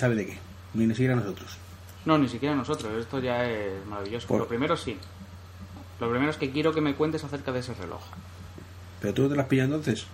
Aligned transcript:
Sabe 0.00 0.14
de 0.16 0.26
qué, 0.26 0.38
ni 0.74 0.86
ni 0.86 0.94
siquiera 0.94 1.14
nosotros. 1.14 1.56
No, 2.04 2.16
ni 2.18 2.28
siquiera 2.28 2.54
nosotros. 2.54 2.92
Esto 2.98 3.20
ya 3.20 3.44
es 3.44 3.84
maravilloso. 3.86 4.26
Por- 4.26 4.40
Lo 4.40 4.48
primero 4.48 4.76
sí. 4.76 4.96
Lo 6.00 6.10
primero 6.10 6.30
es 6.30 6.36
que 6.38 6.50
quiero 6.50 6.72
que 6.72 6.80
me 6.80 6.94
cuentes 6.94 7.22
acerca 7.24 7.52
de 7.52 7.60
ese 7.60 7.74
reloj. 7.74 8.00
Pero 9.00 9.14
tú 9.14 9.28
te 9.28 9.36
las 9.36 9.46
pillas 9.46 9.66
entonces. 9.66 10.06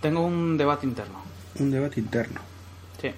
Tengo 0.00 0.20
un 0.24 0.56
debate 0.56 0.86
interno. 0.86 1.20
Un 1.58 1.70
debate 1.70 1.98
interno. 2.00 2.40
Sí. 3.00 3.08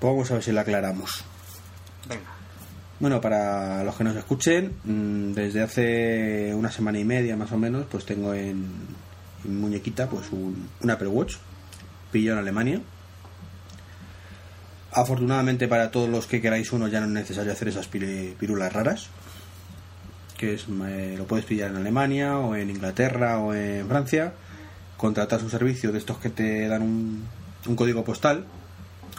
Pues 0.00 0.12
vamos 0.12 0.30
a 0.30 0.34
ver 0.34 0.42
si 0.42 0.52
lo 0.52 0.60
aclaramos. 0.60 1.24
Venga. 2.08 2.30
Bueno, 3.00 3.20
para 3.20 3.84
los 3.84 3.94
que 3.96 4.04
nos 4.04 4.16
escuchen, 4.16 4.74
mm, 4.84 5.32
desde 5.32 5.62
hace 5.62 6.54
una 6.54 6.70
semana 6.70 6.98
y 6.98 7.04
media 7.04 7.36
más 7.36 7.52
o 7.52 7.58
menos, 7.58 7.86
pues 7.90 8.04
tengo 8.06 8.32
en, 8.34 8.66
en 9.44 9.60
muñequita 9.60 10.08
pues 10.08 10.30
un, 10.32 10.68
un 10.80 10.90
Apple 10.90 11.08
Watch, 11.08 11.36
pillado 12.10 12.38
en 12.38 12.42
Alemania. 12.42 12.80
Afortunadamente 14.96 15.66
para 15.66 15.90
todos 15.90 16.08
los 16.08 16.26
que 16.28 16.40
queráis 16.40 16.72
uno 16.72 16.86
ya 16.86 17.00
no 17.00 17.06
es 17.06 17.12
necesario 17.12 17.50
hacer 17.50 17.66
esas 17.66 17.88
pirulas 17.88 18.72
raras, 18.72 19.08
que 20.38 20.54
es 20.54 20.66
eh, 20.86 21.16
lo 21.18 21.26
puedes 21.26 21.44
pillar 21.44 21.70
en 21.70 21.76
Alemania 21.76 22.38
o 22.38 22.54
en 22.54 22.70
Inglaterra 22.70 23.38
o 23.40 23.52
en 23.52 23.88
Francia, 23.88 24.34
contratas 24.96 25.42
un 25.42 25.50
servicio 25.50 25.90
de 25.90 25.98
estos 25.98 26.18
que 26.18 26.30
te 26.30 26.68
dan 26.68 26.82
un, 26.82 27.24
un 27.66 27.74
código 27.74 28.04
postal, 28.04 28.44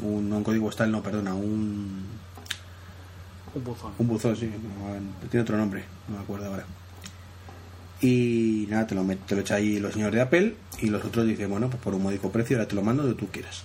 un, 0.01 0.29
no 0.29 0.37
un 0.37 0.43
código 0.45 0.67
postal, 0.67 0.89
no, 0.93 1.03
perdona, 1.03 1.33
un, 1.33 2.05
Un 3.53 3.63
buzón. 3.65 3.91
un 3.97 4.07
buzón, 4.07 4.35
sí. 4.37 4.49
tiene 5.29 5.41
otro 5.41 5.57
nombre, 5.57 5.83
no 6.07 6.15
me 6.15 6.23
acuerdo 6.23 6.45
ahora. 6.45 6.65
Y 7.99 8.65
nada, 8.69 8.87
te 8.87 8.95
lo, 8.95 9.05
te 9.27 9.35
lo 9.35 9.41
echa 9.41 9.55
ahí 9.55 9.79
los 9.79 9.91
señores 9.91 10.15
de 10.15 10.21
Apple 10.21 10.55
y 10.79 10.87
los 10.87 11.03
otros 11.03 11.27
dicen, 11.27 11.49
bueno, 11.49 11.69
pues 11.69 11.83
por 11.83 11.93
un 11.93 12.03
módico 12.03 12.31
precio 12.31 12.55
ahora 12.55 12.67
te 12.69 12.75
lo 12.75 12.81
mando 12.81 13.03
donde 13.03 13.19
tú 13.19 13.27
quieras. 13.27 13.63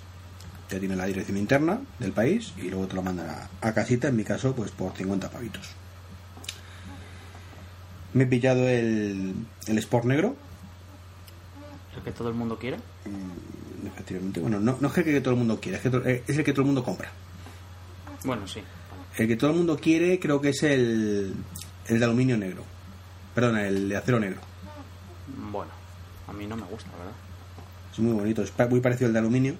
Ya 0.71 0.79
tiene 0.79 0.95
la 0.97 1.07
dirección 1.07 1.37
interna 1.37 1.81
del 1.99 2.13
país 2.13 2.53
y 2.57 2.71
luego 2.71 2.87
te 2.87 2.95
lo 2.95 3.03
mandan 3.03 3.29
a, 3.29 3.49
a 3.61 3.75
casita, 3.75 4.09
en 4.09 4.17
mi 4.17 4.25
caso, 4.25 4.55
pues 4.55 4.71
por 4.71 4.97
50 4.97 5.29
pavitos. 5.31 5.69
Me 8.15 8.25
he 8.25 8.27
pillado 8.27 8.69
el, 8.69 9.35
el 9.67 9.79
Sport 9.79 10.05
negro, 10.07 10.37
El 11.97 12.03
que 12.03 12.13
todo 12.13 12.29
el 12.29 12.35
mundo 12.35 12.59
quiere. 12.59 12.77
mm, 12.77 13.87
efectivamente. 13.87 14.41
Bueno, 14.41 14.61
no, 14.61 14.77
no 14.80 14.89
es 14.89 14.98
el 14.98 15.05
que 15.05 15.20
todo 15.20 15.35
el 15.35 15.39
mundo 15.39 15.61
quiere, 15.61 15.79
es, 15.79 15.83
que 15.83 16.23
es 16.27 16.39
el 16.39 16.45
que 16.45 16.53
todo 16.53 16.63
el 16.63 16.67
mundo 16.67 16.83
compra. 16.85 17.11
Bueno, 18.25 18.47
sí. 18.47 18.63
El 19.17 19.27
que 19.29 19.36
todo 19.36 19.51
el 19.51 19.57
mundo 19.57 19.77
quiere 19.79 20.19
creo 20.20 20.41
que 20.41 20.51
es 20.51 20.63
el, 20.63 21.35
el 21.86 21.98
de 21.98 22.05
aluminio 22.05 22.36
negro. 22.36 22.64
Perdona, 23.35 23.67
el 23.67 23.89
de 23.89 23.97
acero 23.97 24.20
negro. 24.20 24.41
Bueno, 25.51 25.70
a 26.29 26.33
mí 26.33 26.47
no 26.47 26.57
me 26.57 26.64
gusta, 26.67 26.91
¿verdad? 26.97 27.13
Es 27.92 27.98
muy 27.98 28.13
bonito, 28.13 28.42
es 28.42 28.53
muy 28.69 28.80
parecido 28.80 29.07
al 29.09 29.13
de 29.13 29.19
aluminio, 29.20 29.55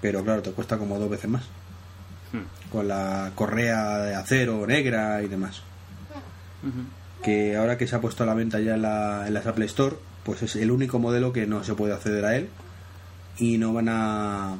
pero 0.00 0.24
claro, 0.24 0.42
te 0.42 0.52
cuesta 0.52 0.78
como 0.78 0.98
dos 0.98 1.10
veces 1.10 1.30
más. 1.30 1.44
Hmm. 2.32 2.70
Con 2.70 2.88
la 2.88 3.32
correa 3.34 3.98
de 3.98 4.14
acero 4.14 4.66
negra 4.66 5.22
y 5.22 5.28
demás. 5.28 5.62
Que 7.22 7.56
ahora 7.56 7.78
que 7.78 7.86
se 7.86 7.96
ha 7.96 8.00
puesto 8.00 8.22
a 8.22 8.26
la 8.26 8.34
venta 8.34 8.60
ya 8.60 8.74
en, 8.74 8.82
la, 8.82 9.26
en 9.26 9.34
las 9.34 9.46
Apple 9.46 9.64
Store, 9.66 9.96
pues 10.24 10.42
es 10.42 10.56
el 10.56 10.70
único 10.70 10.98
modelo 10.98 11.32
que 11.32 11.46
no 11.46 11.64
se 11.64 11.74
puede 11.74 11.94
acceder 11.94 12.24
a 12.24 12.36
él 12.36 12.48
y 13.38 13.58
no 13.58 13.72
van 13.72 13.88
a 13.88 14.56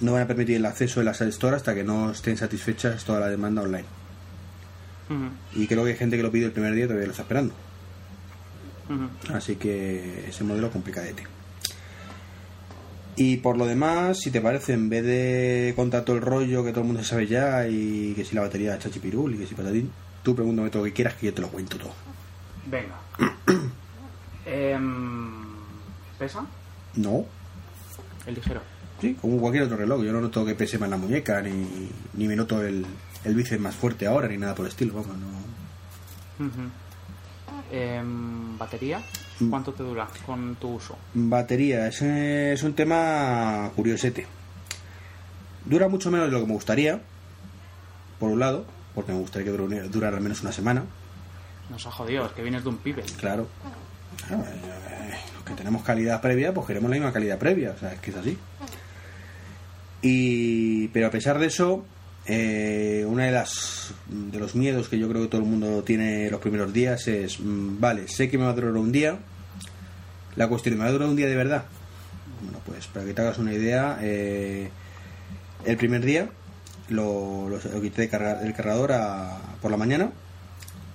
no 0.00 0.12
van 0.12 0.22
a 0.22 0.26
permitir 0.26 0.56
el 0.56 0.66
acceso 0.66 1.00
en 1.00 1.06
las 1.06 1.20
Apple 1.20 1.30
Store 1.30 1.56
hasta 1.56 1.74
que 1.74 1.84
no 1.84 2.10
estén 2.10 2.36
satisfechas 2.36 3.04
toda 3.04 3.20
la 3.20 3.28
demanda 3.28 3.62
online. 3.62 3.86
Y 5.54 5.66
creo 5.66 5.82
que 5.84 5.90
hay 5.90 5.96
gente 5.96 6.16
que 6.16 6.22
lo 6.22 6.30
pide 6.30 6.46
el 6.46 6.52
primer 6.52 6.72
día 6.72 6.84
y 6.84 6.86
todavía 6.86 7.06
lo 7.06 7.10
está 7.10 7.22
esperando. 7.22 7.52
Así 9.32 9.56
que 9.56 10.28
ese 10.28 10.44
modelo 10.44 10.70
complicadete. 10.70 11.26
Y 13.16 13.38
por 13.38 13.58
lo 13.58 13.66
demás, 13.66 14.18
si 14.20 14.30
te 14.30 14.40
parece, 14.40 14.72
en 14.72 14.88
vez 14.88 15.04
de 15.04 15.72
contar 15.76 16.04
todo 16.04 16.16
el 16.16 16.22
rollo 16.22 16.64
que 16.64 16.70
todo 16.70 16.80
el 16.82 16.86
mundo 16.86 17.04
sabe 17.04 17.26
ya 17.26 17.66
y 17.68 18.14
que 18.14 18.24
si 18.24 18.34
la 18.34 18.42
batería 18.42 18.74
es 18.76 18.80
chachipirul 18.82 19.34
y 19.34 19.38
que 19.38 19.46
si 19.46 19.54
patatín, 19.54 19.90
tú 20.22 20.34
pregúntame 20.34 20.70
todo 20.70 20.82
lo 20.82 20.86
que 20.86 20.92
quieras 20.94 21.14
que 21.14 21.26
yo 21.26 21.34
te 21.34 21.42
lo 21.42 21.48
cuento 21.48 21.76
todo. 21.76 21.92
Venga. 22.66 22.98
Em, 24.46 25.44
¿Pesa? 26.18 26.44
No, 26.96 27.24
El 28.26 28.34
ligero. 28.34 28.60
sí, 29.00 29.16
como 29.20 29.38
cualquier 29.38 29.64
otro 29.64 29.76
reloj. 29.76 30.02
Yo 30.02 30.12
no 30.12 30.20
noto 30.20 30.44
que 30.44 30.54
pese 30.54 30.78
más 30.78 30.88
la 30.90 30.96
muñeca, 30.96 31.40
ni, 31.42 31.88
ni 32.14 32.26
me 32.26 32.34
noto 32.36 32.62
el, 32.64 32.84
el 33.24 33.34
bíceps 33.34 33.60
más 33.60 33.74
fuerte 33.76 34.06
ahora, 34.06 34.28
ni 34.28 34.36
nada 34.38 34.54
por 34.54 34.64
el 34.66 34.72
estilo. 34.72 34.94
Vamos, 34.94 35.16
no. 35.18 36.50
Em, 37.70 38.58
¿Batería? 38.58 39.00
Mm. 39.40 39.50
¿Cuánto 39.50 39.72
te 39.72 39.82
dura 39.82 40.06
con 40.26 40.54
tu 40.56 40.74
uso? 40.74 40.96
Batería, 41.14 41.86
ese 41.88 42.52
es 42.52 42.62
un 42.62 42.74
tema 42.74 43.70
curiosete. 43.74 44.26
Dura 45.64 45.88
mucho 45.88 46.10
menos 46.10 46.26
de 46.26 46.32
lo 46.32 46.40
que 46.40 46.46
me 46.46 46.52
gustaría, 46.54 47.00
por 48.18 48.30
un 48.30 48.38
lado, 48.40 48.64
porque 48.94 49.12
me 49.12 49.18
gustaría 49.18 49.50
que 49.52 49.58
durara 49.88 50.16
al 50.16 50.22
menos 50.22 50.40
una 50.42 50.52
semana, 50.52 50.84
Nos 51.70 51.86
ha 51.86 51.90
jodido, 51.90 52.26
es 52.26 52.32
que 52.32 52.42
vienes 52.42 52.62
de 52.64 52.68
un 52.68 52.78
pibe. 52.78 53.02
claro. 53.18 53.46
Claro, 54.26 54.42
eh, 54.42 55.14
los 55.34 55.44
que 55.44 55.54
tenemos 55.54 55.82
calidad 55.82 56.20
previa, 56.20 56.52
pues 56.52 56.66
queremos 56.66 56.90
la 56.90 56.96
misma 56.96 57.12
calidad 57.12 57.38
previa, 57.38 57.70
o 57.70 57.78
sea, 57.78 57.92
es 57.94 58.00
que 58.00 58.10
es 58.10 58.16
así. 58.16 58.36
Y, 60.02 60.88
pero 60.88 61.06
a 61.06 61.10
pesar 61.10 61.38
de 61.38 61.46
eso, 61.46 61.84
eh, 62.32 63.04
una 63.08 63.24
de 63.24 63.32
las 63.32 63.92
de 64.08 64.38
los 64.38 64.54
miedos 64.54 64.88
que 64.88 64.98
yo 64.98 65.08
creo 65.08 65.22
que 65.22 65.28
todo 65.28 65.40
el 65.40 65.46
mundo 65.48 65.82
tiene 65.82 66.30
los 66.30 66.40
primeros 66.40 66.72
días 66.72 67.06
es, 67.08 67.40
mm, 67.40 67.80
vale, 67.80 68.06
sé 68.08 68.28
que 68.30 68.38
me 68.38 68.44
va 68.44 68.50
a 68.50 68.54
durar 68.54 68.72
un 68.72 68.92
día, 68.92 69.18
la 70.36 70.46
cuestión, 70.48 70.76
¿me 70.76 70.84
va 70.84 70.90
a 70.90 70.92
durar 70.92 71.08
un 71.08 71.16
día 71.16 71.26
de 71.26 71.34
verdad? 71.36 71.64
Bueno, 72.42 72.58
pues 72.64 72.86
para 72.86 73.04
que 73.04 73.12
te 73.14 73.20
hagas 73.22 73.38
una 73.38 73.52
idea, 73.52 73.98
eh, 74.00 74.70
el 75.64 75.76
primer 75.76 76.04
día 76.04 76.30
lo, 76.88 77.50
quité 77.82 78.02
de 78.02 78.08
cargar, 78.08 78.44
el 78.46 78.54
cargador 78.54 78.92
a- 78.92 79.38
por 79.60 79.70
la 79.70 79.76
mañana 79.76 80.10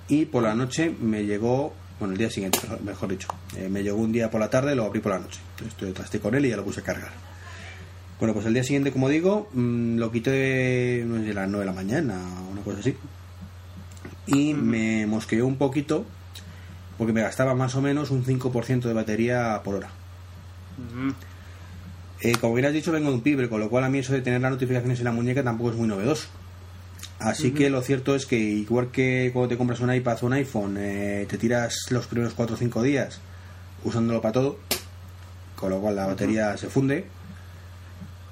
y 0.08 0.26
por 0.26 0.44
la 0.44 0.56
noche 0.56 0.90
me 1.02 1.26
llegó, 1.26 1.74
bueno, 2.00 2.14
el 2.14 2.18
día 2.18 2.30
siguiente, 2.30 2.60
mejor- 2.84 3.10
dicho, 3.10 3.28
eh, 3.58 3.68
me 3.70 3.84
llegó 3.84 3.98
un 3.98 4.12
día 4.12 4.30
por 4.32 4.40
la 4.40 4.50
tarde, 4.50 4.76
lo 4.76 4.86
abrí 4.86 5.00
por 5.02 5.12
la 5.14 5.20
noche. 5.20 5.40
Entonces 5.62 5.94
trasté 5.94 6.20
con 6.20 6.34
él 6.36 6.46
y 6.46 6.50
ya 6.50 6.58
lo 6.58 6.64
puse 6.64 6.80
a 6.80 6.84
cargar. 6.84 7.12
Bueno, 8.20 8.34
pues 8.34 8.46
el 8.46 8.54
día 8.54 8.64
siguiente, 8.64 8.92
como 8.92 9.10
digo, 9.10 9.50
mm, 9.54 9.98
lo 9.98 10.12
quité 10.12 11.04
no 11.06 11.22
sé, 11.22 11.32
a 11.32 11.34
las 11.34 11.50
9 11.50 11.60
de 11.60 11.66
la 11.66 11.74
mañana 11.74 12.20
o 12.48 12.52
una 12.52 12.62
cosa 12.62 12.80
así. 12.80 12.96
Y 14.28 14.54
me 14.54 15.06
mosqueó 15.06 15.46
un 15.46 15.58
poquito 15.58 16.06
porque 16.98 17.14
me 17.14 17.22
gastaba 17.22 17.56
más 17.56 17.76
o 17.76 17.82
menos 17.82 18.12
un 18.12 18.24
5% 18.24 18.88
de 18.88 18.94
batería 18.94 19.62
por 19.64 19.76
hora. 19.76 19.90
Ujú. 20.78 21.14
Eh, 22.22 22.36
como 22.40 22.54
bien 22.54 22.66
has 22.66 22.74
dicho, 22.74 22.92
vengo 22.92 23.10
de 23.10 23.16
un 23.16 23.22
pibre, 23.22 23.50
con 23.50 23.60
lo 23.60 23.70
cual 23.70 23.84
a 23.84 23.90
mí 23.90 24.00
eso 24.00 24.14
de 24.14 24.22
tener 24.22 24.42
las 24.42 24.52
notificaciones 24.52 25.00
en 25.00 25.06
la 25.06 25.12
muñeca 25.12 25.44
tampoco 25.44 25.72
es 25.72 25.76
muy 25.76 25.88
novedoso. 25.88 26.28
Así 27.20 27.52
que 27.52 27.70
lo 27.70 27.82
cierto 27.82 28.16
es 28.16 28.26
que 28.26 28.38
igual 28.38 28.92
que 28.92 29.30
cuando 29.34 29.50
te 29.50 29.58
compras 29.58 29.80
un 29.80 29.94
iPad 29.94 30.18
o 30.22 30.26
un 30.26 30.34
iPhone, 30.34 30.76
eh, 30.78 31.26
te 31.30 31.38
tiras 31.38 31.86
los 31.90 32.08
primeros 32.08 32.34
4 32.34 32.56
o 32.56 32.58
5 32.58 32.82
días 32.82 33.20
usándolo 33.84 34.22
para 34.22 34.34
todo, 34.34 34.60
con 35.56 35.70
lo 35.70 35.80
cual 35.80 35.96
la 35.96 36.08
batería 36.08 36.58
se 36.58 36.68
funde. 36.68 37.06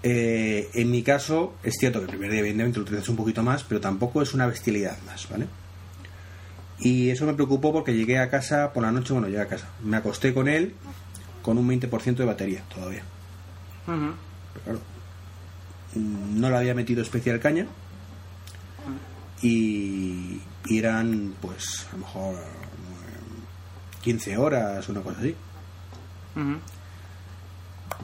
Eh, 0.06 0.70
en 0.74 0.92
mi 0.92 1.02
caso, 1.02 1.56
es 1.64 1.76
cierto 1.80 2.00
que 2.00 2.06
el 2.06 2.10
primer 2.10 2.30
día 2.30 2.42
evidentemente 2.42 2.78
lo 2.78 2.84
utilizas 2.84 3.08
un 3.08 3.16
poquito 3.16 3.42
más, 3.42 3.64
pero 3.64 3.80
tampoco 3.80 4.22
es 4.22 4.34
una 4.34 4.46
bestialidad 4.46 4.98
más, 5.06 5.30
¿vale? 5.30 5.48
Y 6.80 7.10
eso 7.10 7.26
me 7.26 7.34
preocupó 7.34 7.72
porque 7.72 7.96
llegué 7.96 8.20
a 8.20 8.30
casa 8.30 8.74
por 8.74 8.84
la 8.84 8.92
noche, 8.92 9.14
bueno, 9.14 9.28
llegué 9.28 9.42
a 9.42 9.48
casa, 9.48 9.70
me 9.82 9.96
acosté 9.96 10.34
con 10.34 10.50
él 10.50 10.74
con 11.42 11.58
un 11.58 11.70
20% 11.70 12.16
de 12.16 12.26
batería 12.26 12.64
todavía. 12.74 13.04
Ujú. 13.88 14.14
Pero 14.54 14.64
claro, 14.64 14.80
no 15.96 16.50
le 16.50 16.58
había 16.58 16.76
metido 16.76 17.02
especial 17.02 17.40
caña 17.40 17.68
y, 19.42 20.42
y 20.66 20.78
eran, 20.78 21.36
pues, 21.42 21.88
a 21.90 21.94
lo 21.94 22.00
mejor 22.00 22.36
eh, 22.36 24.02
15 24.02 24.38
horas, 24.38 24.90
una 24.90 25.02
cosa 25.02 25.20
así. 25.20 25.36
Un 26.36 26.60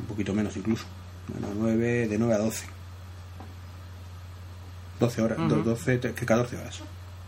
poquito 0.07 0.33
menos 0.33 0.55
incluso. 0.55 0.85
Bueno, 1.31 1.47
9, 1.57 2.07
de 2.07 2.17
9 2.17 2.33
a 2.33 2.37
12. 2.37 2.65
12 4.99 5.21
horas, 5.21 5.39
Ujú. 5.39 5.63
12, 5.63 5.97
te- 5.97 6.13
que 6.13 6.25
14 6.25 6.57
horas. 6.57 6.79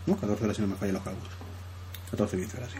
¿No? 0.06 0.16
14 0.16 0.44
horas 0.44 0.56
si 0.56 0.62
no 0.62 0.68
me 0.68 0.74
fallan 0.76 0.94
los 0.94 1.02
cálculos. 1.04 1.32
14, 2.10 2.36
15 2.36 2.56
horas, 2.58 2.70
sí. 2.72 2.78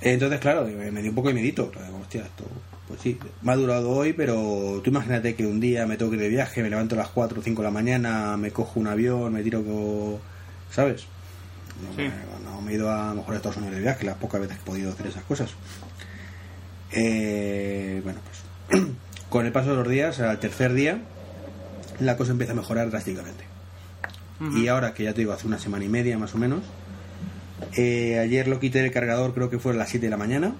Entonces, 0.00 0.40
claro, 0.40 0.66
me 0.66 1.00
dio 1.02 1.10
un 1.10 1.14
poco 1.14 1.28
de 1.28 1.34
medito. 1.34 1.70
Hostia, 2.02 2.22
esto, 2.22 2.44
pues 2.88 3.00
sí, 3.00 3.18
me 3.42 3.52
ha 3.52 3.56
durado 3.56 3.90
hoy, 3.90 4.12
pero 4.12 4.80
tú 4.82 4.90
imagínate 4.90 5.34
que 5.34 5.46
un 5.46 5.58
día 5.60 5.86
me 5.86 5.96
tengo 5.96 6.10
que 6.10 6.16
ir 6.16 6.22
de 6.22 6.28
viaje, 6.28 6.62
me 6.62 6.70
levanto 6.70 6.94
a 6.94 6.98
las 6.98 7.08
4 7.08 7.40
o 7.40 7.42
5 7.42 7.62
de 7.62 7.68
la 7.68 7.72
mañana, 7.72 8.36
me 8.36 8.50
cojo 8.50 8.78
un 8.80 8.88
avión, 8.88 9.32
me 9.32 9.42
tiro, 9.42 9.62
co- 9.64 10.20
¿sabes? 10.70 11.06
No, 11.82 11.90
Sí. 11.96 12.02
me, 12.02 12.44
no, 12.44 12.60
me 12.60 12.72
he 12.72 12.74
ido 12.74 12.90
a, 12.90 13.06
a 13.06 13.10
lo 13.10 13.16
mejor 13.16 13.34
a 13.34 13.36
Estados 13.36 13.56
Unidos 13.58 13.74
de 13.76 13.82
viaje, 13.82 14.04
las 14.04 14.16
pocas 14.16 14.40
veces 14.40 14.56
que 14.56 14.62
he 14.62 14.66
podido 14.66 14.92
hacer 14.92 15.06
esas 15.06 15.24
cosas. 15.24 15.50
Eh, 16.92 18.00
bueno, 18.04 18.20
pues 18.70 18.82
con 19.28 19.46
el 19.46 19.52
paso 19.52 19.70
de 19.70 19.76
los 19.76 19.88
días, 19.88 20.20
al 20.20 20.38
tercer 20.38 20.72
día, 20.72 20.98
la 22.00 22.16
cosa 22.16 22.32
empieza 22.32 22.52
a 22.52 22.56
mejorar 22.56 22.90
drásticamente. 22.90 23.44
Y 24.54 24.68
ahora 24.68 24.92
que 24.92 25.04
ya 25.04 25.14
te 25.14 25.20
digo, 25.22 25.32
hace 25.32 25.46
una 25.46 25.58
semana 25.58 25.84
y 25.84 25.88
media 25.88 26.18
más 26.18 26.34
o 26.34 26.38
menos, 26.38 26.60
eh, 27.76 28.18
ayer 28.18 28.48
lo 28.48 28.60
quité 28.60 28.82
del 28.82 28.90
cargador, 28.92 29.32
creo 29.32 29.48
que 29.48 29.58
fue 29.58 29.72
a 29.72 29.76
las 29.76 29.88
7 29.88 30.06
de 30.06 30.10
la 30.10 30.18
mañana. 30.18 30.52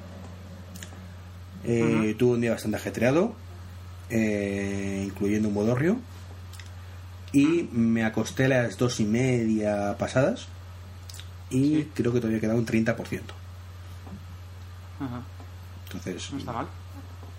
Eh, 1.64 2.14
Tuve 2.18 2.34
un 2.36 2.40
día 2.40 2.52
bastante 2.52 2.76
ajetreado, 2.78 3.34
eh, 4.08 5.02
incluyendo 5.06 5.48
un 5.48 5.54
bodorrio. 5.54 5.98
Y 7.32 7.68
me 7.72 8.04
acosté 8.04 8.46
a 8.46 8.48
las 8.48 8.78
dos 8.78 8.98
y 9.00 9.04
media 9.04 9.96
pasadas. 9.98 10.46
Y 11.50 11.76
Sí. 11.76 11.90
creo 11.94 12.12
que 12.14 12.20
todavía 12.20 12.40
queda 12.40 12.54
un 12.54 12.64
30%. 12.64 13.34
Ajá. 15.00 15.20
Entonces, 15.84 16.30
No 16.32 16.38
está 16.38 16.52
mal. 16.52 16.66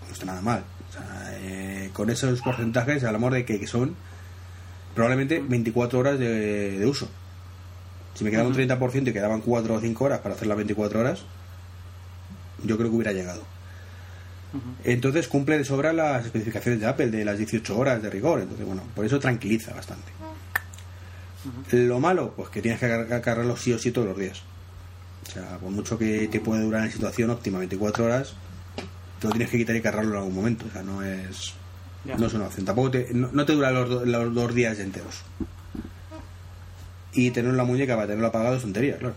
no 0.08 0.14
está 0.14 0.26
nada 0.26 0.42
mal. 0.42 0.64
O 0.90 0.94
sea, 0.94 1.32
eh, 1.42 1.90
con 1.94 2.10
esos 2.10 2.42
porcentajes, 2.42 3.04
al 3.04 3.16
amor 3.16 3.34
de 3.34 3.46
que, 3.46 3.60
que 3.60 3.68
son 3.68 3.96
probablemente 4.96 5.44
24 5.46 6.00
horas 6.00 6.20
de, 6.20 6.78
de 6.80 6.86
uso. 6.86 7.10
Si 8.16 8.24
me 8.24 8.32
quedaba 8.32 8.48
un 8.48 8.56
30% 8.56 9.08
y 9.10 9.14
quedaban 9.14 9.42
4 9.42 9.76
o 9.76 9.80
5 9.80 10.04
horas 10.06 10.20
para 10.20 10.34
hacer 10.36 10.48
las 10.48 10.58
24 10.58 11.00
horas, 11.00 11.22
yo 12.64 12.78
creo 12.78 12.90
que 12.90 12.96
hubiera 12.96 13.12
llegado. 13.14 13.44
Entonces 14.86 15.28
cumple 15.28 15.58
de 15.58 15.66
sobra 15.66 15.94
las 15.94 16.26
especificaciones 16.26 16.80
de 16.80 16.88
Apple 16.88 17.12
de 17.12 17.26
las 17.26 17.38
18 17.38 17.78
horas 17.78 18.02
de 18.02 18.10
rigor. 18.10 18.40
Entonces, 18.40 18.66
bueno, 18.66 18.82
por 18.96 19.06
eso 19.06 19.20
tranquiliza 19.20 19.74
bastante. 19.76 20.12
Lo 21.72 22.00
malo, 22.00 22.34
pues 22.36 22.50
que 22.50 22.62
tienes 22.62 22.80
que 22.80 22.88
car- 22.88 23.22
cargarlo 23.22 23.56
sí 23.56 23.72
o 23.74 23.78
sí 23.80 23.92
todos 23.92 24.08
los 24.08 24.18
días. 24.18 24.42
O 25.28 25.32
sea, 25.32 25.58
por 25.60 25.70
mucho 25.70 25.98
que 25.98 26.28
te 26.28 26.40
puede 26.40 26.64
durar 26.64 26.86
en 26.86 26.92
situación 26.92 27.30
óptima 27.30 27.60
24 27.60 28.06
horas, 28.06 28.34
te 29.20 29.28
lo 29.28 29.32
tienes 29.34 29.50
que 29.50 29.58
quitar 29.58 29.76
y 29.76 29.82
cargarlo 29.82 30.12
en 30.12 30.18
algún 30.18 30.36
momento. 30.36 30.66
O 30.70 30.72
sea, 30.72 30.84
no 30.84 31.02
es, 31.04 31.54
Ya. 32.06 32.16
no 32.18 32.28
es 32.28 32.34
una 32.34 32.46
opción. 32.48 32.66
Tampoco 32.66 32.92
te, 32.92 33.08
no, 33.14 33.30
no 33.32 33.46
te 33.46 33.54
dura 33.54 33.72
los, 33.72 33.90
do- 33.90 34.06
los 34.06 34.34
dos 34.34 34.54
días 34.54 34.80
enteros. 34.80 35.22
Y 37.14 37.32
tener 37.32 37.54
la 37.54 37.64
muñeca 37.64 37.96
para 37.96 38.08
tenerlo 38.08 38.28
apagado 38.28 38.56
es 38.56 38.62
tontería, 38.62 38.98
claro. 38.98 39.16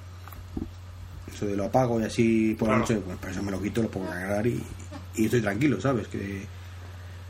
Eso 1.33 1.47
de 1.47 1.57
lo 1.57 1.67
apago 1.67 2.01
y 2.01 2.05
así 2.05 2.57
por 2.59 2.69
la 2.69 2.79
noche, 2.79 2.97
pues 2.97 3.17
para 3.19 3.33
eso 3.33 3.43
me 3.43 3.51
lo 3.51 3.61
quito, 3.63 3.83
lo 3.83 3.89
a 4.07 4.11
cargar 4.11 4.47
y, 4.47 4.63
y 5.17 5.25
estoy 5.27 5.41
tranquilo, 5.43 5.81
¿sabes? 5.81 6.09
Que, 6.09 6.43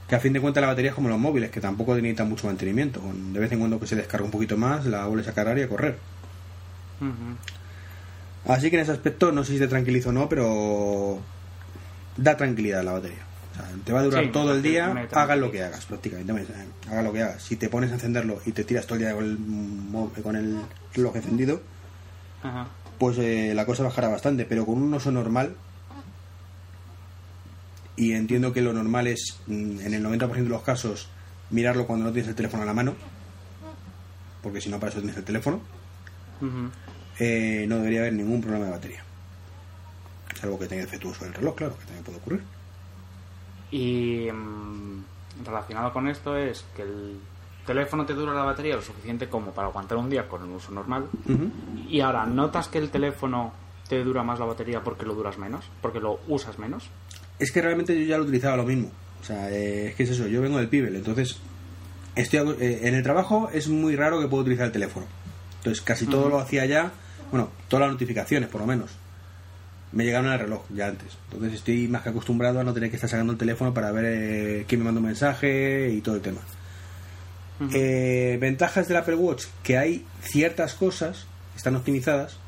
que 0.09 0.15
a 0.15 0.21
fin 0.21 0.33
de 0.33 0.41
cuentas 0.41 0.61
la 0.63 0.69
batería 0.69 0.91
es 0.91 0.95
como 0.95 1.09
los 1.09 1.19
móviles, 1.19 1.51
que 1.51 1.61
tampoco 1.61 1.95
necesitan 1.95 2.29
mucho 2.29 2.47
mantenimiento. 2.47 3.01
De 3.33 3.39
vez 3.41 3.51
en 3.53 3.59
cuando 3.59 3.79
que 3.81 3.87
se 3.87 3.97
descarga 3.97 4.25
un 4.25 4.31
poquito 4.31 4.57
más, 4.57 4.87
la 4.87 5.07
vuelves 5.07 5.29
a 5.29 5.33
cargar 5.35 5.59
y 5.59 5.63
a 5.63 5.69
correr. 5.69 5.99
Así 8.47 8.71
que 8.71 8.77
en 8.77 8.83
ese 8.83 8.93
aspecto 8.93 9.33
no 9.33 9.45
sé 9.45 9.53
si 9.55 9.59
te 9.59 9.69
tranquilizo 9.69 10.11
o 10.11 10.13
no, 10.13 10.29
pero 10.29 11.21
da 12.17 12.37
tranquilidad 12.37 12.83
la 12.85 12.93
batería. 12.93 13.19
O 13.53 13.55
sea, 13.57 13.67
te 13.85 13.93
va 13.93 14.01
a 14.01 14.03
durar 14.05 14.25
Sí, 14.25 14.31
todo 14.31 14.55
el 14.55 14.63
día, 14.63 14.87
hagas 15.13 15.39
lo 15.39 15.51
que 15.51 15.63
hagas, 15.63 15.85
prácticamente. 15.87 16.33
me- 16.33 16.45
Hagas 16.91 17.05
lo 17.05 17.13
que 17.13 17.23
hagas. 17.23 17.43
Si 17.43 17.57
te 17.57 17.69
pones 17.69 17.91
a 17.91 17.95
encenderlo 17.95 18.41
y 18.47 18.53
te 18.53 18.65
tiras 18.65 18.87
todo 18.87 18.95
el 18.97 19.01
día 19.05 19.15
con 19.15 19.25
el, 19.25 20.23
con 20.23 20.37
el 20.37 20.61
reloj 20.95 21.17
encendido, 21.17 21.61
Ajá. 22.43 22.67
pues 22.99 23.19
eh, 23.19 23.53
la 23.55 23.67
cosa 23.67 23.83
bajará 23.83 24.09
bastante. 24.09 24.45
Pero 24.45 24.65
con 24.67 24.81
un 24.83 24.95
uso 24.95 25.11
normal, 25.11 25.55
y 27.97 28.13
entiendo 28.13 28.53
que 28.53 28.63
lo 28.63 28.73
normal 28.73 29.07
es, 29.09 29.37
mm, 29.47 29.81
en 29.81 29.95
el 29.95 30.03
90% 30.03 30.45
de 30.45 30.49
los 30.49 30.63
casos, 30.63 31.09
mirarlo 31.51 31.87
cuando 31.87 32.07
no 32.07 32.13
tienes 32.13 32.29
el 32.29 32.35
teléfono 32.35 32.63
a 32.63 32.67
la 32.67 32.73
mano, 32.75 32.95
porque 34.43 34.61
si 34.61 34.71
no, 34.71 34.79
para 34.81 34.91
eso 34.91 35.01
tienes 35.01 35.17
el 35.19 35.25
teléfono, 35.25 35.61
eh, 37.19 37.67
no 37.69 37.77
debería 37.77 38.01
haber 38.01 38.15
ningún 38.15 38.41
problema 38.41 38.67
de 38.67 38.71
batería. 38.71 39.05
Salvo 40.41 40.59
que 40.59 40.67
tenga 40.67 40.83
defectuoso 40.85 41.27
el 41.27 41.35
reloj, 41.35 41.55
claro, 41.55 41.77
que 41.77 41.85
también 41.85 42.05
puede 42.05 42.19
ocurrir. 42.19 42.43
Y 43.71 44.29
mm, 44.33 45.45
relacionado 45.45 45.93
con 45.93 46.09
esto 46.09 46.37
es 46.37 46.65
que 46.75 46.83
el 46.83 47.21
teléfono 47.67 48.07
te 48.07 48.15
dura 48.15 48.33
la 48.33 48.45
batería 48.45 48.77
lo 48.77 48.83
suficiente 48.83 49.29
como 49.29 49.53
para 49.53 49.69
aguantar 49.69 49.99
un 49.99 50.11
día 50.11 50.29
con 50.29 50.43
el 50.43 50.51
uso 50.51 50.73
normal. 50.73 51.09
Ujú. 51.29 51.51
Y 51.89 52.01
ahora, 52.01 52.27
¿notas 52.27 52.69
que 52.69 52.79
el 52.79 52.91
teléfono 52.91 53.53
te 53.89 54.03
dura 54.03 54.23
más 54.23 54.39
la 54.39 54.47
batería 54.47 54.83
porque 54.83 55.05
lo 55.05 55.15
duras 55.15 55.39
menos? 55.39 55.65
Porque 55.83 56.01
lo 56.01 56.21
usas 56.29 56.59
menos. 56.59 56.89
Es 57.39 57.53
que 57.53 57.63
realmente 57.63 57.99
yo 57.99 58.07
ya 58.07 58.17
lo 58.17 58.25
utilizaba 58.25 58.57
lo 58.57 58.65
mismo. 58.65 58.91
O 59.21 59.25
sea, 59.25 59.51
eh, 59.51 59.89
es 59.89 59.95
que 59.95 60.03
es 60.05 60.11
eso, 60.11 60.27
yo 60.27 60.41
vengo 60.41 60.59
del 60.59 60.69
Pibel, 60.69 60.97
entonces 60.97 61.39
estoy 62.15 62.57
eh, 62.61 62.81
en 62.85 62.95
el 62.95 63.03
trabajo 63.03 63.51
es 63.53 63.69
muy 63.69 63.95
raro 63.95 64.21
que 64.21 64.29
pueda 64.29 64.43
utilizar 64.43 64.67
el 64.67 64.73
teléfono. 64.73 65.07
Entonces 65.59 65.83
casi 65.83 66.07
todo 66.07 66.31
lo 66.31 66.39
hacía 66.39 66.65
ya, 66.65 66.91
bueno, 67.31 67.51
todas 67.69 67.83
las 67.83 67.93
notificaciones 67.93 68.49
por 68.49 68.63
lo 68.63 68.67
menos. 68.67 68.91
Me 69.93 70.05
llegaron 70.05 70.31
al 70.31 70.39
reloj 70.39 70.63
ya 70.75 70.87
antes. 70.87 71.19
Entonces 71.33 71.59
estoy 71.59 71.89
más 71.89 72.03
que 72.03 72.11
acostumbrado 72.11 72.61
a 72.61 72.65
no 72.65 72.73
tener 72.73 72.91
que 72.91 72.97
estar 72.97 73.11
sacando 73.11 73.33
el 73.33 73.39
teléfono 73.39 73.75
para 73.75 73.91
ver 73.91 74.05
eh, 74.07 74.65
quién 74.69 74.81
me 74.81 74.85
manda 74.85 75.01
un 75.01 75.07
mensaje 75.07 75.91
y 75.91 76.01
todo 76.01 76.15
el 76.15 76.21
tema. 76.21 76.41
Ujú. 77.61 77.71
Eh, 77.75 78.39
ventajas 78.41 78.89
del 78.89 78.97
Apple 78.99 79.17
Watch, 79.17 79.47
que 79.63 79.77
hay 79.77 80.05
ciertas 80.23 80.75
cosas 80.75 81.27
que 81.53 81.59
están 81.59 81.77
optimizadas. 81.77 82.39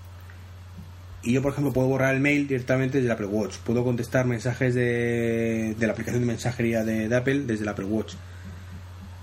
Y 1.25 1.33
yo, 1.33 1.43
por 1.43 1.53
ejemplo, 1.53 1.73
puedo 1.73 1.89
borrar 1.89 2.15
el 2.15 2.21
mail 2.21 2.49
directamente 2.49 2.99
desde 2.99 3.07
el 3.07 3.13
Apple 3.13 3.27
Watch. 3.27 3.57
Puedo 3.59 3.85
contestar 3.85 4.27
mensajes 4.27 4.75
de, 4.75 5.75
de 5.79 5.87
la 5.87 5.93
aplicación 5.93 6.23
de 6.23 6.27
mensajería 6.27 6.85
de, 6.85 7.09
de 7.09 7.17
Apple 7.17 7.41
desde 7.41 7.63
el 7.63 7.69
Apple 7.69 7.85
Watch. 7.85 8.15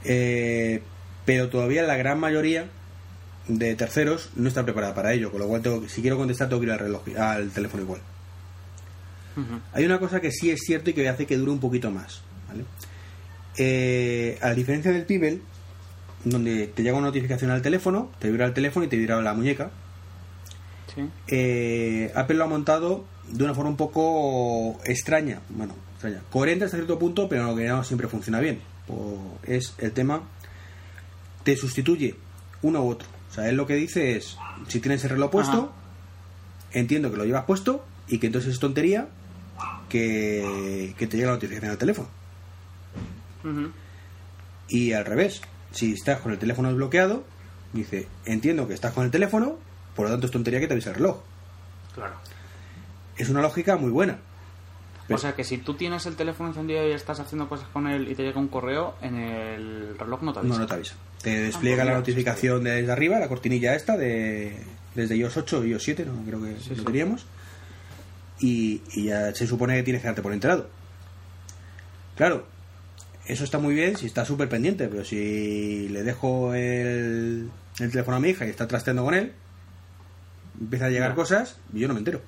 Eh, 0.05 0.81
pero 1.25 1.49
todavía 1.49 1.83
la 1.83 1.97
gran 1.97 2.19
mayoría 2.19 2.67
de 3.47 3.75
terceros 3.75 4.29
no 4.35 4.47
está 4.47 4.63
preparada 4.63 4.93
para 4.93 5.13
ello. 5.13 5.31
Con 5.31 5.41
lo 5.41 5.47
cual, 5.47 5.61
tengo 5.61 5.89
si 5.89 6.01
quiero 6.01 6.17
contestar, 6.17 6.47
tengo 6.47 6.61
que 6.61 6.67
ir 6.67 6.71
al 6.73 6.79
reloj, 6.79 7.03
al 7.17 7.49
teléfono 7.49 7.83
igual. 7.83 8.01
Hay 9.73 9.85
una 9.85 9.99
cosa 9.99 10.19
que 10.21 10.31
sí 10.31 10.49
es 10.49 10.61
cierto 10.65 10.89
y 10.89 10.93
que 10.93 11.07
hace 11.09 11.25
que 11.25 11.37
dure 11.37 11.51
un 11.51 11.59
poquito 11.59 11.91
más. 11.91 12.21
¿vale? 12.47 12.63
Eh, 13.57 14.37
a 14.41 14.51
diferencia 14.53 14.91
del 14.91 15.05
Pibel, 15.05 15.41
donde 16.23 16.67
te 16.67 16.83
llega 16.83 16.97
una 16.97 17.07
notificación 17.07 17.51
al 17.51 17.61
teléfono, 17.61 18.11
te 18.19 18.29
vibra 18.29 18.45
el 18.45 18.53
teléfono 18.53 18.85
y 18.85 18.89
te 18.89 18.97
vibra 18.97 19.21
la 19.21 19.33
muñeca, 19.33 19.71
Sí. 20.93 21.07
eh, 21.27 22.11
Apple 22.15 22.35
lo 22.37 22.45
ha 22.45 22.47
montado 22.47 23.05
de 23.31 23.43
una 23.43 23.53
forma 23.53 23.69
un 23.69 23.77
poco 23.77 24.79
extraña, 24.85 25.39
bueno, 25.49 25.75
extraña, 25.93 26.21
coherente 26.31 26.65
hasta 26.65 26.77
cierto 26.77 26.97
punto, 26.97 27.29
pero 27.29 27.43
no 27.43 27.55
que 27.55 27.67
no 27.67 27.83
siempre 27.83 28.07
funciona 28.07 28.39
bien. 28.39 28.59
Es 29.43 29.75
el 29.77 29.91
tema, 29.91 30.23
te 31.43 31.55
sustituye 31.55 32.15
uno 32.63 32.83
u 32.83 32.89
otro. 32.89 33.07
O 33.29 33.33
sea, 33.33 33.47
él 33.49 33.55
lo 33.55 33.67
que 33.67 33.75
dice 33.75 34.15
es, 34.17 34.35
si 34.67 34.79
tienes 34.79 35.03
el 35.03 35.11
reloj 35.11 35.29
puesto, 35.29 35.71
Ajá. 35.71 36.79
entiendo 36.79 37.11
que 37.11 37.17
lo 37.17 37.25
llevas 37.25 37.45
puesto 37.45 37.85
y 38.07 38.17
que 38.17 38.25
entonces 38.27 38.53
es 38.53 38.59
tontería 38.59 39.07
que, 39.89 40.93
que 40.97 41.07
te 41.07 41.17
llegue 41.17 41.27
la 41.27 41.33
notificación 41.33 41.71
al 41.71 41.77
teléfono. 41.77 42.07
Y 44.67 44.93
al 44.93 45.05
revés, 45.05 45.41
si 45.71 45.93
estás 45.93 46.19
con 46.19 46.31
el 46.31 46.37
teléfono 46.39 46.69
desbloqueado, 46.69 47.23
dice, 47.73 48.07
entiendo 48.25 48.67
que 48.67 48.73
estás 48.73 48.93
con 48.93 49.03
el 49.05 49.11
teléfono, 49.11 49.57
por 49.95 50.05
lo 50.05 50.11
tanto 50.11 50.27
es 50.27 50.31
tontería 50.31 50.59
que 50.59 50.67
te 50.67 50.73
avise 50.73 50.89
el 50.89 50.95
reloj. 50.95 51.19
Claro. 51.95 52.13
Es 53.17 53.29
una 53.29 53.41
lógica 53.41 53.75
muy 53.77 53.89
buena. 53.91 54.19
O 55.11 55.17
sea 55.17 55.33
que 55.33 55.43
si 55.43 55.57
tú 55.57 55.73
tienes 55.73 56.05
el 56.05 56.15
teléfono 56.15 56.49
encendido 56.49 56.87
y 56.87 56.91
estás 56.91 57.19
haciendo 57.19 57.49
cosas 57.49 57.67
con 57.69 57.87
él 57.87 58.07
y 58.11 58.13
te 58.15 58.21
llega 58.21 58.39
un 58.39 58.47
correo, 58.47 58.93
en 59.01 59.15
el 59.15 59.97
reloj 59.97 60.21
no 60.21 60.33
te 60.33 60.39
avisa. 60.39 60.53
No, 60.53 60.59
no 60.59 60.67
te 60.67 60.73
avisa. 60.75 60.95
Te 61.23 61.41
despliega 61.41 61.81
Ah, 61.81 61.85
la 61.87 61.93
notificación 61.95 62.63
desde 62.63 62.91
arriba, 62.91 63.17
la 63.17 63.27
cortinilla 63.27 63.73
esta 63.75 63.97
de 63.97 64.55
desde 64.93 65.17
iOS 65.17 65.37
8 65.37 65.65
y 65.65 65.69
iOS 65.71 65.83
7, 65.83 66.05
no 66.05 66.23
creo 66.25 66.41
que 66.43 66.59
Sí, 66.61 66.69
lo 66.69 66.75
sí. 66.75 66.83
Y, 68.39 68.81
y 68.93 69.05
ya 69.05 69.33
se 69.35 69.45
supone 69.47 69.75
que 69.75 69.83
tienes 69.83 70.01
que 70.01 70.07
darte 70.07 70.21
por 70.21 70.33
enterado. 70.33 70.69
Claro, 72.15 72.45
eso 73.25 73.43
está 73.43 73.59
muy 73.59 73.73
bien 73.73 73.97
si 73.97 74.05
está 74.05 74.25
súper 74.25 74.49
pendiente, 74.49 74.87
pero 74.87 75.03
si 75.03 75.87
le 75.89 76.03
dejo 76.03 76.53
el, 76.53 77.49
el 77.79 77.91
teléfono 77.91 78.17
a 78.17 78.19
mi 78.19 78.29
hija 78.29 78.45
y 78.45 78.49
está 78.49 78.67
trasteando 78.67 79.03
con 79.03 79.13
él, 79.13 79.33
empieza 80.59 80.85
a 80.85 80.89
llegar 80.89 81.09
Ya. 81.09 81.15
cosas 81.15 81.57
y 81.73 81.79
yo 81.79 81.87
no 81.87 81.93
me 81.93 81.99
entero. 81.99 82.21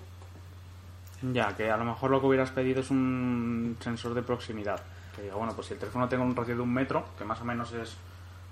Ya, 1.33 1.55
que 1.55 1.69
a 1.69 1.77
lo 1.77 1.85
mejor 1.85 2.09
lo 2.11 2.19
que 2.19 2.27
hubieras 2.27 2.49
pedido 2.51 2.81
es 2.81 2.89
un 2.89 3.77
sensor 3.79 4.13
de 4.15 4.23
proximidad. 4.23 4.81
Que 5.15 5.23
diga, 5.23 5.35
bueno, 5.35 5.53
pues 5.53 5.67
si 5.67 5.73
el 5.73 5.79
teléfono 5.79 6.07
tengo 6.09 6.23
un 6.23 6.35
radio 6.35 6.55
de 6.55 6.61
un 6.61 6.73
metro, 6.73 7.05
que 7.17 7.23
más 7.25 7.39
o 7.41 7.45
menos 7.45 7.71
es 7.73 7.95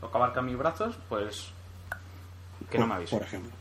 lo 0.02 0.12
que 0.12 0.18
abarca 0.18 0.42
mis 0.42 0.58
brazos, 0.58 0.98
pues 1.10 1.52
que 2.70 2.78
por, 2.78 2.82
no 2.82 2.88
me 2.88 2.94
avise. 2.96 3.16
Por 3.16 3.26
ejemplo. 3.26 3.52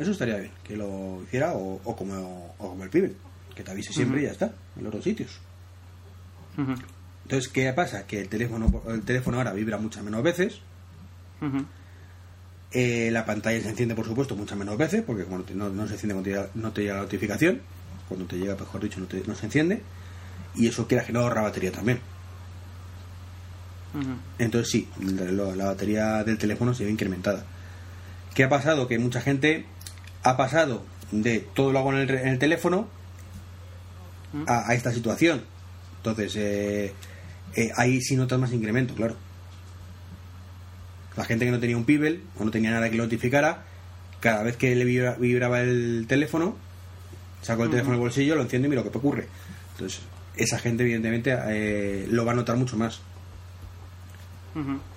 Eso 0.00 0.10
estaría 0.12 0.36
bien, 0.36 0.50
que 0.64 0.76
lo 0.76 1.22
hiciera 1.22 1.52
o, 1.52 1.80
o 1.84 1.96
como, 1.96 2.54
o 2.58 2.68
como 2.70 2.82
el 2.84 2.90
Pibel, 2.90 3.14
que 3.54 3.62
te 3.62 3.70
avise 3.70 3.92
siempre 3.92 4.22
y 4.22 4.24
ya 4.24 4.32
está, 4.32 4.52
en 4.76 4.84
los 4.84 4.92
dos 4.92 5.04
sitios. 5.04 5.38
Entonces, 7.24 7.48
¿qué 7.52 7.72
pasa? 7.72 8.06
Que 8.06 8.20
el 8.22 8.28
teléfono, 8.28 8.82
el 8.88 9.02
teléfono 9.02 9.36
ahora 9.36 9.52
vibra 9.52 9.78
muchas 9.78 10.02
menos 10.02 10.22
veces, 10.22 10.60
eh, 12.72 13.10
la 13.12 13.24
pantalla 13.26 13.60
se 13.60 13.68
enciende, 13.68 13.94
por 13.94 14.06
supuesto, 14.06 14.34
muchas 14.36 14.56
menos 14.58 14.76
veces, 14.78 15.02
porque 15.06 15.24
como 15.24 15.38
no, 15.38 15.86
se 15.86 15.94
enciende 15.94 16.14
cuando 16.14 16.22
te, 16.22 16.30
llega, 16.30 16.48
no 16.54 16.72
te 16.72 16.80
llega 16.82 16.94
la 16.94 17.00
notificación, 17.02 17.60
cuando 18.08 18.26
te 18.26 18.36
llega, 18.36 18.54
mejor 18.56 18.80
dicho, 18.80 19.00
no, 19.00 19.06
te- 19.06 19.22
no 19.26 19.34
se 19.34 19.46
enciende, 19.46 19.82
y 20.54 20.66
eso 20.66 20.86
quiera 20.88 21.04
que 21.04 21.12
no 21.12 21.20
ahorra 21.20 21.42
batería 21.42 21.72
también. 21.72 22.00
Entonces 24.38 24.70
sí, 24.70 24.88
la, 25.00 25.30
la 25.56 25.64
batería 25.66 26.22
del 26.24 26.38
teléfono 26.38 26.72
se 26.74 26.84
ve 26.84 26.90
incrementada. 26.90 27.44
¿Qué 28.34 28.44
ha 28.44 28.48
pasado? 28.48 28.86
Que 28.86 28.98
mucha 29.00 29.20
gente 29.20 29.66
ha 30.22 30.36
pasado 30.36 30.84
de 31.12 31.40
todo 31.40 31.72
lo 31.72 31.78
hago 31.78 31.92
en 31.92 31.98
el, 31.98 32.10
en 32.10 32.28
el 32.28 32.38
teléfono 32.38 32.88
a, 34.46 34.68
a 34.70 34.74
esta 34.74 34.92
situación. 34.92 35.42
Entonces, 35.98 36.34
eh, 36.36 36.92
eh, 37.56 37.70
ahí 37.76 38.00
sí 38.00 38.16
notas 38.16 38.38
más 38.38 38.52
incremento, 38.52 38.94
claro. 38.94 39.16
La 41.16 41.24
gente 41.24 41.44
que 41.44 41.50
no 41.50 41.58
tenía 41.60 41.76
un 41.76 41.84
Pibel 41.84 42.22
o 42.38 42.44
no 42.44 42.50
tenía 42.50 42.70
nada 42.70 42.88
que 42.90 42.96
lo 42.96 43.04
notificara, 43.04 43.64
cada 44.20 44.42
vez 44.42 44.56
que 44.56 44.74
le 44.74 44.84
vibra- 44.84 45.16
vibraba 45.18 45.60
el 45.60 46.06
teléfono, 46.08 46.56
saco 47.42 47.64
el 47.64 47.70
teléfono 47.70 47.92
del 47.94 48.00
bolsillo, 48.00 48.36
lo 48.36 48.42
enciendo 48.42 48.66
y 48.66 48.70
mira 48.70 48.82
lo 48.84 48.90
que 48.90 48.96
ocurre. 48.98 49.26
Entonces, 49.72 50.00
esa 50.36 50.58
gente 50.58 50.84
evidentemente 50.84 51.36
eh, 51.48 52.06
lo 52.10 52.24
va 52.24 52.32
a 52.32 52.34
notar 52.36 52.56
mucho 52.56 52.76
más. 52.76 53.00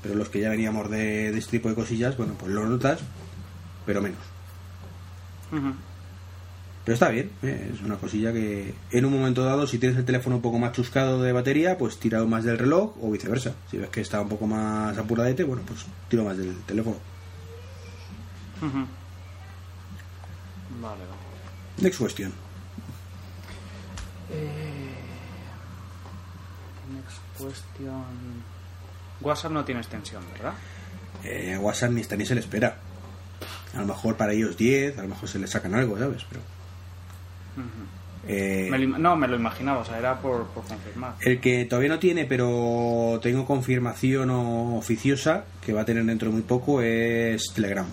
Pero 0.01 0.15
los 0.15 0.29
que 0.29 0.39
ya 0.41 0.49
veníamos 0.49 0.89
de, 0.89 1.31
de 1.31 1.37
este 1.37 1.51
tipo 1.51 1.69
de 1.69 1.75
cosillas, 1.75 2.15
bueno, 2.17 2.33
pues 2.39 2.51
lo 2.51 2.65
notas, 2.65 2.99
pero 3.85 4.01
menos. 4.01 4.17
Pero 6.85 6.93
está 6.95 7.09
bien, 7.09 7.31
¿eh? 7.43 7.71
es 7.73 7.81
una 7.81 7.95
cosilla 7.95 8.33
que 8.33 8.73
en 8.91 9.05
un 9.05 9.13
momento 9.13 9.45
dado, 9.45 9.65
si 9.67 9.77
tienes 9.77 9.97
el 9.97 10.03
teléfono 10.03 10.35
un 10.37 10.41
poco 10.41 10.59
más 10.59 10.73
chuscado 10.73 11.21
de 11.21 11.31
batería, 11.31 11.77
pues 11.77 11.97
tira 11.97 12.23
más 12.25 12.43
del 12.43 12.59
reloj 12.59 12.95
o 13.01 13.09
viceversa. 13.09 13.53
Si 13.71 13.77
ves 13.77 13.89
que 13.89 14.01
está 14.01 14.19
un 14.19 14.27
poco 14.27 14.47
más 14.47 14.97
apuradete, 14.97 15.45
bueno, 15.45 15.61
pues 15.65 15.85
tiro 16.09 16.25
más 16.25 16.37
del 16.37 16.55
teléfono. 16.63 16.97
Vale, 18.61 18.81
vale. 20.81 20.97
Next 21.77 21.99
question. 21.99 22.33
Next 26.93 27.19
question. 27.37 28.43
WhatsApp 29.21 29.51
no 29.51 29.63
tiene 29.63 29.79
extensión, 29.79 30.23
¿verdad? 30.33 30.53
Eh, 31.23 31.57
WhatsApp 31.57 31.91
ni 31.91 32.01
está 32.01 32.17
ni 32.17 32.25
se 32.25 32.35
le 32.35 32.41
espera. 32.41 32.77
A 33.75 33.79
lo 33.81 33.87
mejor 33.87 34.15
para 34.17 34.33
ellos 34.33 34.55
10, 34.57 34.97
a 34.99 35.01
lo 35.03 35.09
mejor 35.09 35.27
se 35.29 35.39
le 35.39 35.47
sacan 35.47 35.73
algo, 35.73 35.97
¿sabes? 35.97 36.23
Pero. 36.29 36.41
eh, 38.27 38.67
Me 38.71 38.77
lo 38.77 38.83
im- 38.85 38.97
no, 38.97 39.15
me 39.15 39.27
lo 39.27 39.35
imaginaba, 39.35 39.79
o 39.79 39.85
sea, 39.85 39.97
era 39.99 40.19
por, 40.19 40.45
por 40.47 40.63
confirmar. 40.63 41.15
El 41.21 41.39
que 41.39 41.65
todavía 41.65 41.89
no 41.89 41.99
tiene, 41.99 42.25
pero 42.25 43.19
tengo 43.21 43.45
confirmación 43.45 44.29
oficiosa 44.29 45.45
que 45.65 45.73
va 45.73 45.81
a 45.81 45.85
tener 45.85 46.05
dentro 46.05 46.29
de 46.29 46.33
muy 46.33 46.43
poco 46.43 46.81
es 46.81 47.51
Telegram. 47.53 47.85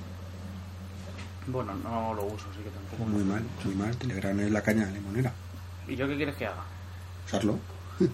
Bueno, 1.47 1.73
no 1.83 2.15
lo 2.15 2.25
uso, 2.27 2.47
así 2.53 2.61
que 2.63 2.71
tampoco. 2.71 3.05
Muy 3.11 3.25
mal, 3.25 3.43
muy 3.65 3.75
mal. 3.75 3.97
Telegram 3.97 4.39
es 4.41 4.51
la 4.51 4.63
caña 4.63 4.87
limonera. 4.91 5.33
¿Y 5.89 5.97
yo 5.97 6.07
qué 6.07 6.17
quieres 6.17 6.37
que 6.37 6.47
haga? 6.47 6.63
Usarlo. 7.27 7.59
Eh, 8.01 8.07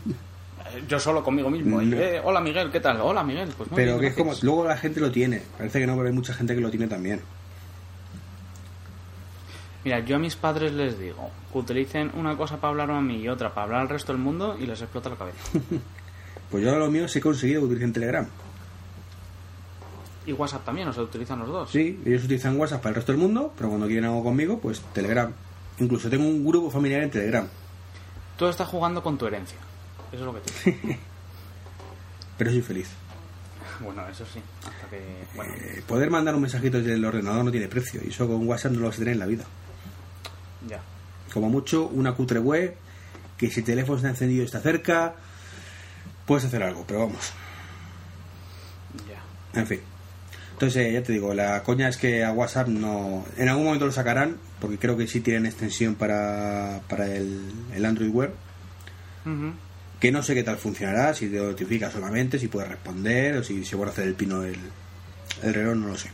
Yo 0.89 0.99
solo 0.99 1.23
conmigo 1.23 1.51
mismo. 1.51 1.83
y, 1.83 1.87
No. 1.87 1.97
eh, 1.99 2.21
hola 2.25 2.41
Miguel, 2.41 2.71
¿qué 2.71 2.81
tal? 2.81 3.01
Hola 3.01 3.23
Miguel. 3.23 3.53
Pues 3.57 3.71
muy 3.71 3.77
Pero 3.77 3.93
bien, 3.99 4.01
que 4.01 4.07
es 4.09 4.15
como. 4.15 4.33
Luego 4.43 4.65
la 4.67 4.77
gente 4.79 5.01
lo 5.01 5.11
tiene. 5.13 5.43
Parece 5.59 5.81
que 5.81 5.87
no, 5.87 5.95
pero 5.97 6.09
hay 6.09 6.15
mucha 6.15 6.33
gente 6.33 6.55
que 6.55 6.61
lo 6.63 6.71
tiene 6.71 6.87
también. 6.89 7.21
Mira, 9.87 10.01
yo 10.01 10.17
a 10.17 10.19
mis 10.19 10.35
padres 10.35 10.73
les 10.73 10.99
digo 10.99 11.31
que 11.53 11.59
utilicen 11.59 12.11
una 12.17 12.37
cosa 12.37 12.57
para 12.57 12.73
hablar 12.73 12.91
a 12.91 13.01
mí 13.01 13.19
y 13.23 13.29
otra 13.29 13.55
para 13.55 13.67
hablar 13.67 13.81
al 13.83 13.89
resto 13.89 14.13
del 14.13 14.21
mundo 14.21 14.57
y 14.59 14.67
les 14.67 14.83
explota 14.83 15.09
la 15.11 15.17
cabeza. 15.17 15.39
Pues 16.51 16.63
yo 16.65 16.73
a 16.75 16.79
lo 16.79 16.89
mío 16.91 17.07
sí 17.09 17.19
he 17.19 17.23
conseguido 17.23 17.61
que 17.61 17.67
utilicen 17.67 17.93
Telegram. 17.93 18.27
y 20.27 20.33
WhatsApp 20.33 20.65
también, 20.65 20.87
o 20.89 20.93
sea, 20.93 21.03
utilizan 21.05 21.39
los 21.41 21.49
dos. 21.49 21.71
Sí, 21.71 22.01
ellos 22.05 22.25
utilizan 22.25 22.57
WhatsApp 22.59 22.81
para 22.83 22.91
el 22.91 22.95
resto 22.97 23.11
del 23.13 23.21
mundo, 23.21 23.53
pero 23.57 23.69
cuando 23.69 23.87
quieren 23.87 24.05
algo 24.07 24.23
conmigo, 24.25 24.59
pues 24.61 24.81
Telegram. 24.93 25.33
Incluso 25.79 26.09
tengo 26.11 26.25
un 26.25 26.45
grupo 26.45 26.69
familiar 26.71 27.03
en 27.03 27.11
Telegram. 27.11 27.47
Tú 28.37 28.47
estás 28.47 28.69
jugando 28.69 29.03
con 29.05 29.17
tu 29.19 29.27
herencia. 29.27 29.59
Eso 30.13 30.21
es 30.21 30.27
lo 30.27 30.35
que 30.35 30.41
tienes. 30.51 30.99
Pero 32.39 32.51
soy 32.51 32.63
feliz. 32.63 32.89
bueno, 33.81 34.07
eso 34.09 34.25
sí. 34.27 34.41
Hasta 34.61 34.89
que. 34.91 35.01
Bueno, 35.35 35.53
Eh, 35.55 35.83
poder 35.87 36.11
mandar 36.11 36.35
un 36.35 36.43
mensajito 36.43 36.79
desde 36.79 36.95
el 36.95 37.05
ordenador 37.05 37.45
no 37.45 37.51
tiene 37.51 37.67
precio. 37.69 38.01
Y 38.05 38.11
eso 38.11 38.27
con 38.29 38.47
WhatsApp 38.47 38.73
no 38.73 38.81
lo 38.81 38.87
vas 38.87 38.97
a 38.97 38.99
tener 38.99 39.15
en 39.15 39.19
la 39.21 39.27
vida. 39.27 39.45
Ya. 40.67 40.81
Como 41.33 41.49
mucho, 41.49 41.89
una 41.89 42.13
cutre 42.13 42.39
web, 42.39 42.77
que 43.37 43.51
si 43.51 43.61
el 43.61 43.67
teléfono 43.67 43.97
está 43.97 44.09
encendido 44.09 44.43
y 44.43 44.47
está 44.47 44.61
cerca, 44.61 45.15
puedes 46.25 46.45
hacer 46.45 46.63
algo, 46.63 46.85
pero 46.87 47.01
vamos. 47.01 47.33
Ya. 49.09 49.61
En 49.61 49.67
fin. 49.67 49.81
Entonces, 50.53 50.87
eh, 50.87 50.93
ya 50.93 51.03
te 51.03 51.13
digo, 51.13 51.35
la 51.35 51.63
coña 51.63 51.89
es 51.89 51.99
que 51.99 52.25
a 52.25 52.33
WhatsApp 52.33 52.69
no. 52.69 53.27
En 53.37 53.49
algún 53.49 53.67
momento 53.67 53.85
lo 53.85 53.93
sacarán, 53.93 54.39
porque 54.59 54.79
creo 54.79 54.97
que 54.97 55.07
sí 55.07 55.21
tienen 55.21 55.45
extensión 55.45 55.97
para, 55.97 56.81
para 56.89 57.15
el, 57.15 57.53
el 57.75 57.85
Android. 57.85 58.11
Ujú. 58.11 59.53
Que 60.01 60.13
no 60.13 60.23
sé 60.23 60.35
qué 60.35 60.43
tal 60.43 60.57
funcionará, 60.57 61.13
si 61.13 61.29
te 61.29 61.37
notifica 61.37 61.91
solamente, 61.91 62.39
si 62.39 62.49
puedes 62.49 62.71
responder, 62.71 63.37
o 63.37 63.45
si 63.45 63.65
se 63.65 63.77
puede 63.77 63.91
hacer 63.91 64.07
el 64.07 64.15
pino 64.15 64.41
del 64.41 64.59
el 65.43 65.55
reloj, 65.55 65.77
no 65.77 65.89
lo 65.89 65.97
sé. 65.99 66.11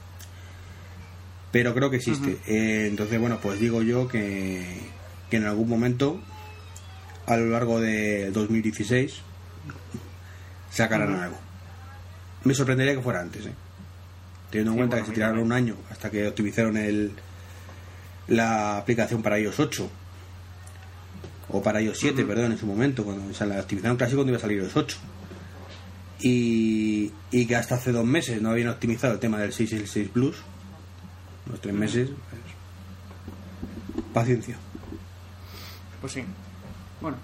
Pero 1.52 1.74
creo 1.74 1.90
que 1.90 1.96
existe. 1.98 2.38
Eh, 2.46 2.86
entonces, 2.88 3.20
bueno, 3.20 3.38
pues 3.40 3.60
digo 3.60 3.82
yo 3.82 4.08
que, 4.08 4.64
que 5.30 5.36
en 5.36 5.44
algún 5.44 5.68
momento, 5.68 6.18
a 7.26 7.36
lo 7.36 7.46
largo 7.46 7.78
del 7.78 8.32
2016, 8.32 9.20
sacarán 10.70 11.14
algo. 11.14 11.38
Me 12.44 12.54
sorprendería 12.54 12.94
que 12.94 13.02
fuera 13.02 13.20
antes, 13.20 13.46
¿eh? 13.46 13.52
Teniendo 14.50 14.72
en 14.72 14.74
Sí, 14.74 14.78
cuenta 14.78 14.96
bueno, 14.96 15.04
que 15.04 15.10
se 15.10 15.14
tiraron 15.14 15.38
un 15.38 15.52
año 15.52 15.76
hasta 15.90 16.10
que 16.10 16.26
optimizaron 16.26 16.76
el, 16.76 17.12
la 18.28 18.78
aplicación 18.78 19.22
para 19.22 19.38
iOS 19.38 19.60
8 19.60 19.90
o 21.50 21.62
para 21.62 21.82
iOS 21.82 21.98
7, 21.98 22.24
perdón, 22.24 22.52
en 22.52 22.58
su 22.58 22.66
momento, 22.66 23.04
cuando 23.04 23.30
o 23.30 23.34
sea, 23.34 23.46
la 23.46 23.60
optimizaron 23.60 23.96
casi 23.98 24.14
cuando 24.14 24.32
iba 24.32 24.38
a 24.38 24.40
salir 24.40 24.58
iOS 24.58 24.76
8. 24.76 24.98
Y, 26.20 27.12
y 27.30 27.46
que 27.46 27.56
hasta 27.56 27.74
hace 27.74 27.92
dos 27.92 28.06
meses 28.06 28.40
no 28.40 28.50
habían 28.50 28.68
optimizado 28.68 29.12
el 29.12 29.18
tema 29.18 29.38
del 29.38 29.52
6 29.52 29.72
y 29.72 29.76
el 29.76 29.86
6 29.86 30.08
Plus. 30.08 30.36
Los 31.50 31.60
tres 31.60 31.74
meses. 31.74 32.10
pues, 33.94 34.04
paciencia. 34.12 34.56
Pues 36.00 36.12
sí. 36.12 36.24
Bueno. 37.00 37.16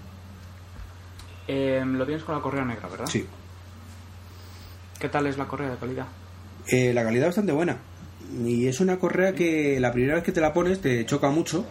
Eh, 1.47 1.83
lo 1.85 2.05
tienes 2.05 2.23
con 2.23 2.35
la 2.35 2.41
correa 2.41 2.63
negra, 2.65 2.87
¿verdad? 2.87 3.07
Sí. 3.07 3.25
¿Qué 4.99 5.09
tal 5.09 5.27
es 5.27 5.37
la 5.37 5.45
correa 5.47 5.69
de 5.69 5.77
calidad? 5.77 6.07
Eh, 6.67 6.93
la 6.93 7.03
calidad 7.03 7.23
es 7.25 7.29
bastante 7.29 7.51
buena. 7.53 7.77
Y 8.45 8.67
es 8.67 8.79
una 8.79 8.99
correa 8.99 9.33
que 9.33 9.79
la 9.79 9.91
primera 9.91 10.15
vez 10.15 10.23
que 10.23 10.31
te 10.31 10.41
la 10.41 10.53
pones 10.53 10.81
te 10.81 11.05
choca 11.05 11.29
mucho. 11.29 11.65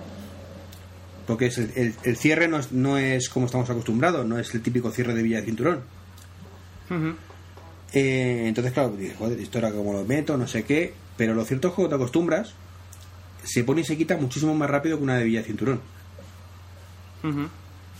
Porque 1.26 1.46
es 1.46 1.58
el, 1.58 1.72
el- 1.76 1.94
el 2.04 2.16
cierre 2.16 2.48
no 2.48 2.58
es, 2.58 2.72
no 2.72 2.96
es 2.96 3.28
como 3.28 3.46
estamos 3.46 3.68
acostumbrados, 3.70 4.26
no 4.26 4.38
es 4.38 4.52
el 4.54 4.62
típico 4.62 4.90
cierre 4.90 5.14
de 5.14 5.22
villa 5.22 5.40
de 5.40 5.44
cinturón. 5.44 5.82
Eh, 7.92 8.44
entonces, 8.48 8.72
claro, 8.72 8.90
dices, 8.96 9.16
joder, 9.18 9.38
esto 9.38 9.58
era 9.58 9.70
como 9.70 9.92
lo 9.92 10.04
meto, 10.04 10.36
no 10.36 10.46
sé 10.46 10.64
qué. 10.64 10.94
Pero 11.18 11.34
lo 11.34 11.44
cierto 11.44 11.68
es 11.68 11.72
que 11.72 11.76
cuando 11.76 11.90
te 11.90 11.94
acostumbras, 11.96 12.54
se 13.44 13.64
pone 13.64 13.82
y 13.82 13.84
se 13.84 13.98
quita 13.98 14.16
muchísimo 14.16 14.54
más 14.54 14.70
rápido 14.70 14.96
que 14.96 15.02
una 15.02 15.16
de 15.16 15.24
villa 15.24 15.40
de 15.40 15.46
cinturón. 15.46 15.80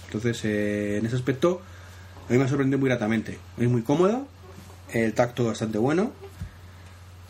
Entonces, 0.06 0.42
eh, 0.44 0.96
en 0.98 1.04
ese 1.06 1.16
aspecto, 1.16 1.60
a 2.28 2.32
mí 2.32 2.38
me 2.38 2.44
ha 2.44 2.48
sorprendido 2.48 2.78
muy 2.78 2.88
gratamente. 2.88 3.38
Es 3.58 3.68
muy 3.68 3.82
cómoda, 3.82 4.22
el 4.92 5.12
tacto 5.12 5.44
bastante 5.44 5.76
bueno. 5.76 6.12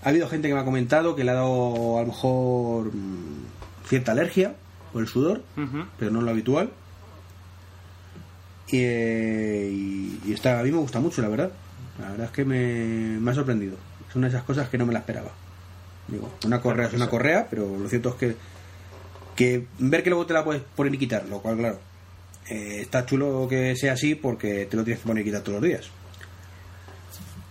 Ha 0.04 0.10
habido 0.10 0.28
gente 0.28 0.46
que 0.46 0.54
me 0.54 0.60
ha 0.60 0.64
comentado 0.64 1.16
que 1.16 1.24
le 1.24 1.32
ha 1.32 1.34
dado 1.34 1.98
a 1.98 2.02
lo 2.02 2.06
mejor 2.06 2.94
mm, 2.94 3.88
cierta 3.88 4.12
alergia 4.12 4.54
por 4.92 5.02
el 5.02 5.08
sudor, 5.08 5.42
pero 5.98 6.10
no 6.10 6.20
lo 6.20 6.30
habitual. 6.30 6.70
Y, 8.68 8.76
eh, 8.80 9.70
y, 9.72 10.20
y 10.26 10.32
está, 10.34 10.60
a 10.60 10.62
mí 10.62 10.70
me 10.70 10.78
gusta 10.78 11.00
mucho, 11.00 11.22
la 11.22 11.28
verdad. 11.28 11.50
La 11.98 12.10
verdad 12.10 12.26
es 12.26 12.32
que 12.32 12.44
me, 12.44 13.18
me 13.18 13.30
ha 13.30 13.34
sorprendido. 13.34 13.76
Es 14.08 14.14
una 14.14 14.28
de 14.28 14.34
esas 14.34 14.44
cosas 14.44 14.68
que 14.68 14.78
no 14.78 14.86
me 14.86 14.92
la 14.92 15.00
esperaba. 15.00 15.30
Digo, 16.08 16.30
una 16.44 16.60
correa 16.60 16.88
es 16.88 16.94
una 16.94 17.08
correa, 17.08 17.46
pero 17.48 17.76
lo 17.76 17.88
cierto 17.88 18.10
es 18.10 18.14
que, 18.16 18.36
que 19.36 19.66
ver 19.78 20.02
que 20.02 20.10
luego 20.10 20.26
te 20.26 20.34
la 20.34 20.42
puedes 20.42 20.62
poner 20.62 20.94
y 20.94 20.98
quitar, 20.98 21.26
lo 21.26 21.40
cual, 21.40 21.58
claro, 21.58 21.78
eh, 22.48 22.80
está 22.80 23.04
chulo 23.04 23.46
que 23.48 23.76
sea 23.76 23.92
así 23.92 24.14
porque 24.14 24.66
te 24.66 24.76
lo 24.76 24.84
tienes 24.84 25.02
que 25.02 25.06
poner 25.06 25.22
y 25.22 25.26
quitar 25.26 25.42
todos 25.42 25.60
los 25.60 25.68
días. 25.68 25.90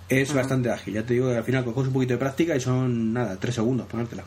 Es 0.10 0.34
bastante 0.34 0.72
ágil, 0.72 0.96
ya 0.96 1.04
te 1.04 1.14
digo 1.14 1.30
que 1.30 1.38
al 1.38 1.44
final 1.44 1.66
coges 1.66 1.88
un 1.88 1.94
poquito 1.94 2.14
de 2.14 2.20
práctica 2.20 2.56
y 2.56 2.62
son 2.62 3.14
nada, 3.14 3.38
tres 3.38 3.56
segundos 3.56 3.88
ponértela. 3.88 4.24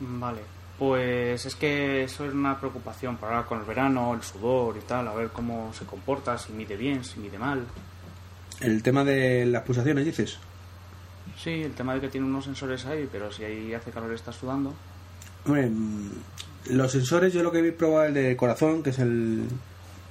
Vale. 0.00 0.40
Pues 0.78 1.44
es 1.44 1.54
que 1.56 2.04
eso 2.04 2.24
es 2.24 2.32
una 2.32 2.58
preocupación 2.58 3.16
para 3.18 3.36
ahora 3.36 3.48
con 3.48 3.60
el 3.60 3.66
verano, 3.66 4.14
el 4.14 4.22
sudor 4.22 4.76
y 4.78 4.80
tal, 4.80 5.08
a 5.08 5.14
ver 5.14 5.28
cómo 5.28 5.72
se 5.74 5.84
comporta, 5.84 6.38
si 6.38 6.52
mide 6.52 6.76
bien, 6.76 7.04
si 7.04 7.18
mide 7.18 7.38
mal. 7.38 7.66
El 8.60 8.82
tema 8.82 9.04
de 9.04 9.44
las 9.44 9.62
pulsaciones, 9.62 10.04
dices. 10.04 10.38
Sí, 11.36 11.50
el 11.62 11.72
tema 11.72 11.94
de 11.94 12.00
que 12.00 12.08
tiene 12.08 12.26
unos 12.26 12.44
sensores 12.44 12.84
ahí, 12.86 13.08
pero 13.10 13.32
si 13.32 13.44
ahí 13.44 13.72
hace 13.74 13.90
calor 13.90 14.12
y 14.12 14.14
está 14.14 14.32
sudando. 14.32 14.74
Hombre, 15.46 15.68
mm, 15.70 16.10
los 16.70 16.92
sensores, 16.92 17.32
yo 17.32 17.42
lo 17.42 17.50
que 17.52 17.60
he 17.60 17.72
probado 17.72 18.06
el 18.06 18.14
de 18.14 18.36
corazón, 18.36 18.82
que 18.82 18.90
es 18.90 18.98
el 18.98 19.44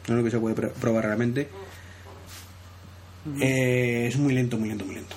lo 0.08 0.14
único 0.16 0.26
que 0.26 0.32
se 0.32 0.40
puede 0.40 0.56
pr- 0.56 0.72
probar 0.74 1.06
realmente, 1.06 1.50
eh, 3.40 4.08
es 4.08 4.18
muy 4.18 4.34
lento, 4.34 4.58
muy 4.58 4.70
lento, 4.70 4.86
muy 4.86 4.96
lento. 4.96 5.16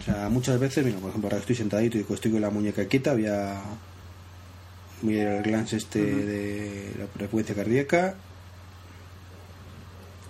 O 0.00 0.02
sea, 0.02 0.28
muchas 0.28 0.58
veces, 0.58 0.84
mira, 0.84 0.98
por 0.98 1.10
ejemplo, 1.10 1.28
ahora 1.28 1.38
estoy 1.38 1.54
sentadito 1.54 1.96
y 1.96 2.04
estoy 2.08 2.32
con 2.32 2.40
la 2.40 2.50
muñeca 2.50 2.84
quieta, 2.86 3.12
voy 3.12 3.26
a 3.26 3.60
al 5.04 5.42
glance 5.42 5.76
este 5.76 6.00
de 6.04 6.92
la 6.98 7.06
frecuencia 7.06 7.54
cardíaca 7.54 8.14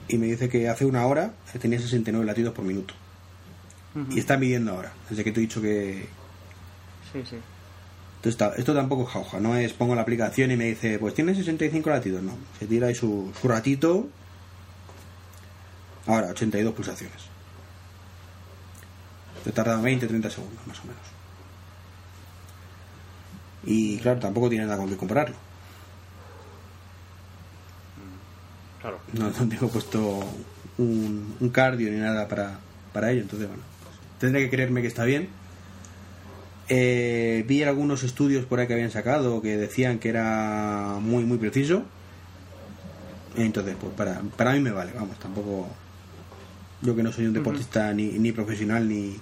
y 0.09 0.17
me 0.19 0.27
dice 0.27 0.49
que 0.49 0.69
hace 0.69 0.85
una 0.87 1.07
hora 1.07 1.33
tenía 1.61 1.79
69 1.79 2.27
latidos 2.27 2.53
por 2.55 2.65
minuto. 2.65 2.95
Y 4.11 4.19
está 4.19 4.37
midiendo 4.37 4.73
ahora, 4.73 4.93
desde 5.11 5.23
que 5.23 5.33
te 5.33 5.41
he 5.41 5.43
dicho 5.43 5.61
que... 5.61 6.09
Sí, 7.13 7.23
sí. 7.29 7.37
Entonces, 8.23 8.59
esto 8.59 8.73
tampoco 8.75 9.03
es 9.03 9.09
jauja, 9.09 9.41
no 9.41 9.57
es 9.57 9.73
pongo 9.73 9.95
la 9.95 10.03
aplicación 10.03 10.51
y 10.51 10.57
me 10.57 10.67
dice, 10.67 10.99
pues 10.99 11.13
tiene 11.13 11.35
65 11.35 11.91
latidos, 11.91 12.23
no. 12.23 12.37
Se 12.59 12.67
tira 12.67 12.87
ahí 12.87 12.95
su, 12.95 13.33
su 13.41 13.49
ratito. 13.49 14.09
Ahora, 16.07 16.29
82 16.29 16.73
pulsaciones. 16.73 17.21
Te 19.45 19.51
tarda 19.51 19.77
20, 19.81 20.07
30 20.07 20.31
segundos, 20.31 20.67
más 20.67 20.79
o 20.79 20.83
menos. 20.83 21.03
Y 23.65 23.99
claro, 23.99 24.21
tampoco 24.21 24.49
tiene 24.49 24.67
nada 24.67 24.79
con 24.79 24.89
que 24.89 24.97
compararlo. 24.97 25.37
Claro. 28.81 29.01
No, 29.13 29.31
no 29.31 29.49
tengo 29.49 29.69
puesto 29.69 30.25
un, 30.79 31.37
un 31.39 31.49
cardio 31.51 31.91
ni 31.91 31.99
nada 31.99 32.27
para, 32.27 32.59
para 32.93 33.11
ello, 33.11 33.23
entonces 33.23 33.49
bueno, 33.49 33.63
tendré 34.23 34.45
que 34.45 34.51
creerme 34.51 34.83
que 34.83 34.87
está 34.87 35.03
bien. 35.05 35.29
Eh, 36.69 37.45
vi 37.49 37.65
algunos 37.65 38.05
estudios 38.05 38.47
por 38.47 38.61
ahí 38.61 38.69
que 38.69 38.75
habían 38.75 38.93
sacado 38.93 39.43
que 39.43 39.57
decían 39.57 39.99
que 39.99 40.11
era 40.11 40.99
muy 41.01 41.25
muy 41.25 41.39
preciso. 41.39 41.83
Entonces, 43.37 43.75
pues 43.81 43.93
para, 43.95 44.23
para 44.37 44.53
mí 44.53 44.61
me 44.61 44.71
vale, 44.71 44.93
vamos, 44.95 45.19
tampoco. 45.19 45.67
Yo 46.83 46.95
que 46.95 47.03
no 47.03 47.11
soy 47.11 47.27
un 47.27 47.33
deportista 47.33 47.93
ni, 47.93 48.13
ni 48.13 48.31
profesional 48.31 48.89
ni, 48.89 49.17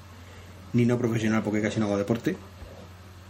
ni 0.74 0.84
no 0.84 0.98
profesional 0.98 1.42
porque 1.42 1.62
casi 1.62 1.80
no 1.80 1.86
hago 1.86 1.96
deporte, 1.96 2.36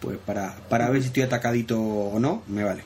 pues 0.00 0.19
para, 0.19 0.57
para 0.69 0.91
ver 0.91 1.03
si 1.03 1.09
estoy 1.09 1.23
atacadito 1.23 1.81
o 1.81 2.19
no, 2.19 2.43
me 2.49 2.65
vale. 2.65 2.83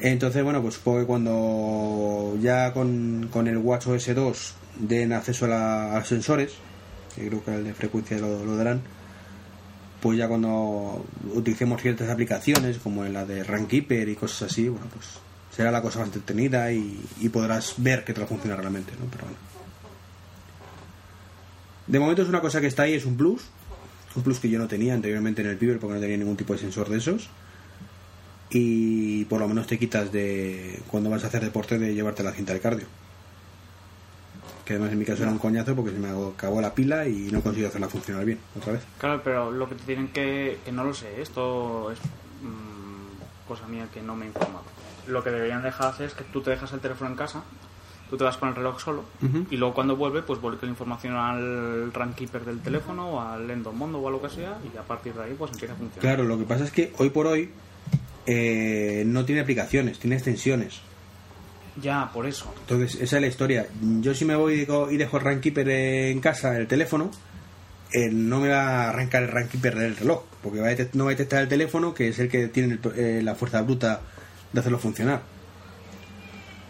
Entonces, 0.00 0.44
bueno, 0.44 0.60
pues 0.60 0.74
supongo 0.74 1.00
que 1.00 1.06
cuando 1.06 2.36
ya 2.40 2.74
con, 2.74 3.28
con 3.32 3.48
el 3.48 3.56
WatchOS 3.56 4.14
2 4.14 4.54
den 4.78 5.12
acceso 5.12 5.44
a, 5.44 5.48
la- 5.48 5.98
los 5.98 6.08
sensores, 6.08 6.52
que 7.14 7.26
creo 7.28 7.44
que 7.44 7.54
el 7.54 7.64
de 7.64 7.74
frecuencia 7.74 8.18
lo, 8.18 8.56
darán, 8.56 8.82
pues 10.00 10.16
ya 10.18 10.28
cuando 10.28 11.04
utilicemos 11.34 11.82
ciertas 11.82 12.08
aplicaciones, 12.08 12.78
como 12.78 13.04
la 13.04 13.24
de 13.24 13.42
Runkeeper 13.44 14.08
y 14.08 14.14
cosas 14.16 14.50
así, 14.52 14.68
bueno, 14.68 14.86
pues 14.92 15.06
será 15.54 15.70
la 15.72 15.82
cosa 15.82 15.98
más 16.00 16.08
entretenida 16.08 16.70
y, 16.72 17.00
y 17.20 17.28
podrás 17.30 17.74
ver 17.78 18.04
que 18.04 18.12
te 18.14 18.20
lo 18.20 18.26
funciona 18.26 18.54
realmente, 18.56 18.92
¿no? 18.98 19.06
Pero 19.10 19.24
bueno. 19.24 19.38
De 21.86 21.98
momento 21.98 22.22
es 22.22 22.28
una 22.28 22.40
cosa 22.40 22.60
que 22.60 22.66
está 22.66 22.82
ahí, 22.84 22.94
es 22.94 23.04
un 23.06 23.16
plus, 23.16 23.42
un 24.14 24.22
plus 24.22 24.38
que 24.38 24.48
yo 24.50 24.58
no 24.58 24.68
tenía 24.68 24.94
anteriormente 24.94 25.42
en 25.42 25.48
el 25.48 25.56
Piber 25.56 25.78
porque 25.78 25.94
no 25.94 26.00
tenía 26.00 26.16
ningún 26.18 26.36
tipo 26.36 26.52
de 26.52 26.58
sensor 26.60 26.88
de 26.90 26.98
esos 26.98 27.28
y 28.50 29.24
por 29.26 29.40
lo 29.40 29.48
menos 29.48 29.66
te 29.66 29.78
quitas 29.78 30.12
de 30.12 30.80
cuando 30.90 31.10
vas 31.10 31.24
a 31.24 31.28
hacer 31.28 31.42
deporte 31.42 31.78
de 31.78 31.94
llevarte 31.94 32.22
la 32.22 32.32
cinta 32.32 32.52
de 32.54 32.60
cardio 32.60 32.86
que 34.68 34.74
además 34.74 34.92
en 34.92 34.98
mi 34.98 35.06
caso 35.06 35.22
era 35.22 35.32
un 35.32 35.38
coñazo 35.38 35.74
porque 35.74 35.92
se 35.92 35.98
me 35.98 36.08
acabó 36.08 36.60
la 36.60 36.74
pila 36.74 37.08
y 37.08 37.30
no 37.32 37.40
consigo 37.40 37.68
hacerla 37.68 37.88
funcionar 37.88 38.26
bien 38.26 38.38
otra 38.54 38.74
vez 38.74 38.82
Claro, 38.98 39.22
pero 39.24 39.50
lo 39.50 39.66
que 39.66 39.74
te 39.76 39.84
tienen 39.84 40.08
que... 40.08 40.58
que 40.62 40.72
no 40.72 40.84
lo 40.84 40.92
sé, 40.92 41.22
esto 41.22 41.90
es 41.90 41.98
mm, 42.42 43.48
cosa 43.48 43.66
mía 43.66 43.88
que 43.94 44.02
no 44.02 44.14
me 44.14 44.26
he 44.26 44.28
informado. 44.28 44.64
Lo 45.06 45.24
que 45.24 45.30
deberían 45.30 45.62
dejar 45.62 45.86
hacer 45.86 46.08
es 46.08 46.12
que 46.12 46.24
tú 46.24 46.42
te 46.42 46.50
dejas 46.50 46.70
el 46.74 46.80
teléfono 46.80 47.08
en 47.08 47.16
casa, 47.16 47.44
tú 48.10 48.18
te 48.18 48.24
vas 48.24 48.36
con 48.36 48.50
el 48.50 48.56
reloj 48.56 48.78
solo, 48.78 49.04
y 49.50 49.56
luego 49.56 49.72
cuando 49.72 49.96
vuelve, 49.96 50.20
pues 50.20 50.38
vuelve 50.38 50.58
la 50.60 50.68
información 50.68 51.14
al 51.16 51.90
Runkeeper 51.94 52.44
del 52.44 52.60
teléfono 52.60 53.12
o 53.12 53.20
al 53.22 53.50
Endomondo 53.50 53.98
o 54.00 54.08
a 54.08 54.10
lo 54.10 54.20
que 54.20 54.28
sea, 54.28 54.58
y 54.62 54.76
a 54.76 54.82
partir 54.82 55.14
de 55.14 55.22
ahí 55.22 55.34
pues 55.38 55.50
empieza 55.50 55.72
a 55.72 55.76
funcionar. 55.78 56.00
claro 56.02 56.24
lo 56.24 56.38
que 56.38 56.44
pasa 56.44 56.64
es 56.64 56.72
que 56.72 56.92
hoy 56.98 57.08
por 57.08 57.26
hoy 57.26 57.48
eh, 58.26 59.02
no 59.06 59.24
tiene 59.24 59.40
aplicaciones 59.40 59.98
tiene 59.98 60.16
extensiones 60.16 60.82
Ya, 61.82 62.10
por 62.12 62.26
eso. 62.26 62.52
entonces 62.60 63.00
esa 63.00 63.16
es 63.16 63.22
la 63.22 63.28
historia 63.28 63.66
yo 64.00 64.14
si 64.14 64.24
me 64.24 64.34
voy 64.36 64.54
y 64.54 64.56
digo- 64.58 64.90
y 64.90 64.96
dejo 64.96 65.18
el 65.18 65.24
Runkeeper 65.24 65.68
en 65.68 66.20
casa 66.20 66.56
el 66.56 66.66
teléfono 66.66 67.10
no 68.12 68.40
me 68.40 68.48
va 68.48 68.84
a 68.84 68.88
arrancar 68.90 69.22
el 69.22 69.30
Runkeeper 69.30 69.74
del 69.76 69.96
reloj 69.96 70.22
porque 70.42 70.60
va 70.60 70.68
a 70.68 70.74
no 70.94 71.04
va 71.04 71.10
a 71.10 71.14
detectar 71.14 71.42
el 71.42 71.48
teléfono 71.48 71.94
que 71.94 72.08
es 72.08 72.18
el 72.18 72.28
que 72.28 72.48
tiene 72.48 72.74
el- 72.82 72.92
eh, 72.96 73.22
la 73.22 73.34
fuerza 73.34 73.62
bruta 73.62 74.00
de 74.52 74.60
hacerlo 74.60 74.78
funcionar 74.78 75.22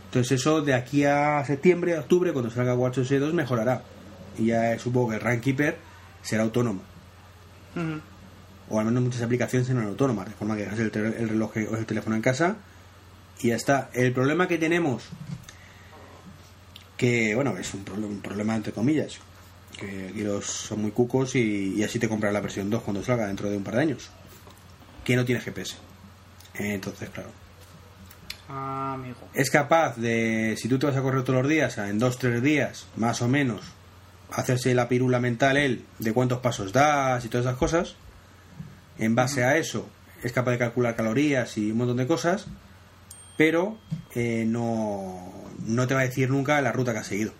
Entonces 0.06 0.40
eso 0.40 0.62
de 0.62 0.74
aquí 0.74 1.04
a 1.04 1.44
septiembre, 1.44 1.94
a 1.96 2.00
octubre, 2.00 2.32
cuando 2.32 2.50
salga 2.50 2.74
WatchOS 2.74 3.10
2 3.20 3.34
mejorará. 3.34 3.82
Y 4.38 4.46
ya 4.46 4.72
eh, 4.72 4.78
supongo 4.78 5.10
que 5.10 5.16
el 5.16 5.20
Runkeeper 5.20 5.76
será 6.22 6.44
autónomo. 6.44 6.80
O 8.70 8.78
al 8.80 8.86
menos 8.86 9.02
muchas 9.02 9.20
aplicaciones 9.22 9.66
serán 9.68 9.84
autónomas, 9.86 10.26
de 10.26 10.32
forma 10.32 10.56
que 10.56 10.62
dejas 10.62 10.78
el, 10.78 10.90
el 10.96 11.28
reloj 11.28 11.52
o 11.70 11.76
el 11.76 11.84
teléfono 11.86 12.16
en 12.16 12.22
casa 12.22 12.56
y 13.40 13.48
ya 13.48 13.56
está. 13.56 13.90
El 13.92 14.12
problema 14.12 14.48
que 14.48 14.58
tenemos, 14.58 15.04
que 16.96 17.34
bueno, 17.34 17.56
es 17.58 17.72
un, 17.74 17.84
problema 17.84 18.08
un 18.08 18.20
problema 18.20 18.56
entre 18.56 18.72
comillas, 18.72 19.18
que 19.78 20.08
aquí 20.10 20.22
los 20.22 20.46
son 20.46 20.82
muy 20.82 20.90
cucos 20.90 21.34
y, 21.36 21.74
y 21.76 21.82
así 21.84 21.98
te 21.98 22.08
compras 22.08 22.32
la 22.32 22.40
versión 22.40 22.68
2 22.70 22.82
cuando 22.82 23.02
salga 23.02 23.26
dentro 23.26 23.48
de 23.50 23.56
un 23.56 23.64
par 23.64 23.76
de 23.76 23.82
años, 23.82 24.10
que 25.04 25.16
no 25.16 25.24
tiene 25.24 25.40
GPS. 25.40 25.76
Entonces, 26.54 27.08
claro, 27.10 27.30
Ah, 28.50 28.94
amigo. 28.94 29.18
es 29.34 29.50
capaz 29.50 29.96
de, 29.96 30.56
si 30.56 30.68
tú 30.68 30.78
te 30.78 30.86
vas 30.86 30.96
a 30.96 31.02
correr 31.02 31.22
todos 31.22 31.42
los 31.42 31.50
días, 31.50 31.76
en 31.78 31.98
dos, 31.98 32.18
tres 32.18 32.42
días, 32.42 32.86
más 32.96 33.20
o 33.20 33.28
menos, 33.28 33.60
hacerse 34.32 34.74
la 34.74 34.88
pirula 34.88 35.20
mental 35.20 35.56
él 35.58 35.84
de 35.98 36.12
cuántos 36.14 36.38
pasos 36.40 36.72
das 36.72 37.24
y 37.24 37.28
todas 37.28 37.46
esas 37.46 37.58
cosas. 37.58 37.94
En 38.98 39.14
base 39.14 39.44
a 39.44 39.58
eso, 39.58 39.86
es 40.22 40.32
capaz 40.32 40.52
de 40.52 40.58
calcular 40.58 40.96
calorías 40.96 41.56
y 41.58 41.70
un 41.70 41.78
montón 41.78 41.98
de 41.98 42.06
cosas, 42.06 42.46
pero 43.38 43.78
eh, 44.14 44.44
no, 44.46 45.32
no 45.64 45.86
te 45.86 45.94
va 45.94 46.00
a 46.00 46.04
decir 46.04 46.28
nunca 46.28 46.60
la 46.60 46.72
ruta 46.72 46.92
que 46.92 46.98
has 46.98 47.06
seguido. 47.06 47.32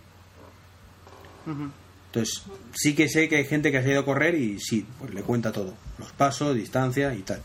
Entonces, 2.06 2.44
sí 2.74 2.94
que 2.94 3.08
sé 3.08 3.28
que 3.28 3.36
hay 3.36 3.44
gente 3.44 3.70
que 3.70 3.78
ha 3.78 3.82
ido 3.86 4.00
a 4.00 4.04
correr 4.04 4.34
y 4.34 4.60
sí, 4.60 4.86
pues 4.98 5.12
le 5.12 5.22
cuenta 5.22 5.50
todo, 5.50 5.74
los 5.98 6.12
pasos, 6.12 6.54
distancia 6.54 7.12
y 7.14 7.22
tal. 7.22 7.42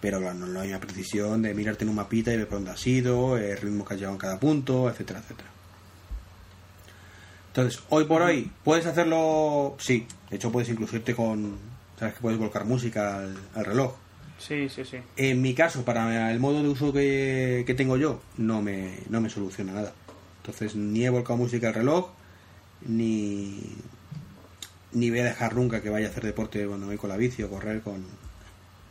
Pero 0.00 0.20
claro, 0.20 0.34
no, 0.34 0.46
no 0.46 0.60
hay 0.60 0.68
una 0.68 0.80
precisión 0.80 1.42
de 1.42 1.52
mirarte 1.52 1.84
en 1.84 1.90
un 1.90 1.96
mapita 1.96 2.32
y 2.32 2.36
ver 2.36 2.46
por 2.46 2.58
dónde 2.58 2.70
has 2.70 2.86
ido, 2.86 3.36
el 3.36 3.56
ritmo 3.58 3.84
que 3.84 3.94
has 3.94 4.00
llevado 4.00 4.14
en 4.14 4.20
cada 4.20 4.38
punto, 4.38 4.88
etcétera, 4.88 5.20
etcétera. 5.20 5.48
Entonces, 7.48 7.82
hoy 7.88 8.04
por 8.04 8.22
hoy, 8.22 8.50
¿puedes 8.62 8.86
hacerlo? 8.86 9.76
Sí, 9.78 10.06
de 10.30 10.36
hecho 10.36 10.52
puedes 10.52 10.68
incluso 10.68 10.96
irte 10.96 11.14
con... 11.14 11.56
¿Sabes 11.98 12.14
que 12.14 12.20
puedes 12.20 12.38
volcar 12.38 12.64
música 12.66 13.18
al, 13.18 13.36
al 13.54 13.64
reloj? 13.64 13.94
Sí, 14.38 14.68
sí, 14.68 14.84
sí. 14.84 14.98
En 15.16 15.40
mi 15.40 15.54
caso, 15.54 15.84
para 15.84 16.30
el 16.30 16.40
modo 16.40 16.62
de 16.62 16.68
uso 16.68 16.92
que, 16.92 17.64
que 17.66 17.74
tengo 17.74 17.96
yo, 17.96 18.20
no 18.36 18.62
me, 18.62 18.98
no 19.08 19.20
me 19.20 19.30
soluciona 19.30 19.72
nada. 19.72 19.92
Entonces, 20.42 20.74
ni 20.76 21.04
he 21.04 21.10
volcado 21.10 21.38
música 21.38 21.68
al 21.68 21.74
reloj, 21.74 22.10
ni, 22.86 23.60
ni 24.92 25.10
voy 25.10 25.20
a 25.20 25.24
dejar 25.24 25.54
nunca 25.54 25.80
que 25.80 25.90
vaya 25.90 26.08
a 26.08 26.10
hacer 26.10 26.24
deporte 26.24 26.66
cuando 26.66 26.86
voy 26.86 26.96
con 26.96 27.08
la 27.10 27.16
bici 27.16 27.42
o 27.42 27.50
correr 27.50 27.80
con 27.80 28.04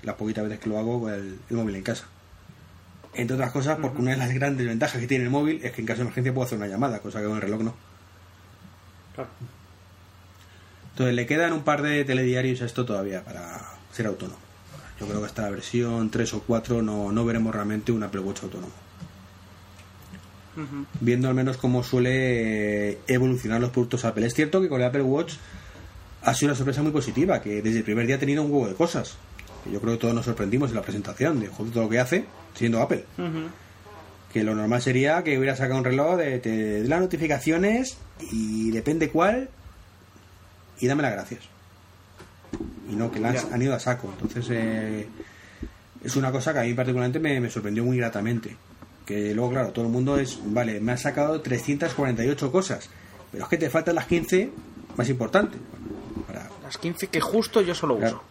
las 0.01 0.15
poquitas 0.15 0.43
veces 0.43 0.59
que 0.59 0.69
lo 0.69 0.79
hago 0.79 1.01
con 1.01 1.13
el, 1.13 1.39
el 1.49 1.55
móvil 1.55 1.75
en 1.75 1.83
casa. 1.83 2.05
Entre 3.13 3.35
otras 3.35 3.51
cosas, 3.51 3.77
porque 3.79 4.01
una 4.01 4.11
de 4.11 4.17
las 4.17 4.33
grandes 4.33 4.65
ventajas 4.65 4.99
que 4.99 5.07
tiene 5.07 5.25
el 5.25 5.29
móvil 5.29 5.59
es 5.63 5.71
que 5.71 5.81
en 5.81 5.87
caso 5.87 5.97
de 5.97 6.03
emergencia 6.03 6.33
puedo 6.33 6.45
hacer 6.45 6.57
una 6.57 6.67
llamada, 6.67 6.99
cosa 6.99 7.19
que 7.19 7.27
con 7.27 7.35
el 7.35 7.41
reloj 7.41 7.61
no. 7.61 7.75
Claro. 9.13 9.29
Entonces 10.91 11.15
le 11.15 11.25
quedan 11.25 11.53
un 11.53 11.63
par 11.63 11.81
de 11.81 12.03
telediarios 12.05 12.61
a 12.61 12.65
esto 12.65 12.85
todavía 12.85 13.23
para 13.23 13.61
ser 13.91 14.07
autónomo. 14.07 14.42
Yo 14.99 15.07
creo 15.07 15.19
que 15.19 15.25
hasta 15.25 15.43
la 15.43 15.49
versión 15.49 16.09
3 16.09 16.33
o 16.33 16.41
4 16.41 16.81
no, 16.81 17.11
no 17.11 17.25
veremos 17.25 17.53
realmente 17.53 17.91
un 17.91 18.03
Apple 18.03 18.21
Watch 18.21 18.43
autónomo. 18.43 18.71
Viendo 20.99 21.27
al 21.27 21.33
menos 21.33 21.57
cómo 21.57 21.83
suele 21.83 22.99
evolucionar 23.07 23.59
los 23.59 23.71
productos 23.71 24.05
Apple. 24.05 24.25
Es 24.27 24.35
cierto 24.35 24.61
que 24.61 24.69
con 24.69 24.81
el 24.81 24.87
Apple 24.87 25.01
Watch 25.01 25.33
ha 26.21 26.33
sido 26.35 26.51
una 26.51 26.55
sorpresa 26.55 26.83
muy 26.83 26.91
positiva, 26.91 27.41
que 27.41 27.61
desde 27.61 27.79
el 27.79 27.83
primer 27.83 28.05
día 28.05 28.17
ha 28.17 28.19
tenido 28.19 28.43
un 28.43 28.51
huevo 28.51 28.67
de 28.67 28.75
cosas. 28.75 29.17
Que 29.63 29.71
yo 29.71 29.81
creo 29.81 29.93
que 29.93 29.99
todos 29.99 30.13
nos 30.13 30.25
sorprendimos 30.25 30.69
en 30.69 30.75
la 30.75 30.83
presentación 30.83 31.39
de 31.39 31.47
todo 31.47 31.83
lo 31.83 31.89
que 31.89 31.99
hace 31.99 32.25
siendo 32.53 32.81
Apple. 32.81 33.05
Que 34.31 34.43
lo 34.43 34.55
normal 34.55 34.81
sería 34.81 35.23
que 35.23 35.37
hubiera 35.37 35.55
sacado 35.55 35.79
un 35.79 35.85
reloj 35.85 36.17
de, 36.17 36.39
te 36.39 36.49
de 36.49 36.87
las 36.87 37.01
notificaciones 37.01 37.97
y 38.31 38.71
depende 38.71 39.09
cuál 39.09 39.49
y 40.79 40.87
dame 40.87 41.03
las 41.03 41.13
gracias. 41.13 41.52
Y 42.91 42.95
no, 42.95 43.11
que 43.11 43.19
la 43.19 43.29
han, 43.29 43.37
han 43.53 43.61
ido 43.61 43.73
a 43.75 43.79
saco. 43.79 44.09
Entonces 44.21 44.45
eh, 44.51 45.07
es 46.03 46.15
una 46.15 46.31
cosa 46.31 46.53
que 46.53 46.59
a 46.59 46.63
mí 46.63 46.73
particularmente 46.73 47.19
me, 47.19 47.39
me 47.39 47.49
sorprendió 47.49 47.83
muy 47.83 47.97
gratamente. 47.97 48.55
Que 49.05 49.33
luego, 49.33 49.51
claro, 49.51 49.69
todo 49.71 49.85
el 49.85 49.91
mundo 49.91 50.17
es, 50.17 50.39
vale, 50.45 50.79
me 50.79 50.93
ha 50.93 50.97
sacado 50.97 51.41
348 51.41 52.51
cosas. 52.51 52.89
pero 53.31 53.43
es 53.43 53.49
que 53.49 53.57
te 53.57 53.69
faltan 53.69 53.95
las 53.95 54.05
15 54.07 54.49
más 54.95 55.09
importantes. 55.09 55.59
Para, 56.27 56.49
Las 56.63 56.77
15 56.77 57.07
que 57.07 57.19
justo 57.19 57.61
yo 57.61 57.73
solo 57.75 57.97
Claro. 57.97 58.15
uso. 58.17 58.23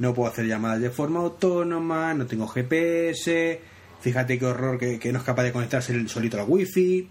no 0.00 0.14
puedo 0.14 0.30
hacer 0.30 0.46
llamadas 0.46 0.80
de 0.80 0.90
forma 0.90 1.20
autónoma, 1.20 2.14
no 2.14 2.26
tengo 2.26 2.46
GPS, 2.48 3.60
fíjate 4.00 4.38
qué 4.38 4.46
horror 4.46 4.78
que, 4.78 4.98
que 4.98 5.12
no 5.12 5.18
es 5.18 5.24
capaz 5.24 5.42
de 5.44 5.52
conectarse 5.52 5.92
el 5.92 6.08
solito 6.08 6.40
al 6.40 6.46
wifi. 6.48 7.08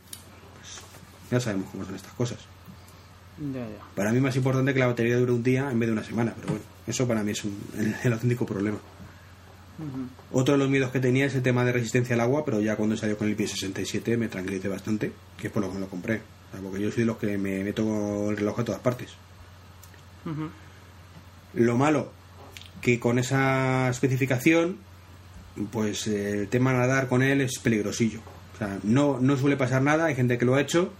Pues, 0.59 0.81
ya 1.31 1.39
sabemos 1.39 1.69
cómo 1.71 1.85
son 1.85 1.95
estas 1.95 2.13
cosas. 2.13 2.39
Ya, 3.39 3.59
ya. 3.61 3.77
Para 3.95 4.11
mí 4.11 4.17
es 4.17 4.23
más 4.23 4.35
importante 4.35 4.73
que 4.73 4.79
la 4.79 4.87
batería 4.87 5.17
dure 5.17 5.31
un 5.31 5.43
día 5.43 5.69
en 5.71 5.79
vez 5.79 5.87
de 5.87 5.93
una 5.93 6.03
semana, 6.03 6.33
pero 6.35 6.47
bueno, 6.53 6.63
eso 6.87 7.07
para 7.07 7.23
mí 7.23 7.31
es 7.31 7.43
un- 7.43 7.57
el, 7.77 7.95
el 8.03 8.13
auténtico 8.13 8.45
problema. 8.45 8.77
Otro 10.31 10.53
de 10.53 10.57
los 10.57 10.69
miedos 10.69 10.89
que 10.91 10.99
tenía 10.99 11.25
es 11.27 11.35
el 11.35 11.43
tema 11.43 11.63
de 11.63 11.71
resistencia 11.71 12.15
al 12.15 12.21
agua, 12.21 12.43
pero 12.45 12.59
ya 12.61 12.75
cuando 12.75 12.97
salió 12.97 13.15
con 13.15 13.27
el 13.27 13.37
IP67 13.37 14.17
me 14.17 14.27
tranquilicé 14.27 14.67
bastante, 14.69 15.11
que 15.39 15.47
es 15.47 15.53
por 15.53 15.61
lo 15.61 15.69
que 15.69 15.75
me 15.75 15.81
lo 15.81 15.87
compré. 15.89 16.21
Porque 16.63 16.81
yo 16.81 16.89
soy 16.89 17.01
de 17.01 17.05
los 17.05 17.17
que 17.17 17.37
me 17.37 17.63
meto 17.63 18.31
el 18.31 18.37
reloj 18.37 18.59
a 18.61 18.63
todas 18.65 18.81
partes. 18.81 19.09
Lo 21.53 21.77
malo, 21.77 22.11
que 22.81 22.99
con 22.99 23.19
esa 23.19 23.89
especificación, 23.89 24.77
pues 25.71 26.07
eh, 26.07 26.41
el 26.41 26.47
tema 26.49 26.73
nadar 26.73 27.07
con 27.07 27.21
él 27.21 27.41
es 27.41 27.59
peligrosillo. 27.59 28.21
O 28.55 28.57
sea, 28.57 28.79
no, 28.83 29.19
no 29.21 29.37
suele 29.37 29.57
pasar 29.57 29.81
nada, 29.83 30.05
hay 30.05 30.15
gente 30.15 30.37
que 30.39 30.45
lo 30.45 30.55
ha 30.55 30.61
hecho, 30.61 30.91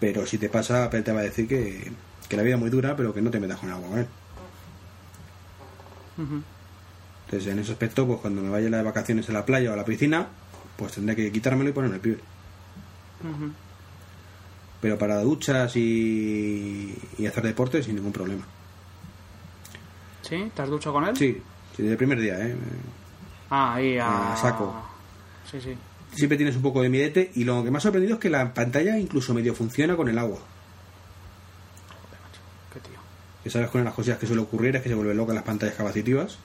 pero 0.00 0.26
si 0.26 0.38
te 0.38 0.48
pasa, 0.48 0.88
te 0.90 1.12
va 1.12 1.20
a 1.20 1.24
decir 1.24 1.46
que, 1.48 1.92
que 2.28 2.36
la 2.36 2.42
vida 2.42 2.54
es 2.54 2.60
muy 2.60 2.70
dura, 2.70 2.96
pero 2.96 3.12
que 3.14 3.22
no 3.22 3.30
te 3.30 3.40
metas 3.40 3.58
con 3.58 3.68
el 3.68 3.74
agua 3.74 3.88
con 3.88 3.98
él. 3.98 4.06
Entonces, 7.26 7.52
en 7.52 7.58
ese 7.58 7.72
aspecto, 7.72 8.06
pues 8.06 8.20
cuando 8.20 8.42
me 8.42 8.48
vaya 8.48 8.70
de 8.70 8.82
vacaciones 8.82 9.28
a 9.28 9.32
la 9.32 9.44
playa 9.44 9.70
o 9.70 9.72
a 9.72 9.76
la 9.76 9.84
piscina, 9.84 10.28
pues 10.76 10.92
tendré 10.92 11.16
que 11.16 11.32
quitármelo 11.32 11.70
y 11.70 11.72
ponerme 11.72 11.96
el 11.96 12.02
pibe. 12.02 12.18
Pero 14.80 14.98
para 14.98 15.20
duchas 15.20 15.74
y, 15.76 16.96
y 17.18 17.26
hacer 17.26 17.44
deporte, 17.44 17.82
sin 17.82 17.96
ningún 17.96 18.12
problema. 18.12 18.44
¿Sí? 20.22 20.50
¿Te 20.54 20.62
has 20.62 20.68
duchado 20.68 20.94
con 20.94 21.04
él? 21.04 21.16
Sí, 21.16 21.40
sí, 21.76 21.82
desde 21.82 21.92
el 21.92 21.98
primer 21.98 22.20
día, 22.20 22.38
¿eh? 22.46 22.56
Ah, 23.50 23.74
ahí 23.74 23.98
a... 23.98 24.32
A 24.32 24.36
saco. 24.36 24.74
Sí, 25.50 25.60
sí. 25.60 25.76
Siempre 26.16 26.38
tienes 26.38 26.56
un 26.56 26.62
poco 26.62 26.80
de 26.80 26.88
miedete 26.88 27.30
y 27.34 27.44
lo 27.44 27.62
que 27.62 27.70
me 27.70 27.76
ha 27.76 27.80
sorprendido 27.80 28.14
es 28.14 28.20
que 28.20 28.30
la 28.30 28.54
pantalla 28.54 28.98
incluso 28.98 29.34
medio 29.34 29.54
funciona 29.54 29.96
con 29.96 30.08
el 30.08 30.18
agua. 30.18 30.38
Joder, 31.88 32.20
macho. 32.22 32.40
Qué 32.72 32.80
tío. 32.80 32.98
Que 33.44 33.50
sabes 33.50 33.68
con 33.68 33.84
las 33.84 33.92
cosas 33.92 34.16
que 34.16 34.26
suele 34.26 34.40
ocurrir 34.40 34.76
es 34.76 34.82
que 34.82 34.88
se 34.88 34.94
vuelven 34.94 35.18
locas 35.18 35.34
las 35.34 35.44
pantallas 35.44 35.74
capacitivas. 35.74 36.38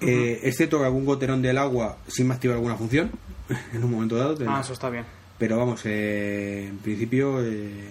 Eh, 0.00 0.40
excepto 0.42 0.80
que 0.80 0.84
algún 0.84 1.04
goterón 1.04 1.42
del 1.42 1.58
agua 1.58 1.98
sí 2.08 2.24
me 2.24 2.34
activa 2.34 2.54
alguna 2.54 2.74
función 2.74 3.12
en 3.72 3.84
un 3.84 3.90
momento 3.92 4.16
dado. 4.16 4.36
Ah, 4.48 4.60
eso 4.60 4.72
está 4.72 4.90
bien. 4.90 5.04
Pero 5.38 5.58
vamos, 5.58 5.80
eh, 5.84 6.66
en 6.68 6.78
principio 6.78 7.40
eh, 7.44 7.86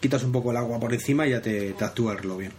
quitas 0.00 0.22
un 0.22 0.32
poco 0.32 0.50
el 0.50 0.58
agua 0.58 0.78
por 0.78 0.92
encima 0.92 1.26
y 1.26 1.30
ya 1.30 1.40
te, 1.40 1.72
te 1.72 1.84
actúa 1.84 2.12
el 2.12 2.18
reloj 2.18 2.38
bien. 2.38 2.52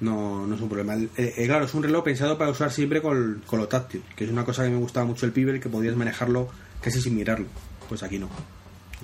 No, 0.00 0.46
no 0.46 0.54
es 0.54 0.60
un 0.60 0.68
problema. 0.68 0.94
Eh, 0.94 1.10
eh, 1.16 1.46
claro, 1.46 1.66
es 1.66 1.74
un 1.74 1.82
reloj 1.82 2.04
pensado 2.04 2.38
para 2.38 2.50
usar 2.50 2.72
siempre 2.72 3.02
con, 3.02 3.42
con 3.46 3.58
lo 3.58 3.68
táctil, 3.68 4.02
que 4.16 4.24
es 4.24 4.30
una 4.30 4.44
cosa 4.44 4.64
que 4.64 4.70
me 4.70 4.78
gustaba 4.78 5.06
mucho 5.06 5.26
el 5.26 5.32
Pibel, 5.32 5.60
que 5.60 5.68
podías 5.68 5.94
manejarlo 5.94 6.48
casi 6.80 7.00
sin 7.00 7.14
mirarlo. 7.14 7.46
Pues 7.88 8.02
aquí 8.02 8.18
no. 8.18 8.28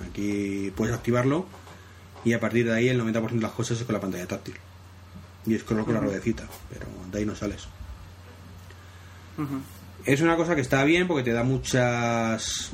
Aquí 0.08 0.72
puedes 0.74 0.94
activarlo 0.94 1.46
y 2.24 2.32
a 2.32 2.40
partir 2.40 2.66
de 2.66 2.74
ahí 2.74 2.88
el 2.88 3.00
90% 3.00 3.30
de 3.30 3.40
las 3.40 3.52
cosas 3.52 3.78
es 3.78 3.84
con 3.84 3.94
la 3.94 4.00
pantalla 4.00 4.26
táctil. 4.26 4.54
Y 5.46 5.56
scroll 5.58 5.84
con 5.84 5.94
la 5.94 6.00
ruedecita, 6.00 6.44
pero 6.70 6.86
de 7.12 7.18
ahí 7.18 7.24
no 7.24 7.36
sales. 7.36 7.68
Es 10.04 10.20
una 10.20 10.36
cosa 10.36 10.54
que 10.54 10.60
está 10.60 10.82
bien 10.82 11.06
porque 11.06 11.22
te 11.22 11.32
da 11.32 11.44
muchas 11.44 12.72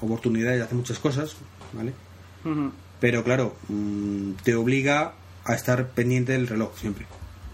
oportunidades 0.00 0.58
de 0.58 0.64
hacer 0.64 0.76
muchas 0.76 0.98
cosas, 0.98 1.36
¿vale? 1.72 1.92
Pero 3.00 3.22
claro, 3.22 3.56
mm, 3.68 4.32
te 4.44 4.54
obliga 4.54 5.12
a 5.44 5.54
estar 5.54 5.88
pendiente 5.88 6.32
del 6.32 6.46
reloj 6.46 6.76
siempre. 6.78 7.06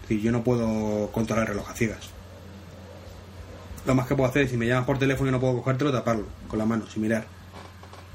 Decir, 0.07 0.21
yo 0.21 0.31
no 0.31 0.43
puedo 0.43 1.09
controlar 1.11 1.43
el 1.47 1.49
reloj 1.49 1.69
a 1.69 1.73
ciegas. 1.73 2.09
Lo 3.85 3.93
más 3.93 4.07
que 4.07 4.15
puedo 4.15 4.29
hacer 4.29 4.43
es, 4.43 4.51
si 4.51 4.57
me 4.57 4.65
llamas 4.65 4.85
por 4.85 4.99
teléfono 4.99 5.29
y 5.29 5.31
no 5.33 5.39
puedo 5.39 5.57
cogértelo, 5.57 5.91
taparlo 5.91 6.25
con 6.47 6.59
la 6.59 6.65
mano, 6.65 6.87
sin 6.87 7.01
mirar. 7.01 7.25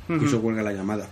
Y 0.09 0.15
Ujú. 0.15 0.25
eso 0.27 0.41
cuelga 0.41 0.63
la 0.63 0.73
llamada. 0.73 1.09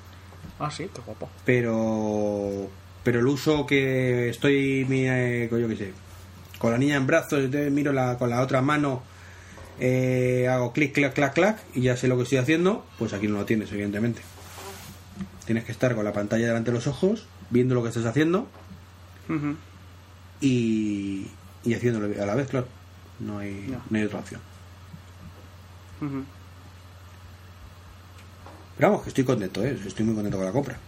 Ah, 0.59 0.71
sí, 0.71 0.89
qué 0.95 1.01
guapo. 1.05 1.29
Pero 1.45 2.69
pero 3.03 3.21
el 3.21 3.27
uso 3.27 3.67
que 3.67 4.29
estoy, 4.29 4.87
eh, 4.91 5.49
yo 5.51 5.69
qué 5.69 5.77
sé, 5.77 5.93
con 6.59 6.73
la 6.73 6.79
niña 6.79 6.97
en 6.97 7.07
brazos, 7.07 7.49
miro 7.71 7.93
la, 7.93 8.19
con 8.19 8.29
la 8.29 8.43
otra 8.43 8.61
mano, 8.61 9.03
eh, 9.79 10.49
hago 10.51 10.73
clic, 10.73 10.93
clac, 10.93 11.15
clac, 11.15 11.33
clac, 11.33 11.59
y 11.75 11.83
ya 11.83 11.97
sé 11.97 12.09
lo 12.09 12.17
que 12.17 12.25
estoy 12.25 12.39
haciendo, 12.39 12.85
pues 12.99 13.13
aquí 13.15 13.27
no 13.27 13.39
lo 13.39 13.47
tienes, 13.47 13.73
evidentemente. 13.73 14.21
Tienes 15.47 15.65
que 15.65 15.73
estar 15.73 15.95
con 15.95 16.05
la 16.05 16.13
pantalla 16.13 16.47
delante 16.47 16.71
de 16.71 16.77
los 16.77 16.87
ojos, 16.87 17.27
viendo 17.49 17.75
lo 17.75 17.83
que 17.83 17.89
estás 17.89 18.05
haciendo 18.05 18.47
Ujú. 19.29 19.57
Y, 20.41 21.27
y 21.65 21.75
haciéndolo 21.75 22.23
a 22.23 22.27
la 22.27 22.35
vez, 22.35 22.49
claro. 22.49 22.67
No 23.19 23.39
hay, 23.39 23.77
no 23.91 23.99
hay 23.99 24.05
otra 24.05 24.21
opción. 24.21 24.41
Pero 28.79 28.89
vamos, 28.89 29.03
que 29.03 29.09
estoy 29.11 29.25
contento, 29.25 29.63
¿eh? 29.63 29.79
estoy 29.87 30.07
muy 30.07 30.15
contento 30.15 30.39
con 30.39 30.47
la 30.47 30.53
compra. 30.53 30.79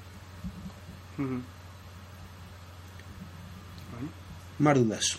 Más 4.58 4.74
dudas. 4.74 5.18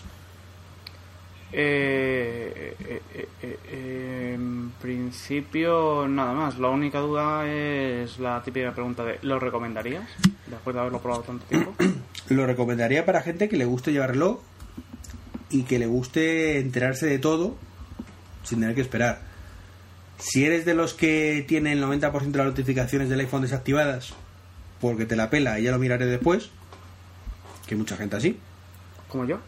Eh, 1.56 2.74
eh, 2.80 3.02
eh, 3.14 3.28
eh, 3.42 4.32
en 4.34 4.72
principio, 4.82 6.08
nada 6.08 6.32
más. 6.32 6.58
La 6.58 6.68
única 6.68 6.98
duda 6.98 7.46
es 7.46 8.18
la 8.18 8.42
típica 8.42 8.72
pregunta 8.72 9.04
de 9.04 9.20
¿lo 9.22 9.38
recomendarías? 9.38 10.02
Después 10.48 10.74
de 10.74 10.80
haberlo 10.80 11.00
probado 11.00 11.22
tanto 11.22 11.44
tiempo. 11.46 11.74
Lo 12.30 12.46
recomendaría 12.46 13.04
para 13.04 13.20
gente 13.20 13.50
que 13.50 13.58
le 13.58 13.66
guste 13.66 13.92
llevar 13.92 14.12
reloj 14.12 14.40
y 15.50 15.64
que 15.64 15.78
le 15.78 15.86
guste 15.86 16.58
enterarse 16.58 17.04
de 17.06 17.18
todo 17.18 17.54
sin 18.44 18.60
tener 18.60 18.74
que 18.74 18.80
esperar. 18.80 19.20
Si 20.16 20.46
eres 20.46 20.64
de 20.64 20.72
los 20.72 20.94
que 20.94 21.44
tienen 21.46 21.78
el 21.78 21.84
90% 21.84 22.30
de 22.30 22.38
las 22.38 22.46
notificaciones 22.46 23.10
del 23.10 23.20
iPhone 23.20 23.42
desactivadas 23.42 24.14
porque 24.80 25.04
te 25.04 25.16
la 25.16 25.28
pela 25.28 25.60
y 25.60 25.64
ya 25.64 25.70
lo 25.70 25.78
miraré 25.78 26.06
después, 26.06 26.48
que 27.66 27.74
hay 27.74 27.78
mucha 27.78 27.96
gente 27.96 28.16
así, 28.16 28.38
Como 29.08 29.26
yo. 29.26 29.38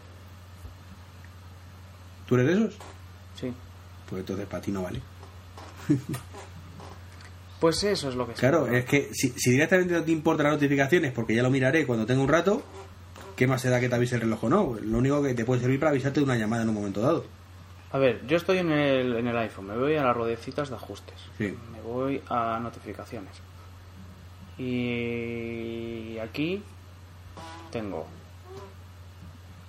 ¿Tú 2.27 2.35
eres 2.35 2.47
de 2.47 2.53
esos? 2.53 2.75
Sí. 3.39 3.51
Pues 4.09 4.19
entonces 4.19 4.45
para 4.45 4.61
ti 4.61 4.71
no 4.71 4.83
vale. 4.83 5.01
Pues 7.59 7.83
eso 7.85 8.09
es 8.09 8.15
lo 8.15 8.27
que. 8.27 8.33
Claro, 8.33 8.67
es 8.67 8.85
que 8.85 9.09
si, 9.13 9.29
si 9.35 9.49
directamente 9.51 9.91
no 9.95 10.03
te 10.03 10.11
importan 10.11 10.43
las 10.45 10.53
notificaciones 10.53 11.11
porque 11.11 11.33
ya 11.33 11.41
lo 11.41 11.49
miraré 11.49 11.87
cuando 11.87 12.05
tenga 12.05 12.21
un 12.21 12.27
rato, 12.27 12.61
¿qué 13.35 13.47
más 13.47 13.61
se 13.63 13.69
da 13.71 13.79
que 13.79 13.89
te 13.89 13.95
avise 13.95 14.13
el 14.13 14.21
reloj 14.21 14.43
o 14.43 14.49
no? 14.49 14.75
Lo 14.79 14.99
único 14.99 15.23
que 15.23 15.33
te 15.33 15.43
puede 15.43 15.61
servir 15.61 15.79
para 15.79 15.89
avisarte 15.89 16.19
de 16.19 16.23
una 16.25 16.35
llamada 16.35 16.61
en 16.61 16.69
un 16.69 16.75
momento 16.75 17.01
dado. 17.01 17.25
A 17.91 17.97
ver, 17.97 18.21
yo 18.27 18.37
estoy 18.37 18.59
en 18.59 18.71
el, 18.71 19.15
en 19.15 19.25
el 19.27 19.35
iPhone, 19.39 19.65
me 19.67 19.75
voy 19.75 19.95
a 19.95 20.03
las 20.03 20.15
ruedecitas 20.15 20.69
de 20.69 20.75
ajustes, 20.75 21.15
Sí. 21.39 21.57
me 21.71 21.81
voy 21.81 22.21
a 22.29 22.59
notificaciones. 22.59 23.31
Y 24.59 26.17
aquí 26.19 26.61
tengo 27.71 28.05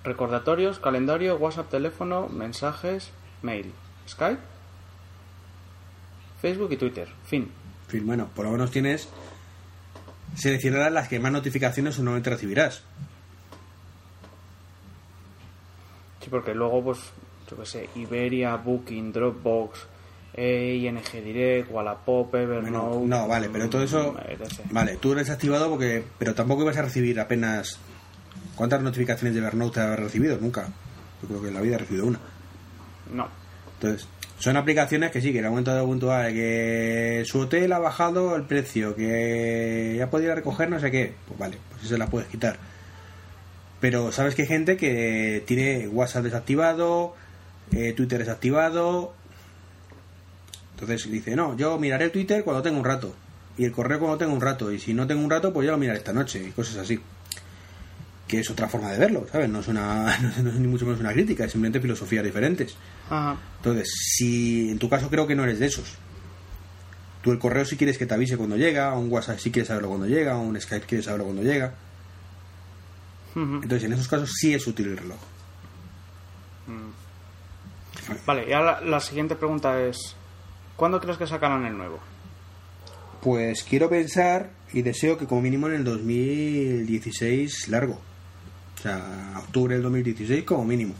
recordatorios, 0.09 0.79
calendario, 0.79 1.37
WhatsApp, 1.37 1.69
teléfono, 1.69 2.27
mensajes, 2.27 3.11
mail, 3.41 3.71
Skype, 4.07 4.41
Facebook 6.41 6.71
y 6.73 6.77
Twitter. 6.77 7.07
Fin. 7.25 7.51
Fin, 7.87 8.05
bueno, 8.05 8.27
por 8.35 8.45
lo 8.45 8.51
menos 8.51 8.71
tienes 8.71 9.07
seleccionadas 10.35 10.91
las 10.91 11.07
que 11.07 11.19
más 11.19 11.31
notificaciones 11.31 11.97
normalmente 11.99 12.29
recibirás. 12.29 12.83
Sí, 16.21 16.29
porque 16.29 16.53
luego, 16.53 16.83
pues, 16.83 16.99
yo 17.49 17.57
qué 17.57 17.65
sé, 17.65 17.89
Iberia, 17.95 18.55
Booking, 18.55 19.11
Dropbox, 19.11 19.87
ING 20.37 21.01
Direct, 21.11 21.71
Wallapop, 21.71 22.33
Evernote... 22.35 22.71
Bueno, 22.71 23.01
no, 23.05 23.27
vale, 23.27 23.49
pero 23.49 23.69
todo 23.69 23.83
eso... 23.83 24.15
Vale, 24.71 24.97
tú 24.97 25.13
lo 25.13 25.21
has 25.21 25.29
activado 25.29 25.69
porque... 25.69 26.03
Pero 26.17 26.33
tampoco 26.35 26.63
ibas 26.63 26.77
a 26.77 26.83
recibir 26.83 27.19
apenas... 27.19 27.79
¿Cuántas 28.59 28.81
notificaciones 28.81 29.33
de 29.33 29.39
Evernote 29.39 29.75
te 29.75 29.79
has 29.79 29.97
recibido? 29.97 30.37
Nunca. 30.37 30.67
Yo 31.21 31.29
creo 31.29 31.41
que 31.41 31.47
en 31.47 31.53
la 31.53 31.61
vida 31.61 31.75
he 31.75 31.77
recibido 31.77 32.07
una. 32.07 32.19
No. 33.09 33.29
Entonces, 33.75 34.05
son 34.37 34.57
aplicaciones 34.57 35.11
que 35.11 35.21
sí, 35.21 35.31
que 35.31 35.39
en 35.39 35.45
el 35.45 35.51
momento 35.51 35.73
de 35.73 35.81
puntual, 35.81 36.33
que 36.33 37.23
su 37.25 37.39
hotel 37.39 37.71
ha 37.71 37.79
bajado 37.79 38.35
el 38.35 38.43
precio, 38.43 38.97
que 38.97 39.95
ya 39.97 40.09
podía 40.09 40.35
recoger 40.35 40.69
no 40.69 40.77
sé 40.77 40.91
qué, 40.91 41.13
pues 41.25 41.39
vale, 41.39 41.57
pues 41.69 41.85
eso 41.85 41.95
las 41.95 42.09
puedes 42.09 42.27
quitar. 42.27 42.57
Pero 43.79 44.11
sabes 44.11 44.35
que 44.35 44.41
hay 44.41 44.49
gente 44.49 44.75
que 44.75 45.41
tiene 45.47 45.87
WhatsApp 45.87 46.25
desactivado, 46.25 47.15
eh, 47.71 47.93
Twitter 47.93 48.19
desactivado. 48.19 49.13
Entonces 50.73 51.09
dice, 51.09 51.33
no, 51.33 51.55
yo 51.55 51.79
miraré 51.79 52.09
Twitter 52.09 52.43
cuando 52.43 52.61
tenga 52.61 52.77
un 52.77 52.83
rato. 52.83 53.15
Y 53.57 53.63
el 53.63 53.71
correo 53.71 53.99
cuando 53.99 54.17
tenga 54.17 54.33
un 54.33 54.41
rato. 54.41 54.69
Y 54.69 54.79
si 54.79 54.93
no 54.93 55.07
tengo 55.07 55.23
un 55.23 55.29
rato, 55.29 55.53
pues 55.53 55.65
ya 55.65 55.71
lo 55.71 55.77
miraré 55.77 55.99
esta 55.99 56.11
noche. 56.11 56.43
Y 56.45 56.51
cosas 56.51 56.75
así. 56.75 56.99
Que 58.29 58.39
es 58.39 58.49
otra 58.49 58.69
forma 58.69 58.91
de 58.91 58.99
verlo, 58.99 59.25
¿sabes? 59.29 59.49
No 59.49 59.59
es, 59.59 59.67
una, 59.67 60.17
no 60.43 60.49
es 60.49 60.55
ni 60.55 60.67
mucho 60.67 60.85
menos 60.85 61.01
una 61.01 61.11
crítica, 61.11 61.43
es 61.43 61.51
simplemente 61.51 61.81
filosofías 61.81 62.23
diferentes. 62.23 62.77
Ajá. 63.09 63.35
Entonces, 63.57 63.89
si 64.15 64.69
en 64.69 64.79
tu 64.79 64.87
caso 64.87 65.09
creo 65.09 65.27
que 65.27 65.35
no 65.35 65.43
eres 65.43 65.59
de 65.59 65.65
esos. 65.65 65.97
Tú 67.21 67.31
el 67.31 67.39
correo 67.39 67.65
si 67.65 67.75
quieres 67.75 67.97
que 67.97 68.05
te 68.05 68.13
avise 68.13 68.37
cuando 68.37 68.55
llega, 68.55 68.93
un 68.93 69.11
WhatsApp 69.11 69.39
si 69.39 69.51
quieres 69.51 69.67
saberlo 69.67 69.89
cuando 69.89 70.07
llega, 70.07 70.37
un 70.37 70.59
Skype 70.59 70.85
quieres 70.85 71.05
saberlo 71.05 71.25
cuando 71.25 71.43
llega. 71.43 71.73
Entonces 73.35 73.83
en 73.83 73.93
esos 73.93 74.07
casos 74.07 74.31
sí 74.39 74.53
es 74.53 74.65
útil 74.67 74.89
el 74.89 74.97
reloj. 74.97 75.19
Vale, 78.25 78.49
y 78.49 78.53
ahora 78.53 78.81
la 78.81 78.99
siguiente 78.99 79.35
pregunta 79.35 79.81
es: 79.81 80.15
¿Cuándo 80.75 80.99
crees 80.99 81.17
que 81.17 81.27
sacarán 81.27 81.65
el 81.65 81.77
nuevo? 81.77 81.99
Pues 83.21 83.63
quiero 83.63 83.89
pensar 83.89 84.51
y 84.71 84.81
deseo 84.81 85.17
que 85.17 85.25
como 85.25 85.41
mínimo 85.41 85.67
en 85.67 85.73
el 85.75 85.83
2016 85.83 87.67
largo. 87.67 87.99
O 88.79 88.81
sea, 88.81 89.33
octubre 89.37 89.75
del 89.75 89.83
2016 89.83 90.45
como 90.45 90.63
mínimo. 90.63 90.93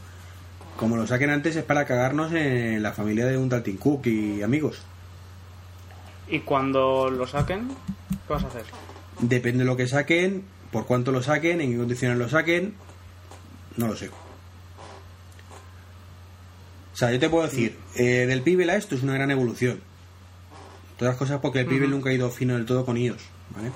Como 0.76 0.96
lo 0.96 1.06
saquen 1.06 1.30
antes 1.30 1.56
es 1.56 1.64
para 1.64 1.86
cagarnos 1.86 2.30
en 2.32 2.82
la 2.82 2.92
familia 2.92 3.24
de 3.26 3.38
un 3.38 3.48
tal 3.48 3.62
Tim 3.62 3.78
Cook 3.78 4.06
y 4.06 4.42
amigos. 4.42 4.82
Y 6.28 6.40
cuando 6.40 7.10
lo 7.10 7.26
saquen, 7.26 7.68
¿qué 8.26 8.32
vas 8.32 8.44
a 8.44 8.48
hacer? 8.48 8.64
Depende 9.20 9.60
de 9.60 9.64
lo 9.64 9.76
que 9.76 9.88
saquen, 9.88 10.44
por 10.70 10.86
cuánto 10.86 11.10
lo 11.10 11.22
saquen, 11.22 11.62
en 11.62 11.72
qué 11.72 11.78
condiciones 11.78 12.18
lo 12.18 12.28
saquen, 12.28 12.74
no 13.76 13.88
lo 13.88 13.96
sé. 13.96 14.08
O 16.92 16.96
sea, 16.96 17.10
yo 17.12 17.18
te 17.18 17.30
puedo 17.30 17.44
decir, 17.44 17.78
eh, 17.96 18.26
del 18.26 18.42
Pibel 18.42 18.68
a 18.68 18.76
esto 18.76 18.94
es 18.94 19.02
una 19.02 19.14
gran 19.14 19.30
evolución. 19.30 19.80
Todas 20.98 21.14
las 21.14 21.18
cosas 21.18 21.40
porque 21.40 21.60
el 21.60 21.66
Pibel 21.66 21.90
nunca 21.90 22.10
ha 22.10 22.12
ido 22.12 22.30
fino 22.30 22.54
del 22.54 22.66
todo 22.66 22.84
con 22.84 22.98
iOS, 22.98 23.22
¿vale? 23.56 23.70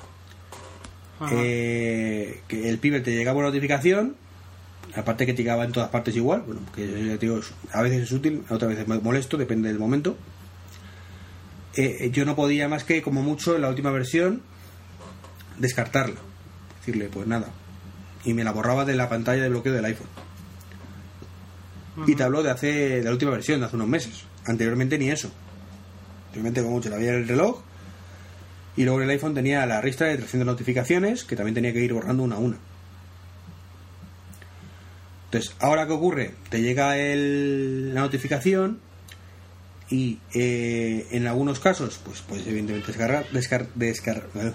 Eh, 1.30 2.40
que 2.48 2.68
el 2.68 2.78
Pibel 2.78 3.02
te 3.02 3.12
llegaba 3.14 3.38
una 3.38 3.48
notificación, 3.48 4.16
aparte 4.94 5.26
que 5.26 5.32
te 5.32 5.42
llegaba 5.42 5.64
en 5.64 5.72
todas 5.72 5.88
partes 5.88 6.14
igual, 6.16 6.42
bueno, 6.42 6.60
que 6.74 7.16
digo, 7.18 7.40
a 7.72 7.82
veces 7.82 8.02
es 8.02 8.12
útil, 8.12 8.42
otras 8.50 8.70
veces 8.70 8.86
es 8.88 9.02
molesto, 9.02 9.36
depende 9.36 9.68
del 9.68 9.78
momento. 9.78 10.16
Eh, 11.76 12.10
yo 12.12 12.24
no 12.24 12.36
podía 12.36 12.68
más 12.68 12.84
que, 12.84 13.02
como 13.02 13.22
mucho, 13.22 13.56
en 13.56 13.62
la 13.62 13.68
última 13.68 13.90
versión, 13.90 14.42
descartarla. 15.58 16.20
Decirle, 16.78 17.08
pues 17.08 17.26
nada. 17.26 17.48
Y 18.24 18.34
me 18.34 18.44
la 18.44 18.52
borraba 18.52 18.84
de 18.84 18.94
la 18.94 19.08
pantalla 19.08 19.42
de 19.42 19.48
bloqueo 19.48 19.72
del 19.72 19.84
iPhone. 19.84 20.08
Y 22.06 22.14
te 22.14 22.22
hablo 22.22 22.42
de 22.42 22.50
hace 22.50 22.66
de 22.66 23.04
la 23.04 23.12
última 23.12 23.30
versión, 23.30 23.60
de 23.60 23.66
hace 23.66 23.76
unos 23.76 23.88
meses. 23.88 24.24
Anteriormente 24.46 24.98
ni 24.98 25.10
eso. 25.10 25.30
Anteriormente, 26.26 26.62
como 26.62 26.74
mucho, 26.74 26.90
la 26.90 26.96
veía 26.96 27.10
en 27.10 27.22
el 27.22 27.28
reloj. 27.28 27.60
Y 28.76 28.84
luego 28.84 28.98
en 29.00 29.04
el 29.04 29.10
iPhone 29.10 29.34
tenía 29.34 29.64
la 29.66 29.80
lista 29.82 30.04
de 30.06 30.16
300 30.16 30.46
notificaciones 30.46 31.24
que 31.24 31.36
también 31.36 31.54
tenía 31.54 31.72
que 31.72 31.80
ir 31.80 31.92
borrando 31.92 32.22
una 32.24 32.36
a 32.36 32.38
una. 32.38 32.56
Entonces, 35.26 35.54
¿ahora 35.60 35.86
qué 35.86 35.92
ocurre? 35.92 36.34
Te 36.48 36.62
llega 36.62 36.96
el- 36.98 37.94
la 37.94 38.00
notificación 38.00 38.78
y 39.90 40.18
eh, 40.34 41.06
en 41.10 41.26
algunos 41.26 41.60
casos, 41.60 42.00
pues 42.04 42.20
puedes 42.22 42.46
evidentemente 42.46 42.86
descargar, 42.88 43.26
descar- 43.32 43.66
descar- 43.76 44.24
eh, 44.36 44.52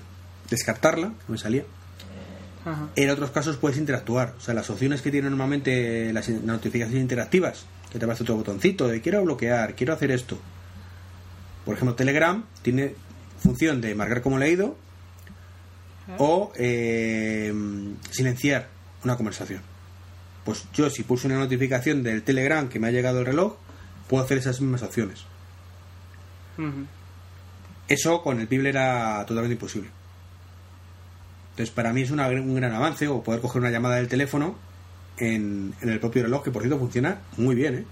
descartarla, 0.50 1.10
que 1.26 1.32
me 1.32 1.38
salía. 1.38 1.64
Ajá. 2.66 2.90
En 2.96 3.10
otros 3.10 3.32
casos 3.32 3.58
puedes 3.58 3.78
interactuar. 3.78 4.36
O 4.38 4.42
sea, 4.42 4.54
las 4.54 4.70
opciones 4.70 5.02
que 5.02 5.12
tienen 5.12 5.32
normalmente 5.32 6.12
las 6.14 6.30
notificaciones 6.30 7.02
interactivas, 7.02 7.66
que 7.92 8.00
te 8.00 8.06
aparece 8.06 8.24
otro 8.24 8.36
botoncito 8.36 8.88
de 8.88 9.02
quiero 9.02 9.24
bloquear, 9.24 9.76
quiero 9.76 9.94
hacer 9.94 10.12
esto. 10.12 10.40
Por 11.66 11.76
ejemplo, 11.76 11.96
Telegram 11.96 12.44
tiene 12.62 12.96
función 13.40 13.82
de 13.82 13.96
marcar 13.96 14.22
como 14.22 14.38
leído 14.38 14.76
o 16.18 16.52
eh, 16.56 17.54
silenciar 18.12 18.68
una 19.04 19.16
conversación. 19.16 19.62
Pues 20.44 20.66
yo 20.74 20.90
si 20.90 21.04
pulso 21.04 21.28
una 21.28 21.38
notificación 21.38 22.04
del 22.04 22.24
Telegram 22.24 22.68
que 22.70 22.80
me 22.80 22.88
ha 22.88 22.92
llegado 22.92 23.20
el 23.20 23.26
reloj, 23.26 23.56
puedo 24.08 24.24
hacer 24.24 24.38
esas 24.38 24.60
mismas 24.62 24.84
opciones. 24.84 25.26
Eso 27.88 28.22
con 28.22 28.40
el 28.40 28.48
Pibble 28.48 28.70
era 28.70 29.24
totalmente 29.26 29.54
imposible. 29.54 29.90
Entonces, 31.52 31.74
para 31.74 31.94
mí 31.94 32.02
es 32.02 32.12
una 32.12 32.28
un 32.28 32.56
gran 32.56 32.74
avance 32.74 33.08
o 33.08 33.24
poder 33.24 33.42
coger 33.42 33.62
una 33.62 33.72
llamada 33.72 33.96
del 33.96 34.08
teléfono 34.08 34.56
en, 35.18 35.74
en 35.82 35.90
el 35.90 36.00
propio 36.00 36.24
reloj, 36.24 36.44
que 36.44 36.52
por 36.52 36.62
cierto 36.62 36.80
funciona 36.80 37.20
muy 37.38 37.56
bien, 37.56 37.76
¿eh? 37.76 37.86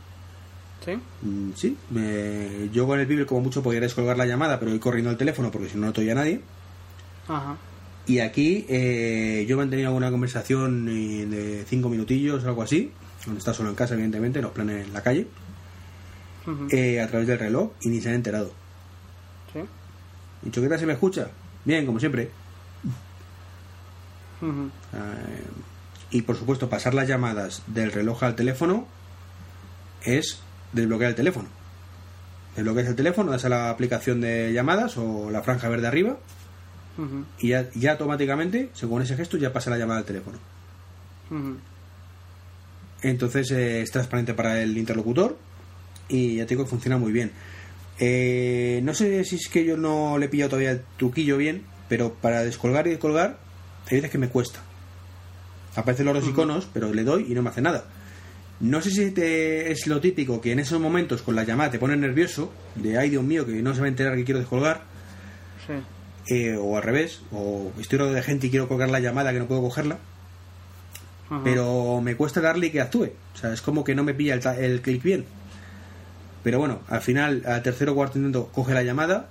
¿Sí? 0.85 0.97
Mm, 1.21 1.51
sí, 1.55 1.77
me- 1.89 2.69
yo 2.71 2.87
con 2.87 2.99
el 2.99 3.07
Pibble 3.07 3.25
como 3.25 3.41
mucho 3.41 3.61
podría 3.63 3.81
descolgar 3.81 4.17
la 4.17 4.25
llamada, 4.25 4.59
pero 4.59 4.71
voy 4.71 4.79
corriendo 4.79 5.11
el 5.11 5.17
teléfono 5.17 5.51
porque 5.51 5.69
si 5.69 5.77
no, 5.77 5.87
no 5.87 5.93
te 5.93 6.01
oye 6.01 6.11
a 6.11 6.15
nadie. 6.15 6.41
Ajá. 7.27 7.57
Y 8.05 8.19
aquí 8.19 8.65
eh, 8.69 9.45
yo 9.47 9.55
he 9.55 9.57
mantenido 9.57 9.89
alguna 9.89 10.09
conversación 10.11 10.87
eh, 10.87 11.25
de 11.25 11.65
cinco 11.67 11.89
minutillos 11.89 12.43
o 12.43 12.47
algo 12.47 12.63
así, 12.63 12.91
cuando 13.25 13.39
está 13.39 13.53
solo 13.53 13.69
en 13.69 13.75
casa, 13.75 13.95
evidentemente, 13.95 14.41
los 14.41 14.51
planes 14.51 14.87
en 14.87 14.93
la 14.93 15.03
calle, 15.03 15.27
eh, 16.71 17.01
a 17.01 17.07
través 17.07 17.27
del 17.27 17.39
reloj 17.39 17.71
y 17.81 17.89
ni 17.89 17.99
se 17.99 18.07
han 18.09 18.15
enterado. 18.15 18.53
¿Sí? 19.51 19.59
¿qué 20.51 20.67
tal 20.69 20.79
se 20.79 20.85
me 20.85 20.93
escucha? 20.93 21.27
Bien, 21.65 21.85
como 21.85 21.99
siempre. 21.99 22.29
Eh, 24.41 25.43
y 26.11 26.21
por 26.21 26.37
supuesto, 26.37 26.69
pasar 26.69 26.93
las 26.93 27.07
llamadas 27.07 27.63
del 27.67 27.91
reloj 27.91 28.23
al 28.23 28.35
teléfono 28.35 28.87
es 30.03 30.39
desbloquear 30.73 31.09
el 31.09 31.15
teléfono. 31.15 31.47
Desbloqueas 32.55 32.87
el 32.87 32.95
teléfono, 32.95 33.31
das 33.31 33.45
a 33.45 33.49
la 33.49 33.69
aplicación 33.69 34.21
de 34.21 34.51
llamadas 34.51 34.97
o 34.97 35.29
la 35.29 35.41
franja 35.41 35.69
verde 35.69 35.87
arriba 35.87 36.17
y 37.39 37.49
ya, 37.49 37.69
ya 37.75 37.91
automáticamente, 37.91 38.69
según 38.73 39.03
ese 39.03 39.15
gesto, 39.15 39.37
ya 39.37 39.53
pasa 39.53 39.69
la 39.69 39.77
llamada 39.77 39.99
al 39.99 40.05
teléfono. 40.05 40.39
Entonces 43.01 43.51
eh, 43.51 43.81
es 43.81 43.91
transparente 43.91 44.33
para 44.33 44.61
el 44.61 44.75
interlocutor 44.77 45.37
y 46.09 46.37
ya 46.37 46.45
te 46.45 46.55
digo 46.55 46.63
que 46.63 46.69
funciona 46.69 46.97
muy 46.97 47.11
bien. 47.11 47.31
Eh, 47.99 48.81
no 48.83 48.93
sé 48.93 49.23
si 49.25 49.35
es 49.35 49.47
que 49.49 49.65
yo 49.65 49.77
no 49.77 50.17
le 50.17 50.25
he 50.25 50.29
pillado 50.29 50.49
todavía 50.51 50.71
el 50.71 50.81
truquillo 50.97 51.37
bien, 51.37 51.63
pero 51.89 52.13
para 52.13 52.43
descolgar 52.43 52.87
y 52.87 52.91
descolgar, 52.91 53.37
hay 53.85 53.97
veces 53.97 54.11
que 54.11 54.17
me 54.17 54.29
cuesta. 54.29 54.59
Aparecen 55.75 56.07
los 56.07 56.15
dos 56.15 56.27
iconos, 56.27 56.67
pero 56.73 56.91
le 56.93 57.03
doy 57.03 57.27
y 57.29 57.35
no 57.35 57.43
me 57.43 57.49
hace 57.49 57.61
nada. 57.61 57.85
No 58.59 58.81
sé 58.81 58.89
si 58.89 59.11
te- 59.11 59.71
es 59.71 59.85
lo 59.87 60.01
típico 60.01 60.41
que 60.41 60.51
en 60.51 60.59
esos 60.59 60.79
momentos 60.79 61.21
con 61.21 61.35
la 61.35 61.43
llamada 61.43 61.69
te 61.71 61.79
pone 61.79 61.95
nervioso, 61.95 62.51
de 62.75 62.97
ay 62.97 63.09
Dios 63.11 63.23
mío, 63.23 63.45
que 63.45 63.61
no 63.61 63.73
se 63.75 63.79
va 63.81 63.85
a 63.85 63.89
enterar 63.89 64.15
que 64.15 64.23
quiero 64.23 64.39
descolgar, 64.39 64.81
Sí. 65.67 66.33
eh, 66.33 66.57
o 66.59 66.75
al 66.75 66.83
revés, 66.83 67.21
o 67.31 67.71
estoy 67.79 67.99
rodeado 67.99 68.15
de 68.15 68.23
gente 68.23 68.47
y 68.47 68.49
quiero 68.49 68.67
colgar 68.67 68.89
la 68.89 68.99
llamada 68.99 69.31
que 69.31 69.39
no 69.39 69.45
puedo 69.47 69.61
cogerla, 69.61 69.97
Ajá. 71.29 71.41
pero 71.43 72.01
me 72.01 72.15
cuesta 72.15 72.41
darle 72.41 72.71
que 72.71 72.81
actúe. 72.81 73.09
O 73.35 73.37
sea, 73.37 73.53
es 73.53 73.61
como 73.61 73.83
que 73.83 73.93
no 73.93 74.03
me 74.03 74.13
pilla 74.15 74.33
el, 74.33 74.45
el 74.63 74.81
clic 74.81 75.03
bien. 75.03 75.25
Pero 76.43 76.57
bueno, 76.59 76.79
al 76.87 77.01
final, 77.01 77.43
al 77.45 77.61
tercero 77.61 77.91
o 77.91 77.95
cuarto 77.95 78.17
intento, 78.17 78.47
coge 78.53 78.73
la 78.73 78.81
llamada 78.83 79.29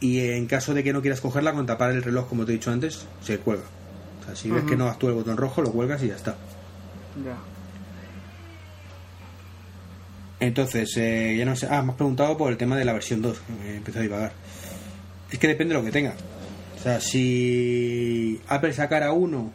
y 0.00 0.18
en 0.30 0.46
caso 0.46 0.74
de 0.74 0.82
que 0.82 0.92
no 0.92 1.00
quieras 1.00 1.20
cogerla, 1.20 1.52
con 1.52 1.66
tapar 1.66 1.90
el 1.92 2.02
reloj, 2.02 2.28
como 2.28 2.44
te 2.44 2.52
he 2.52 2.54
dicho 2.54 2.72
antes, 2.72 3.06
se 3.22 3.38
cuelga. 3.38 3.64
O 4.22 4.24
sea, 4.24 4.34
si 4.34 4.50
ves 4.50 4.64
que 4.64 4.76
no 4.76 4.88
actúa 4.88 5.10
el 5.10 5.14
botón 5.16 5.36
rojo, 5.36 5.62
lo 5.62 5.70
cuelgas 5.70 6.02
y 6.02 6.08
ya 6.08 6.16
está. 6.16 6.36
Ya. 7.24 7.36
Entonces, 10.42 10.96
eh, 10.96 11.36
ya 11.38 11.44
no 11.44 11.54
sé. 11.54 11.68
Ah, 11.70 11.82
me 11.82 11.92
has 11.92 11.96
preguntado 11.96 12.36
por 12.36 12.50
el 12.50 12.58
tema 12.58 12.76
de 12.76 12.84
la 12.84 12.92
versión 12.92 13.22
2, 13.22 13.38
que 13.38 13.52
me 13.52 13.76
empezó 13.76 14.00
a 14.00 14.02
divagar. 14.02 14.32
Es 15.30 15.38
que 15.38 15.46
depende 15.46 15.72
de 15.72 15.80
lo 15.80 15.86
que 15.86 15.92
tenga. 15.92 16.14
O 16.76 16.82
sea, 16.82 17.00
si 17.00 18.40
Apple 18.48 18.72
sacara 18.72 19.12
uno 19.12 19.52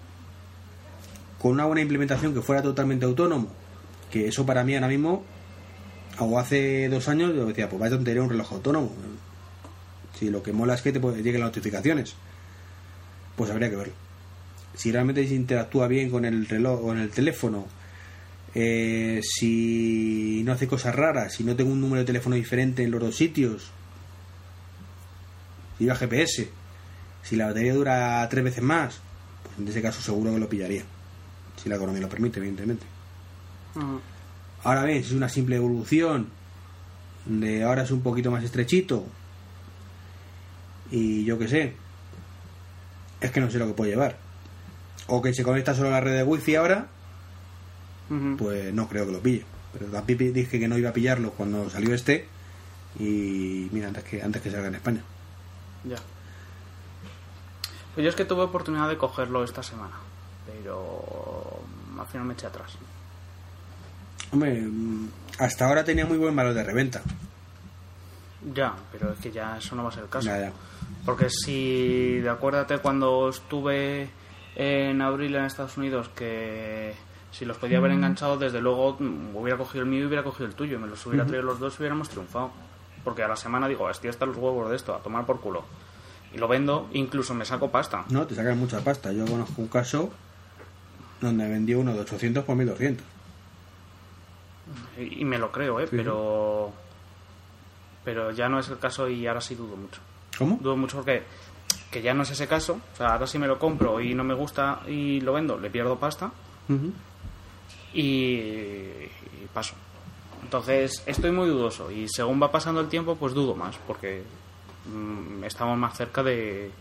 con 1.40 1.52
una 1.52 1.66
buena 1.66 1.82
implementación 1.82 2.34
que 2.34 2.42
fuera 2.42 2.62
totalmente 2.62 3.06
autónomo, 3.06 3.50
que 4.10 4.30
eso 4.30 4.46
para 4.46 4.64
mí 4.64 4.76
ahora 4.76 4.88
mismo, 4.88 5.26
o 6.20 6.40
hace 6.40 6.88
dos 6.88 7.10
años, 7.10 7.36
yo 7.36 7.46
decía, 7.48 7.68
pues 7.68 7.82
vaya 7.82 7.98
tontería 7.98 8.24
un 8.24 8.30
reloj 8.30 8.54
autónomo. 8.54 8.94
Si 10.18 10.30
lo 10.30 10.42
que 10.42 10.54
mola 10.54 10.76
es 10.76 10.82
que 10.82 10.94
te 10.94 11.00
lleguen 11.02 11.42
las 11.42 11.50
notificaciones, 11.50 12.16
pues 13.36 13.52
habría 13.52 13.70
que 13.70 13.76
verlo. 13.76 13.94
Si 14.74 14.94
realmente 14.94 15.28
se 15.28 15.36
interactúa 15.36 15.90
bien 15.90 16.10
con 16.10 16.24
el 16.24 16.48
reloj 16.48 16.82
o 16.82 16.94
en 16.94 17.00
el 17.00 17.10
teléfono, 17.10 17.66
eh, 18.56 19.22
si 19.24 20.42
no 20.46 20.54
hace 20.54 20.68
cosas 20.68 20.96
raras, 20.96 21.34
si 21.34 21.44
no 21.44 21.56
tengo 21.56 21.72
un 21.72 21.82
número 21.82 22.02
de 22.02 22.06
teléfono 22.06 22.36
diferente 22.36 22.84
en 22.84 22.92
los 22.92 23.02
dos 23.02 23.16
sitios, 23.16 23.72
si 25.78 25.84
lleva 25.84 25.96
GPS, 25.96 26.50
si 27.24 27.36
la 27.36 27.48
batería 27.48 27.74
dura 27.74 28.28
tres 28.30 28.44
veces 28.44 28.64
más, 28.64 29.00
pues 29.44 29.60
en 29.60 29.68
ese 29.68 29.82
caso 29.82 30.02
seguro 30.02 30.34
que 30.34 30.40
lo 30.40 30.50
pillaría. 30.50 30.84
Si 31.62 31.70
la 31.70 31.76
economía 31.76 32.02
lo 32.02 32.10
permite, 32.10 32.40
evidentemente. 32.40 32.86
Ajá. 33.76 34.00
Ahora 34.64 34.84
bien, 34.84 35.04
si 35.04 35.10
es 35.10 35.16
una 35.16 35.30
simple 35.30 35.56
evolución, 35.56 36.28
de 37.26 37.64
ahora 37.64 37.84
es 37.84 37.92
un 37.92 38.02
poquito 38.02 38.32
más 38.32 38.44
estrechito, 38.44 39.06
y 40.92 41.26
yo 41.26 41.38
qué 41.38 41.48
sé, 41.48 41.74
es 43.22 43.32
que 43.32 43.40
no 43.40 43.50
sé 43.50 43.60
lo 43.60 43.68
que 43.68 43.74
puede 43.74 43.92
llevar. 43.92 44.18
O 45.08 45.22
que 45.22 45.34
se 45.34 45.44
conecta 45.44 45.74
solo 45.74 45.90
a 45.90 45.92
la 45.92 46.02
red 46.02 46.18
de 46.18 46.24
wifi 46.24 46.56
ahora, 46.56 46.88
Pues 48.38 48.74
no 48.74 48.88
creo 48.88 49.06
que 49.06 49.12
lo 49.12 49.20
pille. 49.20 49.46
Pero 49.74 49.88
también 49.88 50.34
dije 50.34 50.60
que 50.60 50.68
no 50.68 50.78
iba 50.78 50.90
a 50.90 50.94
pillarlo 50.94 51.32
cuando 51.32 51.70
salió 51.70 51.94
este, 51.94 52.28
y 53.00 53.68
mira, 53.72 53.88
antes 53.88 54.04
que, 54.04 54.22
antes 54.22 54.42
que 54.42 54.52
salga 54.52 54.68
en 54.68 54.76
España. 54.76 55.02
Ya. 55.84 55.98
Pues 57.94 58.04
yo 58.04 58.10
es 58.10 58.16
que 58.16 58.26
tuve 58.26 58.44
oportunidad 58.44 58.88
de 58.90 58.98
cogerlo 58.98 59.44
esta 59.44 59.64
semana, 59.64 59.96
pero 60.46 61.62
mm, 61.92 62.00
al 62.00 62.08
final 62.08 62.28
me 62.28 62.34
eché 62.34 62.48
atrás. 62.48 62.72
Hombre, 64.32 64.62
mm, 64.62 65.10
hasta 65.40 65.66
ahora 65.66 65.84
tenía 65.84 66.06
muy 66.06 66.18
buen 66.18 66.36
valor 66.36 66.54
de 66.54 66.64
reventa. 66.64 67.02
Ya, 68.54 68.76
pero 68.92 69.14
es 69.14 69.20
que 69.20 69.32
ya 69.32 69.58
eso 69.58 69.76
no 69.76 69.84
va 69.84 69.90
a 69.90 69.92
ser 69.92 70.04
el 70.04 70.10
caso. 70.10 70.28
Ya, 70.28 70.40
ya. 70.40 70.54
Porque 71.06 71.30
si, 71.30 72.20
de 72.20 72.30
acuérdate 72.30 72.78
cuando 72.80 73.30
estuve 73.30 74.10
en 74.56 75.02
abril 75.02 75.36
en 75.36 75.46
Estados 75.46 75.78
Unidos, 75.78 76.10
que 76.10 76.94
si 77.32 77.46
los 77.46 77.58
podía 77.58 77.78
haber 77.78 77.92
enganchado, 77.92 78.38
desde 78.38 78.62
luego 78.62 78.98
mm, 79.00 79.36
hubiera 79.36 79.58
cogido 79.58 79.84
el 79.84 79.90
mío 79.90 80.02
y 80.02 80.06
hubiera 80.06 80.24
cogido 80.24 80.48
el 80.48 80.56
tuyo. 80.56 80.80
Me 80.80 80.88
los 80.88 81.06
hubiera 81.06 81.26
traído 81.26 81.46
los 81.46 81.60
dos 81.60 81.76
y 81.76 81.78
hubiéramos 81.80 82.10
triunfado. 82.10 82.52
Porque 83.04 83.24
a 83.24 83.28
la 83.28 83.36
semana 83.36 83.68
digo, 83.68 83.90
estoy 83.90 84.10
hasta 84.10 84.26
los 84.26 84.36
huevos 84.38 84.70
de 84.70 84.76
esto, 84.76 84.94
a 84.94 85.00
tomar 85.00 85.26
por 85.26 85.40
culo. 85.40 85.64
Y 86.34 86.38
lo 86.38 86.48
vendo, 86.48 86.90
incluso 86.94 87.34
me 87.34 87.46
saco 87.46 87.70
pasta. 87.70 88.06
No, 88.10 88.26
te 88.28 88.36
sacan 88.36 88.58
mucha 88.58 88.82
pasta. 88.82 89.12
Yo 89.14 89.26
conozco 89.26 89.62
un 89.62 89.68
caso 89.68 90.12
donde 91.22 91.48
vendió 91.48 91.80
uno 91.80 91.94
de 91.94 92.02
800 92.02 92.44
por 92.44 92.56
1200. 92.56 93.06
Y, 94.98 95.22
y 95.22 95.26
me 95.26 95.38
lo 95.38 95.52
creo, 95.52 95.80
¿eh? 95.80 95.88
Sí, 95.88 95.96
pero... 95.96 96.72
Pero 98.04 98.32
ya 98.32 98.48
no 98.50 98.60
es 98.60 98.70
el 98.70 98.80
caso 98.80 99.10
y 99.10 99.28
ahora 99.28 99.42
sí 99.42 99.56
dudo 99.56 99.76
mucho. 99.76 100.02
¿Cómo? 100.38 100.58
Dudo 100.62 100.78
mucho 100.78 100.98
porque 100.98 101.24
que 101.92 102.02
ya 102.02 102.14
no 102.14 102.24
es 102.24 102.32
ese 102.32 102.48
caso. 102.48 102.80
O 102.94 102.96
sea, 102.96 103.14
ahora 103.14 103.28
si 103.28 103.38
me 103.38 103.48
lo 103.48 103.60
compro 103.60 104.02
y 104.02 104.14
no 104.14 104.24
me 104.24 104.34
gusta 104.34 104.82
y 104.88 105.22
lo 105.22 105.34
vendo, 105.34 105.58
le 105.58 105.70
pierdo 105.70 105.98
pasta 105.98 106.32
Ujú. 106.70 106.92
Y, 108.02 108.04
y 108.04 109.48
paso. 109.54 109.76
Entonces, 110.44 111.04
estoy 111.06 111.32
muy 111.32 111.50
dudoso 111.50 111.92
y 111.92 112.08
según 112.08 112.42
va 112.42 112.52
pasando 112.52 112.80
el 112.80 112.88
tiempo, 112.88 113.16
pues 113.16 113.34
dudo 113.34 113.56
más 113.56 113.76
porque 113.86 114.24
mm, 114.86 115.44
estamos 115.44 115.78
más 115.78 115.98
cerca 115.98 116.24
de, 116.24 116.72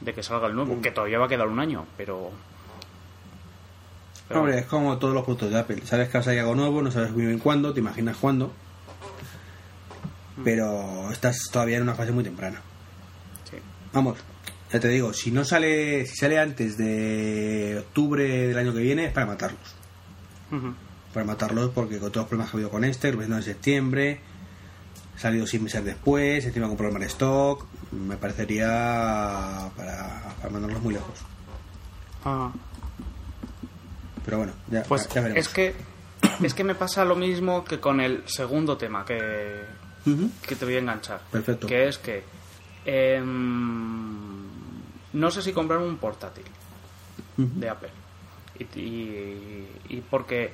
de 0.00 0.14
que 0.14 0.22
salga 0.22 0.46
el 0.48 0.54
Mm. 0.54 0.56
nuevo, 0.56 0.80
que 0.82 0.90
todavía 0.90 1.18
va 1.18 1.26
a 1.26 1.28
quedar 1.28 1.46
un 1.46 1.60
año, 1.60 1.86
pero... 1.96 2.30
pero 4.26 4.40
Hombre, 4.40 4.58
es 4.58 4.66
como 4.66 4.98
todos 4.98 5.14
los 5.14 5.22
productos 5.24 5.50
de 5.50 5.58
Apple. 5.58 5.82
Sabes 5.84 6.08
que 6.08 6.14
va 6.14 6.20
a 6.20 6.24
salir 6.24 6.40
algo 6.40 6.54
nuevo, 6.56 6.82
no 6.82 6.90
sabes 6.90 7.12
muy 7.12 7.26
bien 7.26 7.38
cuándo, 7.38 7.72
te 7.72 7.80
imaginas 7.80 8.16
cuándo. 8.16 8.50
Pero 10.44 11.10
estás 11.12 11.38
todavía 11.52 11.76
en 11.76 11.84
una 11.84 11.94
fase 11.94 12.12
muy 12.12 12.24
temprana. 12.24 12.60
sí. 13.50 13.56
Vamos, 13.92 14.18
ya 14.72 14.80
te 14.80 14.88
digo, 14.88 15.12
si 15.14 15.30
no 15.30 15.44
sale, 15.44 16.04
si 16.06 16.16
sale 16.16 16.38
antes 16.38 16.76
de 16.76 17.76
octubre 17.78 18.48
del 18.48 18.58
año 18.58 18.74
que 18.74 18.80
viene, 18.80 19.06
es 19.06 19.12
para 19.12 19.26
matarlos. 19.26 19.75
Para 21.12 21.26
matarlos 21.26 21.70
porque 21.70 21.98
con 21.98 22.10
todos 22.12 22.24
los 22.24 22.28
problemas 22.28 22.50
que 22.50 22.56
ha 22.56 22.58
habido 22.58 22.70
con 22.70 22.84
este, 22.84 23.12
lo 23.12 23.22
en 23.22 23.42
septiembre, 23.42 24.20
salido 25.16 25.46
seis 25.46 25.62
meses 25.62 25.84
después, 25.84 26.44
encima 26.44 26.68
con 26.68 26.76
problemas 26.76 27.00
de 27.00 27.06
stock, 27.08 27.64
me 27.92 28.16
parecería 28.16 29.70
para, 29.76 30.34
para 30.40 30.50
mandarlos 30.50 30.82
muy 30.82 30.94
lejos. 30.94 31.18
Ah. 32.24 32.50
Pero 34.24 34.38
bueno, 34.38 34.52
ya, 34.70 34.82
Pues 34.82 35.08
ya 35.08 35.20
veremos. 35.20 35.46
es 35.46 35.48
que 35.52 35.74
es 36.42 36.54
que 36.54 36.64
me 36.64 36.74
pasa 36.74 37.04
lo 37.04 37.16
mismo 37.16 37.64
que 37.64 37.80
con 37.80 38.00
el 38.00 38.24
segundo 38.26 38.76
tema 38.76 39.04
que, 39.04 39.62
que 40.46 40.56
te 40.56 40.64
voy 40.64 40.74
a 40.74 40.78
enganchar. 40.80 41.20
Perfecto. 41.30 41.66
Que 41.66 41.88
es 41.88 41.98
que 41.98 42.24
em, 42.84 44.46
no 45.12 45.30
sé 45.30 45.42
si 45.42 45.52
comprar 45.52 45.80
un 45.80 45.96
portátil 45.96 46.44
de 47.36 47.68
Apple. 47.68 47.90
Y, 48.58 48.64
y- 48.80 49.68
y 49.88 50.00
porque 50.10 50.50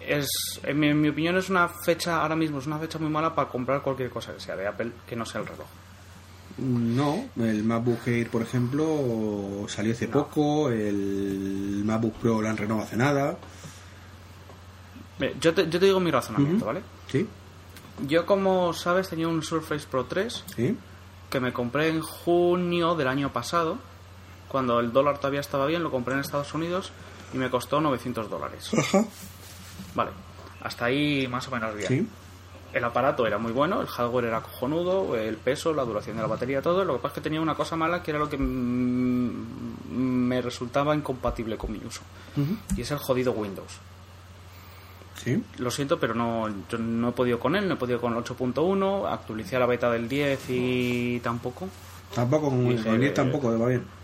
es, 0.00 0.28
en 0.62 0.78
mi, 0.78 0.88
en 0.88 1.00
mi 1.00 1.08
opinión 1.08 1.36
es 1.36 1.48
una 1.50 1.68
fecha, 1.68 2.20
ahora 2.22 2.36
mismo 2.36 2.58
es 2.58 2.66
una 2.66 2.78
fecha 2.78 2.98
muy 2.98 3.10
mala 3.10 3.34
para 3.34 3.48
comprar 3.48 3.82
cualquier 3.82 4.10
cosa 4.10 4.32
que 4.34 4.40
sea 4.40 4.56
de 4.56 4.66
Apple 4.66 4.92
que 5.06 5.16
no 5.16 5.24
sea 5.26 5.40
el 5.40 5.46
reloj. 5.46 5.66
No, 6.58 7.26
el 7.36 7.62
MacBook 7.62 8.06
Air, 8.08 8.30
por 8.30 8.42
ejemplo, 8.42 9.64
salió 9.68 9.92
hace 9.92 10.08
poco, 10.08 10.70
el 10.70 11.82
MacBook 11.84 12.14
Pro 12.14 12.42
lo 12.42 12.48
han 12.48 12.56
renovado 12.56 12.86
hace 12.86 12.96
nada. 12.96 13.36
Yo 15.40 15.52
te, 15.54 15.68
yo 15.68 15.78
te 15.80 15.86
digo 15.86 16.00
mi 16.00 16.10
razonamiento. 16.10 16.64
¿vale? 16.64 16.80
¿Sí? 17.10 17.26
Yo, 18.06 18.24
como 18.26 18.72
sabes, 18.72 19.08
tenía 19.08 19.26
un 19.28 19.42
Surface 19.42 19.86
Pro 19.88 20.04
3 20.04 20.44
¿Sí? 20.54 20.76
que 21.30 21.40
me 21.40 21.52
compré 21.52 21.88
en 21.88 22.00
junio 22.00 22.94
del 22.94 23.08
año 23.08 23.32
pasado, 23.32 23.78
cuando 24.48 24.80
el 24.80 24.92
dólar 24.92 25.18
todavía 25.18 25.40
estaba 25.40 25.66
bien, 25.66 25.82
lo 25.82 25.90
compré 25.90 26.14
en 26.14 26.20
Estados 26.20 26.52
Unidos 26.54 26.92
y 27.32 27.38
me 27.38 27.50
costó 27.50 27.80
900 27.80 28.30
dólares. 28.30 28.70
Ajá. 28.76 29.04
Vale, 29.94 30.10
hasta 30.62 30.86
ahí 30.86 31.28
más 31.28 31.46
o 31.48 31.50
menos 31.50 31.74
bien. 31.74 31.88
¿Sí? 31.88 32.08
El 32.72 32.84
aparato 32.84 33.26
era 33.26 33.38
muy 33.38 33.52
bueno, 33.52 33.80
el 33.80 33.86
hardware 33.86 34.26
era 34.26 34.42
cojonudo, 34.42 35.16
el 35.16 35.36
peso, 35.36 35.72
la 35.72 35.84
duración 35.84 36.16
de 36.16 36.22
la 36.22 36.28
batería, 36.28 36.60
todo. 36.60 36.84
Lo 36.84 36.94
que 36.94 36.98
pasa 37.00 37.12
es 37.12 37.14
que 37.14 37.20
tenía 37.22 37.40
una 37.40 37.54
cosa 37.54 37.76
mala 37.76 38.02
que 38.02 38.10
era 38.10 38.20
lo 38.20 38.28
que 38.28 38.36
mm, 38.36 39.68
me 39.90 40.42
resultaba 40.42 40.94
incompatible 40.94 41.56
con 41.56 41.72
mi 41.72 41.78
uso. 41.78 42.02
Y 42.76 42.82
es 42.82 42.90
el 42.90 42.98
jodido 42.98 43.32
Windows. 43.32 43.78
¿Sí? 45.16 45.42
Lo 45.56 45.70
siento, 45.70 45.98
pero 45.98 46.14
no, 46.14 46.48
yo 46.70 46.78
no 46.78 47.08
he 47.08 47.12
podido 47.12 47.40
con 47.40 47.56
él, 47.56 47.66
no 47.66 47.74
he 47.74 47.76
podido 47.76 48.00
con 48.00 48.14
el 48.14 48.22
8.1, 48.22 49.10
actualicé 49.10 49.56
a 49.56 49.60
la 49.60 49.66
beta 49.66 49.90
del 49.90 50.08
10 50.08 50.40
y 50.50 51.20
tampoco. 51.20 51.68
Tampoco 52.14 52.50
con 52.50 52.66
el 52.66 53.02
eh, 53.02 53.10
tampoco 53.10 53.58
va 53.58 53.66
bien. 53.66 53.97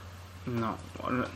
No, 0.46 0.76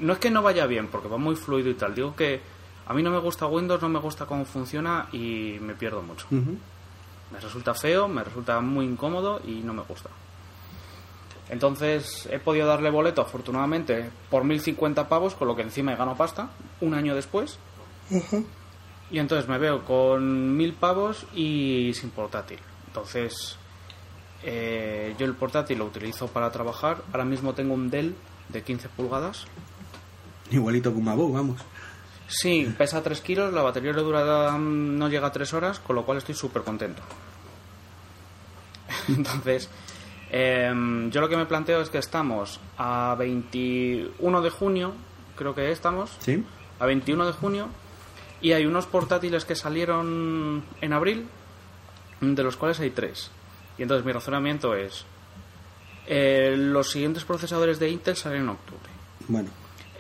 no 0.01 0.13
es 0.13 0.19
que 0.19 0.31
no 0.31 0.43
vaya 0.43 0.67
bien, 0.67 0.89
porque 0.89 1.09
va 1.09 1.17
muy 1.17 1.35
fluido 1.35 1.71
y 1.71 1.75
tal. 1.75 1.95
Digo 1.95 2.15
que 2.15 2.41
a 2.87 2.95
mí 2.95 3.03
no 3.03 3.11
me 3.11 3.19
gusta 3.19 3.47
Windows, 3.47 3.83
no 3.83 3.89
me 3.89 3.99
gusta 3.99 4.27
cómo 4.27 4.45
funciona 4.45 5.09
y 5.13 5.59
me 5.61 5.75
pierdo 5.75 6.03
mucho. 6.03 6.27
Me 6.31 7.39
resulta 7.41 7.75
feo, 7.75 8.09
me 8.09 8.25
resulta 8.25 8.61
muy 8.61 8.87
incómodo 8.87 9.41
y 9.47 9.61
no 9.61 9.75
me 9.75 9.83
gusta. 9.83 10.09
Entonces 11.51 12.29
he 12.31 12.39
podido 12.39 12.67
darle 12.67 12.91
boleto, 12.91 13.21
afortunadamente, 13.21 14.11
por 14.31 14.45
1050 14.45 15.09
pavos, 15.09 15.35
con 15.35 15.49
lo 15.49 15.57
que 15.57 15.63
encima 15.63 15.93
he 15.93 15.97
ganado 15.97 16.17
pasta, 16.17 16.51
un 16.81 16.95
año 16.95 17.15
después. 17.15 17.59
Y 19.11 19.19
entonces 19.19 19.49
me 19.49 19.59
veo 19.59 19.85
con 19.85 20.57
1000 20.57 20.73
pavos 20.75 21.27
y 21.35 21.93
sin 21.95 22.11
portátil. 22.11 22.59
Entonces 22.87 23.57
eh, 24.43 25.15
yo 25.19 25.27
el 25.27 25.35
portátil 25.35 25.79
lo 25.79 25.87
utilizo 25.87 26.29
para 26.29 26.51
trabajar. 26.51 27.03
Ahora 27.13 27.25
mismo 27.25 27.55
tengo 27.55 27.75
un 27.75 27.91
Dell 27.91 28.15
de 28.49 28.63
15 28.63 28.89
pulgadas. 28.91 29.47
Igualito 30.51 30.91
que 30.93 30.99
un 30.99 31.05
MacBook, 31.05 31.35
vamos. 31.35 31.61
Sí, 32.29 32.73
pesa 32.77 33.03
3 33.03 33.21
kilos, 33.21 33.55
la 33.55 33.63
batería 33.63 33.93
le 33.93 34.03
dura 34.03 34.57
no 34.59 35.09
llega 35.09 35.29
a 35.29 35.33
3 35.33 35.55
horas, 35.55 35.81
con 35.81 35.97
lo 35.97 36.05
cual 36.05 36.19
estoy 36.19 36.35
súper 36.35 36.63
contento. 36.63 37.03
Entonces, 39.09 39.69
em, 40.31 41.11
yo 41.11 41.21
lo 41.21 41.29
que 41.29 41.37
me 41.37 41.47
planteo 41.47 41.81
es 41.81 41.89
que 41.89 41.99
estamos 41.99 42.61
a 42.77 43.17
21 43.19 44.43
de 44.43 44.51
junio, 44.51 44.93
creo 45.37 45.55
que 45.55 45.71
estamos, 45.71 46.17
¿Sí? 46.21 46.45
a 46.79 46.87
21 46.87 47.27
de 47.27 47.33
junio, 47.33 47.69
y 48.41 48.53
hay 48.53 48.67
unos 48.67 48.87
portátiles 48.87 49.45
que 49.45 49.55
salieron 49.55 50.65
en 50.81 50.93
abril, 50.93 51.27
de 52.21 52.43
los 52.43 52.57
cuales 52.57 52.79
hay 52.81 52.91
tres. 52.91 53.31
Y 53.79 53.83
entonces 53.83 54.05
mi 54.05 54.13
razonamiento 54.13 54.75
es, 54.75 55.07
eh, 56.09 56.55
los 56.57 56.91
siguientes 56.91 57.25
procesadores 57.25 57.79
de 57.79 57.91
Intel 57.91 58.17
salen 58.17 58.43
en 58.43 58.49
octubre. 58.49 58.89
Bueno. 59.29 59.51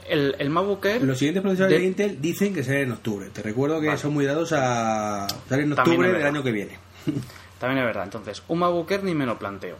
El, 0.08 0.34
el 0.38 0.48
MacBook 0.48 0.84
Air... 0.86 1.02
Los 1.02 1.18
siguientes 1.18 1.42
procesadores 1.42 1.76
de, 1.76 1.82
de- 1.82 1.86
Intel 1.88 2.20
dicen 2.20 2.54
que 2.54 2.64
salen 2.64 2.82
en 2.84 2.92
octubre. 2.92 3.28
Te 3.30 3.42
recuerdo 3.42 3.78
que 3.80 3.88
Vale. 3.88 3.98
son 3.98 4.14
muy 4.14 4.24
dados 4.24 4.52
a 4.52 5.26
salir 5.48 5.66
en 5.66 5.72
octubre 5.74 6.10
del 6.10 6.26
año 6.26 6.42
que 6.42 6.50
viene. 6.52 6.78
También 7.60 7.80
es 7.80 7.84
verdad. 7.86 8.04
Entonces, 8.04 8.42
un 8.48 8.58
MacBook 8.60 8.90
Air 8.90 9.04
ni 9.04 9.14
me 9.14 9.26
lo 9.26 9.38
planteo. 9.38 9.76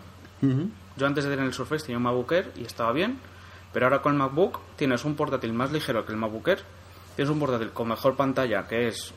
Yo 0.96 1.06
antes 1.06 1.24
de 1.24 1.30
tener 1.30 1.46
el 1.46 1.52
Surface 1.54 1.84
tenía 1.86 1.96
un 1.96 2.02
MacBook 2.04 2.30
Air 2.32 2.52
y 2.56 2.64
estaba 2.64 2.92
bien, 2.92 3.18
pero 3.72 3.86
ahora 3.86 4.02
con 4.02 4.12
el 4.12 4.18
MacBook 4.18 4.58
tienes 4.76 5.04
un 5.04 5.14
portátil 5.16 5.52
más 5.52 5.72
ligero 5.72 6.04
que 6.04 6.12
el 6.12 6.18
MacBook 6.18 6.46
Air, 6.48 6.60
tienes 7.16 7.30
un 7.32 7.38
portátil 7.40 7.70
con 7.70 7.88
mejor 7.88 8.14
pantalla 8.16 8.66
que 8.68 8.88
es 8.88 9.12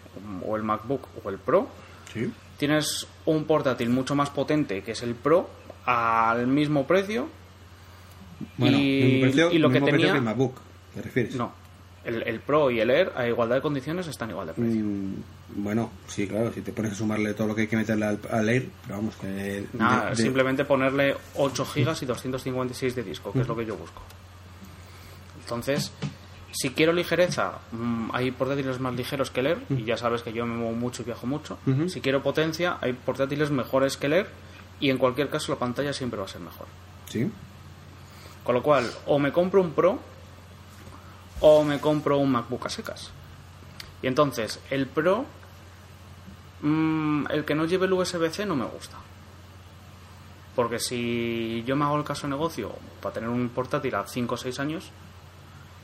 o 0.45 0.55
el 0.55 0.63
MacBook 0.63 1.07
o 1.23 1.29
el 1.29 1.37
Pro, 1.39 1.67
Sí. 2.13 2.31
tienes 2.57 3.07
un 3.25 3.45
portátil 3.45 3.89
mucho 3.89 4.15
más 4.15 4.29
potente 4.31 4.81
que 4.83 4.91
es 4.93 5.01
el 5.03 5.13
Pro 5.15 5.49
al 5.85 6.47
mismo 6.47 6.85
precio 6.87 7.27
Bueno, 8.57 8.77
y, 8.77 9.01
mismo 9.03 9.21
precio- 9.21 9.51
y 9.51 9.57
lo 9.59 9.69
que 9.69 9.79
mismo 9.81 9.87
tenía 9.97 10.13
que 10.13 10.21
MacBook, 10.21 10.55
¿te 10.95 11.01
refieres? 11.01 11.35
no 11.35 11.53
el, 12.03 12.23
el 12.23 12.39
Pro 12.39 12.71
y 12.71 12.79
el 12.79 12.89
Air 12.89 13.11
a 13.15 13.27
igualdad 13.27 13.57
de 13.57 13.61
condiciones 13.61 14.07
están 14.07 14.31
igual 14.31 14.47
de 14.47 14.53
precio. 14.53 14.83
Mm, 14.83 15.13
bueno, 15.57 15.91
sí, 16.07 16.25
claro, 16.27 16.51
si 16.51 16.61
te 16.61 16.73
pones 16.73 16.93
a 16.93 16.95
sumarle 16.95 17.35
todo 17.35 17.45
lo 17.49 17.53
que 17.55 17.61
hay 17.61 17.67
que 17.67 17.77
meterle 17.77 18.05
al, 18.07 18.19
al 18.31 18.49
Air, 18.49 18.69
pero 18.81 18.95
vamos, 18.95 19.15
que... 19.17 19.67
Nada, 19.73 20.09
de- 20.09 20.15
simplemente 20.15 20.65
ponerle 20.65 21.15
8 21.35 21.63
gigas 21.63 22.01
y 22.01 22.07
256 22.07 22.95
de 22.95 23.03
disco, 23.03 23.31
que 23.31 23.41
es 23.41 23.47
lo 23.47 23.55
que 23.55 23.67
yo 23.67 23.75
busco. 23.77 24.01
Entonces, 25.41 25.91
si 26.51 26.71
quiero 26.71 26.91
ligereza, 26.93 27.59
mm, 27.71 28.09
hay 28.13 28.31
portátiles 28.31 28.79
más 28.79 28.93
ligeros 28.95 29.29
que 29.31 29.41
Air, 29.41 29.57
y 29.69 29.83
ya 29.83 29.97
sabes 29.97 30.23
que 30.23 30.33
yo 30.33 30.45
me 30.45 30.55
muevo 30.55 30.73
mucho 30.73 31.01
y 31.03 31.05
viajo 31.05 31.27
mucho. 31.27 31.59
Si 31.87 32.01
quiero 32.01 32.23
potencia, 32.23 32.77
hay 32.81 32.93
portátiles 32.93 33.51
mejores 33.51 33.97
que 33.97 34.07
Air, 34.07 34.27
y 34.81 34.89
en 34.89 34.97
cualquier 34.97 35.29
caso 35.29 35.53
la 35.53 35.59
pantalla 35.59 35.93
siempre 35.93 36.19
va 36.19 36.25
a 36.25 36.29
ser 36.29 36.41
mejor. 36.41 36.67
Sí. 37.07 37.31
Con 38.43 38.55
lo 38.55 38.63
cual, 38.63 38.91
o 39.05 39.19
me 39.19 39.31
compro 39.31 39.61
un 39.61 39.71
Pro, 39.71 39.99
o 41.39 41.63
me 41.63 41.79
compro 41.79 42.17
un 42.17 42.31
MacBook 42.31 42.65
a 42.65 42.69
secas. 42.69 43.11
Y 44.01 44.07
entonces, 44.07 44.59
el 44.71 44.87
Pro, 44.87 45.25
mm, 46.61 47.27
el 47.29 47.45
que 47.45 47.55
no 47.55 47.65
lleve 47.65 47.85
el 47.85 47.93
USB-C 47.93 48.45
no 48.45 48.55
me 48.55 48.65
gusta. 48.65 48.97
Porque 50.55 50.79
si 50.79 51.63
yo 51.65 51.75
me 51.75 51.85
hago 51.85 51.97
el 51.97 52.03
caso 52.03 52.27
negocio 52.27 52.73
para 53.01 53.13
tener 53.13 53.29
un 53.29 53.49
portátil 53.49 53.95
a 53.95 54.07
5 54.07 54.35
o 54.35 54.37
6 54.37 54.59
años, 54.59 54.91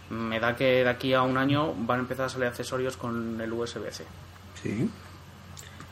me 0.10 0.40
da 0.40 0.56
que 0.56 0.84
de 0.84 0.90
aquí 0.90 1.14
a 1.14 1.22
un 1.22 1.38
año 1.38 1.74
van 1.74 2.00
a 2.00 2.02
empezar 2.02 2.26
a 2.26 2.30
salir 2.30 2.48
accesorios 2.48 2.98
con 2.98 3.40
el 3.40 3.54
USB-C. 3.54 4.06
Sí. 4.62 4.90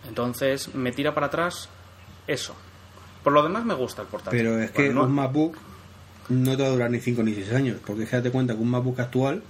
Entonces 0.07 0.73
me 0.73 0.91
tira 0.91 1.13
para 1.13 1.27
atrás 1.27 1.69
eso. 2.27 2.55
Por 3.25 3.33
lo 3.33 3.43
demás 3.43 3.65
me 3.65 3.73
gusta 3.73 4.03
el 4.03 4.07
portátil. 4.07 4.39
Pero 4.39 4.57
es 4.61 4.71
que 4.71 4.83
Bueno, 4.85 5.01
no- 5.01 5.07
un 5.07 5.13
MacBook 5.13 5.57
no 6.29 6.55
te 6.55 6.63
va 6.63 6.69
a 6.69 6.71
durar 6.71 6.89
ni 6.91 6.99
5 7.01 7.23
ni 7.23 7.33
6 7.33 7.51
años, 7.51 7.77
porque 7.85 8.03
es 8.03 8.09
que 8.09 8.15
date 8.15 8.31
cuenta 8.31 8.53
que 8.55 8.61
un 8.61 8.69
MacBook 8.69 8.99
actual, 9.01 9.43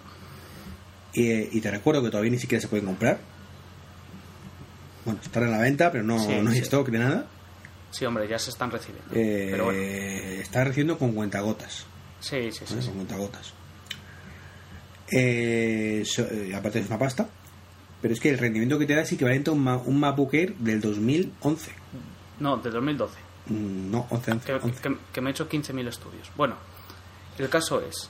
eh, 1.13 1.47
y 1.51 1.61
te 1.61 1.69
recuerdo 1.69 2.01
que 2.01 2.09
todavía 2.09 2.32
ni 2.32 2.39
siquiera 2.39 2.59
se 2.61 2.67
pueden 2.67 2.86
comprar. 2.88 3.19
Bueno, 5.05 5.19
están 5.23 5.43
en 5.43 5.51
la 5.51 5.59
venta, 5.59 5.91
pero 5.91 6.03
no, 6.03 6.17
Sí, 6.19 6.34
no 6.41 6.49
hay 6.49 6.55
sí. 6.57 6.63
stock 6.63 6.89
de 6.89 6.97
nada. 6.99 7.28
Sí, 7.91 8.03
hombre, 8.05 8.28
ya 8.28 8.39
se 8.39 8.49
están 8.49 8.71
recibiendo. 8.71 9.09
Eh, 9.13 9.49
Pero 9.51 9.65
bueno, 9.65 9.80
Está 9.82 10.63
recibiendo 10.63 10.97
con 10.97 11.11
cuentagotas. 11.13 11.86
sí, 12.19 12.51
sí, 12.51 12.63
sí. 12.65 12.65
¿vale? 12.71 12.82
sí. 12.82 12.88
Con 12.88 12.95
cuentagotas. 12.97 13.53
Eh, 15.11 16.03
so- 16.05 16.26
eh, 16.30 16.53
aparte 16.55 16.80
es 16.80 16.88
una 16.88 16.97
pasta. 16.97 17.28
Pero 18.01 18.13
es 18.13 18.19
que 18.19 18.30
el 18.30 18.38
rendimiento 18.38 18.78
que 18.78 18.86
te 18.86 18.95
da 18.95 19.01
es 19.01 19.11
equivalente 19.11 19.49
a 19.49 19.53
un, 19.53 19.67
un 19.67 19.99
MacBook 19.99 20.34
Air 20.34 20.55
del 20.57 20.82
2011. 20.82 21.71
No, 22.39 22.57
de 22.57 22.69
2012. 22.69 23.15
Mm, 23.47 23.91
No, 23.91 24.07
11, 24.09 24.31
11, 24.31 24.45
que, 24.45 24.53
11. 24.53 24.81
que- 24.81 24.97
que 25.13 25.21
me 25.21 25.29
he 25.29 25.31
hecho 25.31 25.47
15.000 25.47 25.87
estudios. 25.87 26.31
Bueno, 26.35 26.55
el 27.37 27.49
caso 27.49 27.81
es 27.81 28.09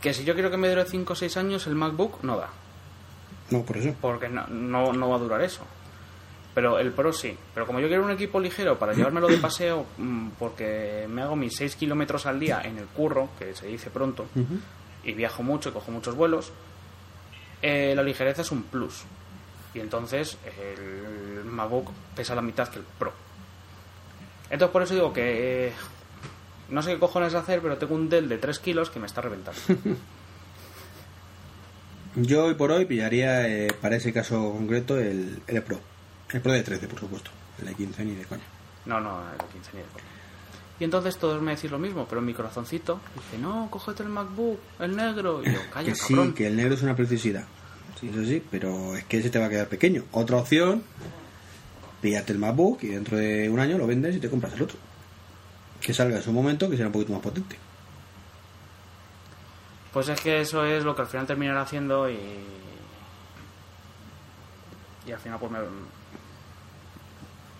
que 0.00 0.12
si 0.14 0.24
yo 0.24 0.34
quiero 0.34 0.50
que 0.50 0.56
me 0.56 0.68
dure 0.68 0.84
5 0.84 1.12
o 1.12 1.16
6 1.16 1.36
años, 1.36 1.66
el 1.66 1.74
MacBook 1.74 2.22
no 2.22 2.36
da. 2.36 2.48
No, 3.50 3.62
por 3.62 3.76
eso. 3.78 3.94
Porque 4.00 4.28
no, 4.28 4.46
no, 4.48 4.92
no 4.92 5.08
va 5.08 5.16
a 5.16 5.18
durar 5.18 5.40
eso. 5.42 5.62
Pero 6.54 6.78
el 6.78 6.92
Pro 6.92 7.12
sí. 7.12 7.36
Pero 7.54 7.66
como 7.66 7.78
yo 7.80 7.86
quiero 7.88 8.04
un 8.04 8.10
equipo 8.10 8.40
ligero 8.40 8.78
para 8.78 8.92
llevármelo 8.92 9.28
de 9.28 9.36
paseo, 9.38 9.86
mm, 9.98 10.30
porque 10.38 11.06
me 11.08 11.22
hago 11.22 11.36
mis 11.36 11.54
6 11.56 11.76
kilómetros 11.76 12.26
al 12.26 12.40
día 12.40 12.60
en 12.64 12.78
el 12.78 12.86
curro, 12.86 13.28
que 13.38 13.54
se 13.54 13.66
dice 13.66 13.90
pronto, 13.90 14.26
y 15.04 15.12
viajo 15.12 15.42
mucho 15.42 15.68
y 15.68 15.72
cojo 15.72 15.90
muchos 15.92 16.14
vuelos, 16.16 16.52
eh, 17.62 17.92
la 17.96 18.02
ligereza 18.02 18.42
es 18.42 18.50
un 18.50 18.64
plus. 18.64 19.04
Y 19.74 19.80
entonces 19.80 20.36
el 20.58 21.44
MacBook 21.44 21.90
pesa 22.16 22.34
la 22.34 22.42
mitad 22.42 22.68
que 22.68 22.78
el 22.80 22.84
Pro. 22.98 23.12
Entonces 24.50 24.72
por 24.72 24.82
eso 24.82 24.94
digo 24.94 25.12
que 25.12 25.68
eh, 25.68 25.72
no 26.70 26.82
sé 26.82 26.92
qué 26.92 26.98
cojones 26.98 27.34
hacer, 27.34 27.60
pero 27.60 27.76
tengo 27.76 27.94
un 27.94 28.08
Dell 28.08 28.28
de 28.28 28.38
3 28.38 28.58
kilos 28.58 28.90
que 28.90 29.00
me 29.00 29.06
está 29.06 29.20
reventando. 29.20 29.60
Yo 32.16 32.46
hoy 32.46 32.54
por 32.54 32.72
hoy 32.72 32.84
pillaría 32.86 33.46
eh, 33.48 33.72
para 33.80 33.96
ese 33.96 34.12
caso 34.12 34.52
concreto 34.52 34.98
el, 34.98 35.42
el 35.46 35.62
Pro. 35.62 35.78
El 36.30 36.40
Pro 36.40 36.52
de 36.52 36.62
13, 36.62 36.88
por 36.88 37.00
supuesto. 37.00 37.30
El 37.60 37.66
de 37.66 37.74
15 37.74 38.04
ni 38.04 38.14
de 38.14 38.24
coña. 38.24 38.42
No, 38.86 39.00
no, 39.00 39.20
el 39.32 39.38
15 39.52 39.70
ni 39.74 39.78
de 39.80 39.86
coña. 39.86 40.04
Y 40.80 40.84
entonces 40.84 41.16
todos 41.16 41.42
me 41.42 41.54
decís 41.54 41.70
lo 41.70 41.78
mismo, 41.78 42.06
pero 42.08 42.20
en 42.20 42.26
mi 42.26 42.34
corazoncito 42.34 43.00
dice, 43.14 43.38
no, 43.42 43.68
cógete 43.70 44.04
el 44.04 44.08
MacBook, 44.10 44.60
el 44.78 44.96
negro. 44.96 45.42
Y 45.44 45.52
yo, 45.52 45.58
calla, 45.72 45.88
que 45.88 45.94
sí, 45.96 46.14
cabrón. 46.14 46.34
que 46.34 46.46
el 46.46 46.56
negro 46.56 46.74
es 46.74 46.82
una 46.82 46.94
preciosidad. 46.94 47.44
Sí, 48.00 48.08
eso 48.08 48.24
sí, 48.24 48.42
pero 48.48 48.94
es 48.96 49.04
que 49.04 49.18
ese 49.18 49.30
te 49.30 49.40
va 49.40 49.46
a 49.46 49.50
quedar 49.50 49.68
pequeño. 49.68 50.04
Otra 50.12 50.36
opción, 50.36 50.84
pillarte 52.00 52.32
el 52.32 52.38
MacBook 52.38 52.82
y 52.82 52.88
dentro 52.88 53.16
de 53.16 53.48
un 53.48 53.58
año 53.58 53.78
lo 53.78 53.86
vendes 53.86 54.16
y 54.16 54.20
te 54.20 54.30
compras 54.30 54.52
el 54.54 54.62
otro. 54.62 54.78
Que 55.80 55.94
salga 55.94 56.16
en 56.16 56.22
su 56.22 56.32
momento, 56.32 56.68
que 56.68 56.76
sea 56.76 56.86
un 56.86 56.92
poquito 56.92 57.12
más 57.12 57.22
potente. 57.22 57.56
Pues 59.92 60.08
es 60.08 60.20
que 60.20 60.40
eso 60.40 60.64
es 60.64 60.84
lo 60.84 60.94
que 60.94 61.02
al 61.02 61.08
final 61.08 61.26
terminará 61.26 61.62
haciendo 61.62 62.10
y. 62.10 62.18
Y 65.06 65.12
al 65.12 65.18
final, 65.18 65.38
pues 65.38 65.52
me. 65.52 65.58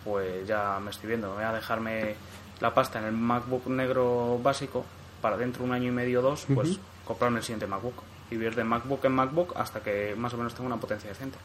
Pues 0.04 0.46
ya 0.46 0.78
me 0.82 0.90
estoy 0.90 1.08
viendo. 1.08 1.34
Voy 1.34 1.44
a 1.44 1.52
dejarme 1.52 2.14
la 2.60 2.74
pasta 2.74 2.98
en 2.98 3.06
el 3.06 3.12
MacBook 3.12 3.66
negro 3.68 4.38
básico 4.42 4.84
para 5.20 5.36
dentro 5.36 5.62
de 5.62 5.70
un 5.70 5.74
año 5.74 5.88
y 5.88 5.90
medio 5.90 6.20
o 6.20 6.22
dos, 6.22 6.46
pues 6.54 6.78
comprarme 7.04 7.38
el 7.38 7.44
siguiente 7.44 7.66
MacBook. 7.66 8.02
Y 8.30 8.36
vivir 8.36 8.54
de 8.54 8.64
MacBook 8.64 9.04
en 9.04 9.12
MacBook 9.12 9.54
hasta 9.56 9.80
que 9.80 10.14
más 10.16 10.34
o 10.34 10.36
menos 10.36 10.54
tenga 10.54 10.66
una 10.66 10.76
potencia 10.80 11.08
decente. 11.08 11.38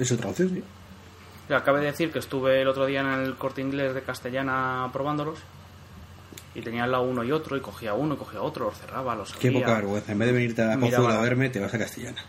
Es 0.00 0.10
otra 0.12 0.30
opción, 0.30 0.48
sí. 0.50 0.64
Ya 1.48 1.58
acabé 1.58 1.80
de 1.80 1.86
decir 1.86 2.12
que 2.12 2.18
estuve 2.20 2.62
el 2.62 2.68
otro 2.68 2.86
día 2.86 3.00
en 3.00 3.08
el 3.08 3.36
corte 3.36 3.60
inglés 3.60 3.94
de 3.94 4.02
Castellana 4.02 4.88
probándolos. 4.92 5.38
Y 6.54 6.62
tenía 6.62 6.84
al 6.84 6.90
lado 6.90 7.04
uno 7.04 7.22
y 7.22 7.30
otro, 7.30 7.56
y 7.56 7.60
cogía 7.60 7.94
uno 7.94 8.14
y 8.14 8.16
cogía 8.16 8.42
otro, 8.42 8.66
los 8.66 8.78
cerraba, 8.78 9.14
los 9.14 9.32
Qué 9.34 9.52
poca 9.52 9.74
vergüenza. 9.74 10.12
En 10.12 10.18
vez 10.18 10.26
de 10.28 10.32
venirte 10.32 10.62
a 10.62 10.66
la 10.66 10.78
Pozuelo 10.78 11.08
a 11.08 11.14
la- 11.14 11.20
verme, 11.20 11.48
te 11.50 11.60
vas 11.60 11.72
a 11.72 11.78
Castellana. 11.78 12.20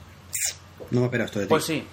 No 0.92 1.00
me 1.00 1.06
esperas 1.08 1.26
esto 1.28 1.40
de 1.40 1.46
ti. 1.46 1.50
Pues 1.50 1.66
sí, 1.66 1.84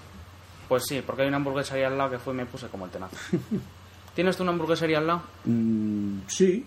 pues 0.69 0.85
sí, 0.87 1.03
porque 1.07 1.23
hay 1.23 1.29
una 1.29 1.39
hamburguesería 1.39 1.87
al 1.87 1.97
lado 1.97 2.11
que 2.11 2.19
fue 2.19 2.35
y 2.35 2.37
me 2.37 2.47
puse 2.47 2.67
como 2.69 2.85
el 2.85 2.91
tenazo. 2.91 3.17
¿Tienes 4.15 4.37
tú 4.37 4.43
una 4.43 4.53
hamburguesería 4.53 4.99
al 4.99 5.07
lado? 5.07 5.23
Mm, 5.45 6.19
sí. 6.27 6.67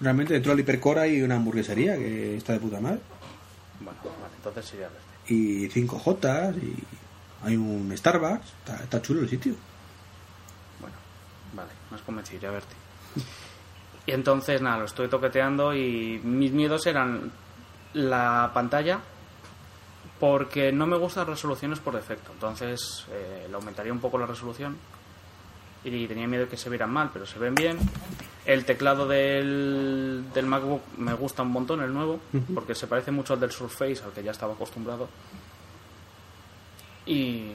Realmente 0.00 0.32
dentro 0.34 0.52
del 0.52 0.60
hipercora 0.60 1.02
hay 1.02 1.20
una 1.22 1.36
hamburguesería 1.36 1.96
que 1.96 2.36
está 2.36 2.54
de 2.54 2.60
puta 2.60 2.80
madre. 2.80 3.00
Bueno, 3.80 3.98
vale, 4.02 4.34
entonces 4.36 4.64
sí, 4.66 4.76
a 4.78 4.88
verte. 4.88 4.98
Y 5.28 5.68
5J 5.68 6.54
y 6.62 6.74
hay 7.42 7.56
un 7.56 7.92
Starbucks. 7.96 8.46
Está, 8.46 8.82
está 8.82 9.02
chulo 9.02 9.20
el 9.20 9.28
sitio. 9.28 9.54
Bueno, 10.80 10.96
vale, 11.54 11.70
has 11.92 12.02
convencido, 12.02 12.40
ya 12.40 12.50
verte. 12.50 12.74
Y 14.06 14.12
entonces, 14.12 14.60
nada, 14.60 14.78
lo 14.78 14.84
estoy 14.84 15.08
toqueteando 15.08 15.74
y 15.74 16.20
mis 16.22 16.52
miedos 16.52 16.86
eran 16.86 17.30
la 17.92 18.50
pantalla 18.54 19.00
porque 20.18 20.70
no 20.70 20.86
me 20.86 20.96
gustan 20.96 21.26
resoluciones 21.26 21.78
por 21.78 21.94
defecto. 21.94 22.32
Entonces, 22.32 23.06
eh, 23.10 23.46
le 23.48 23.54
aumentaría 23.54 23.92
un 23.92 24.00
poco 24.00 24.18
la 24.18 24.26
resolución 24.26 24.76
y 25.82 26.06
tenía 26.06 26.26
miedo 26.26 26.44
de 26.44 26.50
que 26.50 26.58
se 26.58 26.68
vieran 26.68 26.90
mal, 26.90 27.10
pero 27.12 27.24
se 27.24 27.38
ven 27.38 27.54
bien. 27.54 27.78
El 28.44 28.64
teclado 28.64 29.08
del, 29.08 30.24
del 30.34 30.46
MacBook 30.46 30.82
me 30.98 31.14
gusta 31.14 31.42
un 31.42 31.52
montón, 31.52 31.80
el 31.80 31.92
nuevo, 31.92 32.20
porque 32.54 32.74
se 32.74 32.86
parece 32.86 33.10
mucho 33.10 33.34
al 33.34 33.40
del 33.40 33.50
Surface, 33.50 34.02
al 34.04 34.12
que 34.12 34.22
ya 34.22 34.32
estaba 34.32 34.52
acostumbrado. 34.54 35.08
Y, 37.10 37.52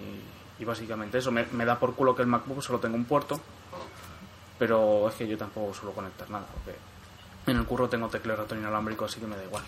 y 0.59 0.65
básicamente 0.65 1.17
eso, 1.17 1.31
me, 1.31 1.45
me 1.53 1.63
da 1.65 1.79
por 1.79 1.95
culo 1.95 2.13
que 2.13 2.21
el 2.21 2.27
MacBook 2.27 2.61
solo 2.61 2.79
tenga 2.79 2.95
un 2.95 3.05
puerto, 3.05 3.39
pero 4.59 5.07
es 5.07 5.15
que 5.15 5.27
yo 5.27 5.37
tampoco 5.37 5.73
suelo 5.73 5.93
conectar 5.93 6.29
nada, 6.29 6.45
porque 6.45 6.77
en 7.47 7.57
el 7.57 7.65
curro 7.65 7.87
tengo 7.87 8.09
teclado 8.09 8.41
ratón 8.41 8.59
inalámbrico, 8.59 9.05
así 9.05 9.19
que 9.19 9.27
me 9.27 9.37
da 9.37 9.43
igual. 9.43 9.63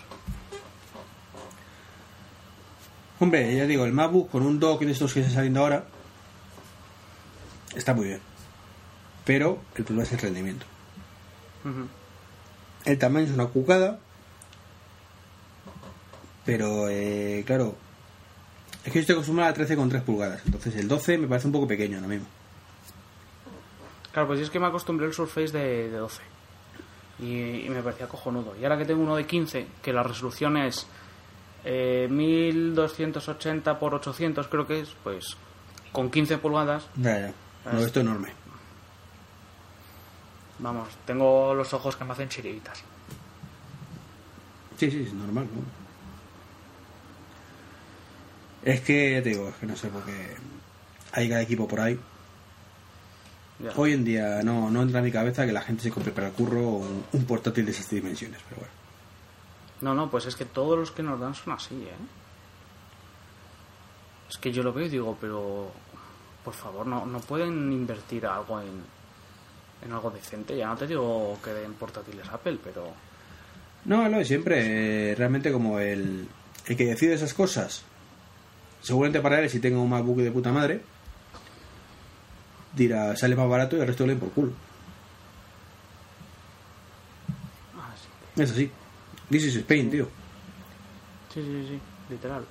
Hombre, 3.20 3.56
ya 3.56 3.64
digo, 3.66 3.84
el 3.84 3.92
MacBook 3.92 4.30
con 4.30 4.42
un 4.42 4.60
dock 4.60 4.82
de 4.82 4.92
estos 4.92 5.12
que 5.12 5.20
están 5.20 5.34
saliendo 5.34 5.60
ahora 5.60 5.84
está 7.74 7.94
muy 7.94 8.06
bien. 8.06 8.20
Pero 9.24 9.58
el 9.74 9.84
problema 9.84 10.04
es 10.04 10.12
el 10.12 10.18
rendimiento. 10.20 10.66
Ujú. 11.64 11.88
El 12.84 12.98
tamaño 12.98 13.26
es 13.26 13.32
una 13.32 13.46
cucada. 13.46 13.98
Pero, 16.44 16.88
eh, 16.88 17.42
claro, 17.46 17.74
es 18.88 18.92
que 18.92 18.98
yo 18.98 19.00
estoy 19.02 19.14
acostumbrado 19.14 19.50
a 19.50 19.54
13,3 19.56 20.02
pulgadas. 20.02 20.42
Entonces 20.44 20.74
el 20.76 20.88
12 20.88 21.18
me 21.18 21.26
parece 21.28 21.46
un 21.46 21.52
poco 21.52 21.66
pequeño 21.66 21.96
ahora 21.96 22.08
mismo. 22.08 22.26
Claro, 24.12 24.26
pues 24.28 24.40
yo 24.40 24.44
es 24.44 24.50
que 24.50 24.58
me 24.58 24.66
acostumbré 24.66 25.06
al 25.06 25.12
Surface 25.14 25.52
de, 25.56 25.90
de 25.90 25.96
12 25.98 26.22
y, 27.20 27.26
y 27.66 27.68
me 27.70 27.82
parecía 27.82 28.08
cojonudo. 28.08 28.54
Y 28.60 28.64
ahora 28.64 28.78
que 28.78 28.84
tengo 28.84 29.02
uno 29.02 29.16
de 29.16 29.26
15, 29.26 29.66
que 29.82 29.92
la 29.92 30.02
resolución 30.02 30.56
es 30.56 30.86
eh, 31.64 32.08
1280 32.10 33.78
por 33.78 33.94
800 33.94 34.48
creo 34.48 34.66
que 34.66 34.80
es, 34.80 34.88
pues 35.04 35.36
con 35.92 36.10
15 36.10 36.38
pulgadas, 36.38 36.86
Ya, 36.96 37.18
ya. 37.20 37.32
No, 37.72 37.78
esto 37.80 38.00
es 38.00 38.06
enorme. 38.06 38.28
vamos, 40.58 40.88
tengo 41.06 41.54
los 41.54 41.72
ojos 41.74 41.96
que 41.96 42.04
me 42.04 42.12
hacen 42.12 42.28
chiribitas. 42.28 42.82
Sí, 44.78 44.90
sí, 44.90 45.02
es 45.06 45.12
normal, 45.12 45.46
¿no? 45.54 45.87
Es 48.64 48.80
que, 48.80 49.20
te 49.22 49.30
digo, 49.30 49.48
es 49.48 49.54
que 49.56 49.66
no 49.66 49.76
sé 49.76 49.88
por 49.88 50.04
qué 50.04 50.36
hay 51.12 51.28
cada 51.28 51.42
equipo 51.42 51.66
por 51.68 51.80
ahí. 51.80 51.98
Hoy 53.76 53.92
en 53.92 54.04
día 54.04 54.42
no, 54.44 54.70
no 54.70 54.82
entra 54.82 55.00
en 55.00 55.04
mi 55.04 55.10
cabeza 55.10 55.44
que 55.44 55.52
la 55.52 55.62
gente 55.62 55.82
se 55.82 55.90
compre 55.90 56.12
para 56.12 56.28
el 56.28 56.32
curro 56.32 56.60
un, 56.60 57.04
un 57.12 57.24
portátil 57.24 57.64
de 57.64 57.72
esas 57.72 57.90
dimensiones, 57.90 58.40
pero 58.48 58.60
bueno. 58.60 58.72
No, 59.80 59.94
no, 59.94 60.10
pues 60.10 60.26
es 60.26 60.36
que 60.36 60.44
todos 60.44 60.78
los 60.78 60.90
que 60.92 61.02
nos 61.02 61.18
dan 61.18 61.34
son 61.34 61.54
así, 61.54 61.74
¿eh? 61.74 61.94
Es 64.30 64.38
que 64.38 64.52
yo 64.52 64.62
lo 64.62 64.72
veo 64.72 64.86
y 64.86 64.90
digo, 64.90 65.16
pero 65.20 65.72
por 66.44 66.54
favor, 66.54 66.86
no, 66.86 67.06
no 67.06 67.18
pueden 67.20 67.72
invertir 67.72 68.26
algo 68.26 68.60
en, 68.60 68.82
en 69.84 69.92
algo 69.92 70.10
decente. 70.10 70.56
Ya 70.56 70.68
no 70.68 70.76
te 70.76 70.86
digo 70.86 71.38
que 71.42 71.50
den 71.50 71.74
portátiles 71.74 72.28
Apple, 72.28 72.58
pero 72.62 72.92
No, 73.86 74.08
no, 74.08 74.22
siempre, 74.24 75.12
eh, 75.12 75.14
realmente 75.16 75.50
como 75.50 75.80
el, 75.80 76.28
el 76.66 76.76
que 76.76 76.84
decide 76.86 77.14
esas 77.14 77.34
cosas, 77.34 77.82
seguramente 78.80 79.20
para 79.20 79.40
él, 79.40 79.50
si 79.50 79.60
tengo 79.60 79.82
un 79.82 79.90
MacBook 79.90 80.18
de 80.18 80.30
puta 80.30 80.52
madre, 80.52 80.82
dirá, 82.74 83.16
sale 83.16 83.36
más 83.36 83.48
barato 83.48 83.76
y 83.76 83.80
el 83.80 83.86
resto 83.86 84.04
le 84.04 84.12
den 84.12 84.20
por 84.20 84.30
culo. 84.30 84.52
Ah, 87.76 87.94
sí. 87.96 88.42
Es 88.42 88.50
así. 88.50 88.70
This 89.30 89.44
is 89.44 89.56
Spain, 89.56 89.90
tío. 89.90 90.08
Sí, 91.32 91.42
sí, 91.42 91.66
sí, 91.68 91.80
literal. 92.08 92.44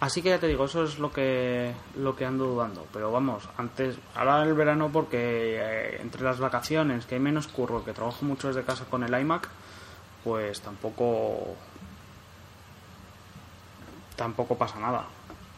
Así 0.00 0.22
que 0.22 0.30
ya 0.30 0.40
te 0.40 0.46
digo, 0.46 0.64
eso 0.64 0.82
es 0.82 0.98
lo 0.98 1.12
que 1.12 1.72
lo 1.94 2.16
que 2.16 2.24
ando 2.24 2.46
dudando. 2.46 2.86
Pero 2.90 3.12
vamos, 3.12 3.48
antes, 3.58 3.96
ahora 4.14 4.42
el 4.42 4.54
verano 4.54 4.90
porque 4.90 5.56
eh, 5.60 6.00
entre 6.00 6.22
las 6.22 6.38
vacaciones, 6.40 7.04
que 7.04 7.16
hay 7.16 7.20
menos 7.20 7.48
curro, 7.48 7.84
que 7.84 7.92
trabajo 7.92 8.24
mucho 8.24 8.48
desde 8.48 8.64
casa 8.64 8.86
con 8.86 9.04
el 9.04 9.20
iMac, 9.20 9.48
pues 10.24 10.62
tampoco 10.62 11.54
tampoco 14.20 14.54
pasa 14.54 14.78
nada. 14.78 15.06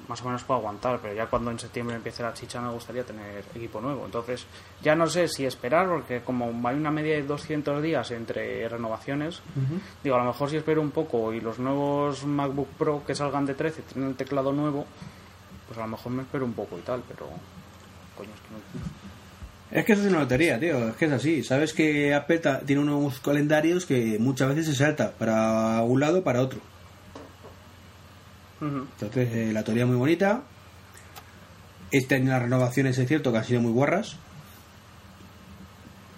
más 0.08 0.20
o 0.22 0.26
menos 0.26 0.42
puedo 0.44 0.60
aguantar, 0.60 0.98
pero 1.00 1.14
ya 1.14 1.26
cuando 1.26 1.50
en 1.50 1.58
septiembre 1.58 1.96
empiece 1.96 2.22
la 2.22 2.32
chicha 2.32 2.60
me 2.60 2.70
gustaría 2.70 3.02
tener 3.04 3.44
equipo 3.54 3.80
nuevo. 3.80 4.04
Entonces, 4.04 4.46
ya 4.82 4.94
no 4.94 5.06
sé 5.06 5.26
si 5.26 5.44
esperar, 5.44 5.88
porque 5.88 6.20
como 6.20 6.46
hay 6.68 6.76
una 6.76 6.90
media 6.90 7.14
de 7.14 7.22
200 7.22 7.82
días 7.82 8.10
entre 8.10 8.68
renovaciones, 8.68 9.40
digo, 10.02 10.16
a 10.16 10.18
lo 10.18 10.26
mejor 10.26 10.50
si 10.50 10.56
espero 10.56 10.80
un 10.80 10.90
poco 10.90 11.32
y 11.32 11.40
los 11.40 11.58
nuevos 11.58 12.24
MacBook 12.24 12.68
Pro 12.78 13.02
que 13.06 13.14
salgan 13.14 13.46
de 13.46 13.54
13 13.54 13.82
tienen 13.82 14.10
el 14.10 14.16
teclado 14.16 14.52
nuevo, 14.52 14.86
pues 15.66 15.78
a 15.78 15.82
lo 15.82 15.88
mejor 15.88 16.12
me 16.12 16.22
espero 16.22 16.44
un 16.44 16.52
poco 16.52 16.78
y 16.78 16.82
tal, 16.82 17.02
pero... 17.08 17.26
Coño, 18.16 18.30
es 18.34 18.40
que 18.40 18.48
no... 18.52 19.80
Es 19.80 19.86
que 19.86 19.92
eso 19.94 20.02
es 20.02 20.08
una 20.08 20.20
lotería, 20.20 20.60
tío. 20.60 20.88
Es 20.88 20.96
que 20.96 21.06
es 21.06 21.12
así. 21.12 21.42
Sabes 21.42 21.72
que 21.72 22.12
Apple 22.12 22.42
tiene 22.66 22.82
unos 22.82 23.20
calendarios 23.20 23.86
que 23.86 24.18
muchas 24.20 24.50
veces 24.50 24.66
se 24.66 24.74
salta 24.74 25.12
para 25.12 25.80
un 25.80 25.98
lado 25.98 26.18
o 26.18 26.22
para 26.22 26.42
otro. 26.42 26.60
Entonces, 28.62 29.28
eh, 29.34 29.52
la 29.52 29.64
teoría 29.64 29.86
muy 29.86 29.96
bonita. 29.96 30.42
Este 31.90 32.14
año 32.14 32.30
las 32.30 32.42
renovaciones 32.42 32.96
es 32.96 33.08
cierto 33.08 33.32
que 33.32 33.38
han 33.38 33.44
sido 33.44 33.60
muy 33.60 33.72
guarras. 33.72 34.16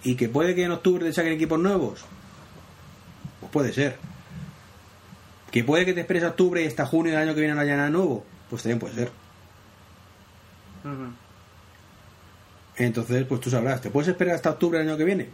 Y 0.03 0.15
que 0.15 0.29
puede 0.29 0.53
que 0.53 0.63
en 0.63 0.71
octubre 0.71 1.03
te 1.03 1.11
saquen 1.11 1.33
equipos 1.33 1.59
nuevos. 1.59 2.05
Pues 3.39 3.51
puede 3.51 3.73
ser. 3.73 3.97
Que 5.51 5.63
puede 5.63 5.85
que 5.85 5.93
te 5.93 6.01
esperes 6.01 6.23
a 6.23 6.29
octubre 6.29 6.63
y 6.63 6.67
hasta 6.67 6.85
junio 6.85 7.13
del 7.13 7.21
año 7.21 7.33
que 7.33 7.41
viene 7.41 7.55
no 7.55 7.61
haya 7.61 7.77
nada 7.77 7.89
nuevo. 7.89 8.23
Pues 8.49 8.61
también 8.61 8.79
puede 8.79 8.93
ser. 8.93 9.11
Entonces, 12.77 13.25
pues 13.25 13.41
tú 13.41 13.49
sabrás. 13.49 13.81
¿Te 13.81 13.89
puedes 13.89 14.09
esperar 14.09 14.35
hasta 14.35 14.51
octubre 14.51 14.77
del 14.77 14.87
año 14.87 14.97
que 14.97 15.03
viene? 15.03 15.29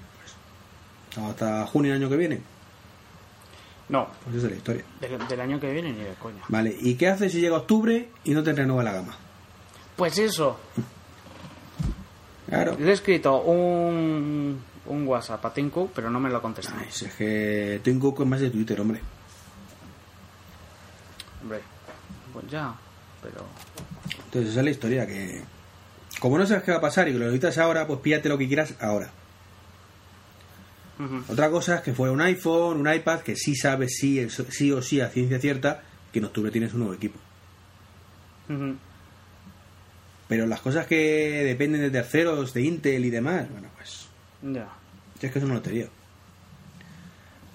Pues, 1.14 1.26
hasta 1.28 1.66
junio 1.68 1.92
del 1.92 2.02
año 2.02 2.10
que 2.10 2.18
viene. 2.18 2.42
No, 3.92 4.08
Pues 4.24 4.38
esa 4.38 4.46
es 4.48 4.52
la 4.54 4.58
historia. 4.58 4.84
del, 5.02 5.28
del 5.28 5.42
año 5.42 5.60
que 5.60 5.72
viene 5.72 5.92
ni 5.92 6.00
de 6.04 6.14
coña. 6.16 6.42
Vale, 6.48 6.76
¿y 6.80 6.96
qué 6.96 7.10
haces 7.10 7.32
si 7.32 7.42
llega 7.42 7.58
octubre 7.58 8.10
y 8.24 8.32
no 8.34 8.42
te 8.42 8.54
renueva 8.54 8.82
la 8.84 8.94
gama? 8.94 9.16
Pues 9.98 10.18
eso, 10.18 10.58
Claro. 12.48 12.76
le 12.80 12.90
he 12.90 12.94
escrito 12.94 13.42
un, 13.42 14.62
un 14.86 15.08
WhatsApp 15.08 15.46
a 15.46 15.54
Tim 15.54 15.70
Cook, 15.70 15.92
pero 15.94 16.10
no 16.10 16.20
me 16.20 16.30
lo 16.30 16.38
ha 16.38 16.42
contestado. 16.42 16.80
Ay, 16.80 16.88
si 16.90 17.06
es 17.06 17.14
que 17.16 17.80
tengo 17.84 18.16
con 18.16 18.28
más 18.30 18.40
de 18.42 18.50
Twitter, 18.50 18.80
hombre. 18.82 19.02
Hombre, 21.42 21.60
pues 22.34 22.48
ya, 22.50 22.74
pero... 23.22 23.46
Entonces 24.26 24.52
esa 24.52 24.60
es 24.62 24.66
la 24.66 24.72
historia 24.72 25.06
que... 25.08 25.42
Como 26.20 26.38
no 26.38 26.46
sabes 26.46 26.64
qué 26.64 26.72
va 26.72 26.78
a 26.78 26.82
pasar 26.82 27.08
y 27.08 27.14
que 27.14 27.18
lo 27.20 27.26
necesitas 27.26 27.58
ahora, 27.58 27.88
pues 27.88 28.00
píllate 28.00 28.30
lo 28.30 28.38
que 28.38 28.48
quieras 28.48 28.76
ahora. 28.80 29.10
Otra 31.30 31.50
cosa 31.50 31.76
es 31.76 31.82
que 31.82 31.94
fuera 31.94 32.12
un 32.14 32.22
iPhone, 32.22 32.80
un 32.86 32.94
iPad, 32.94 33.22
que 33.22 33.36
sí 33.36 33.56
sabes 33.56 33.98
sí, 33.98 34.28
sí 34.50 34.72
o 34.72 34.82
sí 34.82 35.02
a 35.02 35.10
ciencia 35.10 35.40
cierta 35.40 35.82
que 36.12 36.20
en 36.20 36.26
octubre 36.26 36.52
tienes 36.52 36.74
un 36.74 36.80
nuevo 36.82 36.94
equipo. 36.94 37.20
Pero 40.28 40.46
las 40.46 40.62
cosas 40.62 40.88
que 40.88 41.44
dependen 41.46 41.82
de 41.82 41.90
terceros, 41.92 42.54
de 42.54 42.62
Intel 42.64 43.06
y 43.06 43.10
demás, 43.10 43.50
bueno, 43.52 43.68
pues 43.76 44.08
Ya. 44.42 44.70
es 45.22 45.32
que 45.32 45.40
es 45.40 45.46
una 45.46 45.56
lotería. 45.56 45.88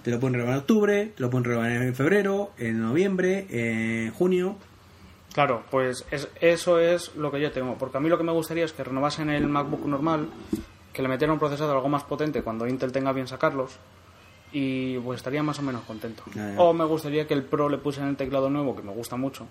Te 0.02 0.10
lo 0.10 0.20
pueden 0.20 0.34
renovar 0.34 0.54
en 0.54 0.60
octubre, 0.60 1.12
te 1.16 1.20
lo 1.22 1.30
pueden 1.30 1.44
renovar 1.44 1.70
en 1.70 1.94
febrero, 1.94 2.52
en 2.58 2.80
noviembre, 2.80 3.46
en 3.50 4.12
junio. 4.12 4.56
Claro, 5.32 5.64
pues 5.70 6.04
es- 6.10 6.28
eso 6.40 6.78
es 6.78 7.14
lo 7.16 7.30
que 7.30 7.40
yo 7.40 7.50
tengo. 7.50 7.76
Porque 7.76 7.98
a 7.98 8.00
mí 8.00 8.08
lo 8.08 8.16
que 8.16 8.24
me 8.24 8.32
gustaría 8.32 8.64
es 8.64 8.72
que 8.72 8.84
renovasen 8.84 9.30
el 9.30 9.46
MacBook 9.48 9.84
normal, 9.86 10.28
que 10.96 11.02
le 11.02 11.08
metieran 11.08 11.34
un 11.34 11.38
procesador 11.38 11.76
algo 11.76 11.90
más 11.90 12.04
potente 12.04 12.40
cuando 12.40 12.66
Intel 12.66 12.90
tenga 12.90 13.12
bien 13.12 13.28
sacarlos. 13.28 13.72
Y 14.50 14.96
pues 15.00 15.18
estaría 15.18 15.42
más 15.42 15.58
o 15.58 15.62
menos 15.62 15.82
contento. 15.82 16.22
Ya, 16.34 16.54
ya. 16.54 16.58
O 16.58 16.72
me 16.72 16.86
gustaría 16.86 17.26
que 17.26 17.34
el 17.34 17.42
Pro 17.42 17.68
le 17.68 17.76
pusieran 17.76 18.08
el 18.08 18.16
teclado 18.16 18.48
nuevo, 18.48 18.74
que 18.74 18.80
me 18.80 18.92
gusta 18.92 19.14
mucho. 19.16 19.46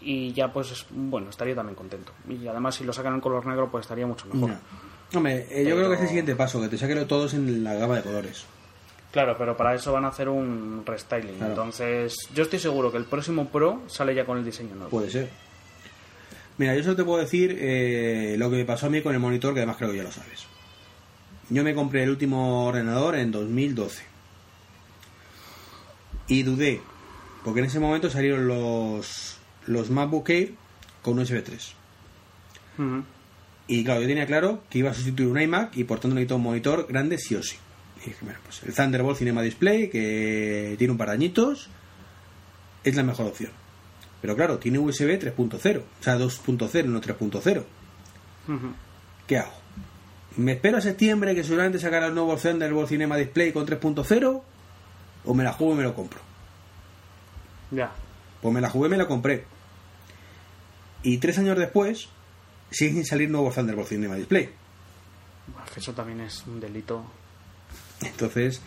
Y 0.00 0.32
ya 0.32 0.52
pues, 0.52 0.86
bueno, 0.90 1.30
estaría 1.30 1.56
también 1.56 1.74
contento. 1.74 2.12
Y 2.28 2.46
además 2.46 2.76
si 2.76 2.84
lo 2.84 2.92
sacan 2.92 3.14
en 3.14 3.20
color 3.20 3.44
negro, 3.44 3.68
pues 3.72 3.82
estaría 3.82 4.06
mucho 4.06 4.28
mejor. 4.32 4.50
Ya. 4.50 4.60
Hombre, 5.18 5.48
eh, 5.50 5.68
yo 5.68 5.74
creo 5.74 5.88
que 5.88 5.96
es 5.96 6.02
el 6.02 6.08
siguiente 6.08 6.36
paso, 6.36 6.60
que 6.60 6.68
te 6.68 6.78
saquen 6.78 7.08
todos 7.08 7.34
en 7.34 7.64
la 7.64 7.74
gama 7.74 7.96
de 7.96 8.02
colores. 8.02 8.46
Claro, 9.10 9.34
pero 9.36 9.56
para 9.56 9.74
eso 9.74 9.92
van 9.92 10.04
a 10.04 10.08
hacer 10.08 10.28
un 10.28 10.84
restyling. 10.86 11.38
Claro. 11.38 11.50
Entonces, 11.50 12.14
yo 12.32 12.44
estoy 12.44 12.60
seguro 12.60 12.92
que 12.92 12.98
el 12.98 13.04
próximo 13.04 13.48
Pro 13.48 13.82
sale 13.88 14.14
ya 14.14 14.24
con 14.24 14.38
el 14.38 14.44
diseño 14.44 14.76
nuevo. 14.76 14.90
Puede 14.90 15.10
ser. 15.10 15.49
Mira, 16.60 16.76
yo 16.76 16.82
solo 16.82 16.96
te 16.96 17.04
puedo 17.04 17.18
decir 17.18 17.56
eh, 17.58 18.34
lo 18.36 18.50
que 18.50 18.56
me 18.56 18.66
pasó 18.66 18.84
a 18.84 18.90
mí 18.90 19.00
con 19.00 19.14
el 19.14 19.18
monitor, 19.18 19.54
que 19.54 19.60
además 19.60 19.78
creo 19.78 19.92
que 19.92 19.96
ya 19.96 20.02
lo 20.02 20.12
sabes. 20.12 20.44
Yo 21.48 21.64
me 21.64 21.74
compré 21.74 22.02
el 22.02 22.10
último 22.10 22.66
ordenador 22.66 23.16
en 23.16 23.30
2012. 23.32 24.02
Y 26.28 26.42
dudé, 26.42 26.82
porque 27.44 27.60
en 27.60 27.66
ese 27.66 27.80
momento 27.80 28.10
salieron 28.10 28.46
los, 28.46 29.38
los 29.68 29.88
MacBook 29.88 30.28
Air 30.28 30.52
con 31.00 31.18
USB 31.18 31.42
3. 31.42 31.72
Ujú. 32.76 33.04
Y 33.66 33.82
claro, 33.82 34.02
yo 34.02 34.06
tenía 34.06 34.26
claro 34.26 34.62
que 34.68 34.80
iba 34.80 34.90
a 34.90 34.94
sustituir 34.94 35.30
un 35.30 35.40
iMac 35.40 35.74
y 35.78 35.84
por 35.84 35.98
tanto 35.98 36.14
necesito 36.14 36.36
un 36.36 36.42
monitor 36.42 36.86
grande 36.90 37.16
sí 37.16 37.36
o 37.36 37.42
sí. 37.42 37.56
Y 38.02 38.10
dije, 38.10 38.18
bueno, 38.20 38.38
pues 38.44 38.62
el 38.64 38.74
Thunderbolt 38.74 39.16
Cinema 39.16 39.40
Display, 39.40 39.88
que 39.88 40.74
tiene 40.76 40.90
un 40.90 40.98
par 40.98 41.08
de 41.08 41.14
añitos, 41.14 41.70
es 42.84 42.96
la 42.96 43.02
mejor 43.02 43.28
opción. 43.28 43.50
Pero 44.20 44.36
claro, 44.36 44.58
tiene 44.58 44.78
USB 44.78 45.18
3.0, 45.18 45.78
o 45.78 46.02
sea, 46.02 46.18
2.0, 46.18 46.84
no 46.84 47.00
3.0. 47.00 47.64
Ujú. 48.48 48.74
¿Qué 49.26 49.38
hago? 49.38 49.52
¿Me 50.36 50.52
espero 50.52 50.78
a 50.78 50.80
septiembre 50.80 51.34
que 51.34 51.42
seguramente 51.42 51.78
sacará 51.78 52.06
el 52.06 52.14
nuevo 52.14 52.36
Thunderbolt 52.36 52.88
Cinema 52.88 53.16
Display 53.16 53.52
con 53.52 53.66
3.0? 53.66 54.42
¿O 55.24 55.34
me 55.34 55.44
la 55.44 55.52
juego 55.52 55.74
y 55.74 55.76
me 55.76 55.82
lo 55.82 55.94
compro? 55.94 56.20
Ya. 57.70 57.92
Pues 58.40 58.54
me 58.54 58.60
la 58.60 58.70
jugué 58.70 58.88
y 58.88 58.90
me 58.90 58.96
la 58.96 59.06
compré. 59.06 59.44
Y 61.02 61.18
tres 61.18 61.38
años 61.38 61.58
después, 61.58 62.08
sigue 62.70 62.92
sin 62.92 63.06
salir 63.06 63.30
nuevo 63.30 63.50
Thunderbolt 63.50 63.88
Cinema 63.88 64.16
Display. 64.16 64.50
Eso 65.76 65.92
también 65.92 66.20
es 66.20 66.44
un 66.46 66.60
delito. 66.60 67.04
Entonces, 68.02 68.60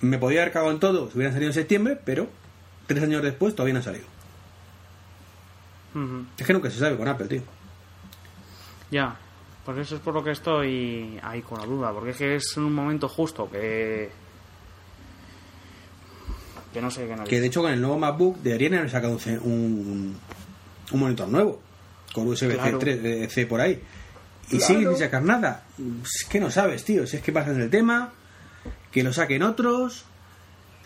me 0.00 0.18
podía 0.18 0.42
haber 0.42 0.52
cagado 0.52 0.72
en 0.72 0.80
todo 0.80 1.10
si 1.10 1.16
hubieran 1.16 1.32
salido 1.32 1.50
en 1.50 1.54
septiembre, 1.54 1.98
pero 2.04 2.28
tres 2.86 3.02
años 3.02 3.22
después 3.22 3.54
todavía 3.54 3.74
no 3.74 3.80
ha 3.80 3.84
salido. 3.84 4.04
Ujú. 5.94 6.24
Es 6.38 6.46
que 6.46 6.52
nunca 6.52 6.70
se 6.70 6.78
sabe 6.78 6.96
con 6.96 7.08
Apple, 7.08 7.26
tío. 7.26 7.42
Ya. 8.90 9.16
Por 9.64 9.78
eso 9.78 9.96
es 9.96 10.00
por 10.00 10.14
lo 10.14 10.24
que 10.24 10.30
estoy 10.32 11.18
ahí 11.22 11.42
con 11.42 11.58
la 11.58 11.66
duda. 11.66 11.92
Porque 11.92 12.10
es 12.10 12.16
que 12.16 12.34
es 12.36 12.56
un 12.56 12.72
momento 12.72 13.08
justo 13.08 13.48
que. 13.50 14.10
Que 16.72 16.80
no 16.80 16.90
sé 16.90 17.06
qué 17.08 17.24
Que 17.28 17.40
de 17.40 17.48
hecho 17.48 17.62
con 17.62 17.72
el 17.72 17.80
nuevo 17.80 17.98
MacBook 17.98 18.38
deberían 18.38 18.74
haber 18.74 18.90
sacado 18.90 19.18
un, 19.42 20.16
un, 20.92 21.00
monitor 21.00 21.28
nuevo, 21.28 21.60
con 22.14 22.28
USB-C 22.28 22.54
Claro. 22.54 22.78
3, 22.78 23.36
eh, 23.36 23.46
por 23.46 23.60
ahí. 23.60 23.82
Y 24.50 24.58
Claro. 24.58 24.66
siguen 24.66 24.88
sin 24.90 24.98
sacar 24.98 25.22
nada. 25.22 25.64
Es 26.04 26.26
que 26.28 26.38
no 26.40 26.50
sabes, 26.50 26.84
tío. 26.84 27.06
Si 27.06 27.16
es 27.16 27.22
que 27.22 27.32
pasan 27.32 27.60
el 27.60 27.70
tema, 27.70 28.12
que 28.92 29.02
lo 29.02 29.12
saquen 29.12 29.42
otros. 29.42 30.04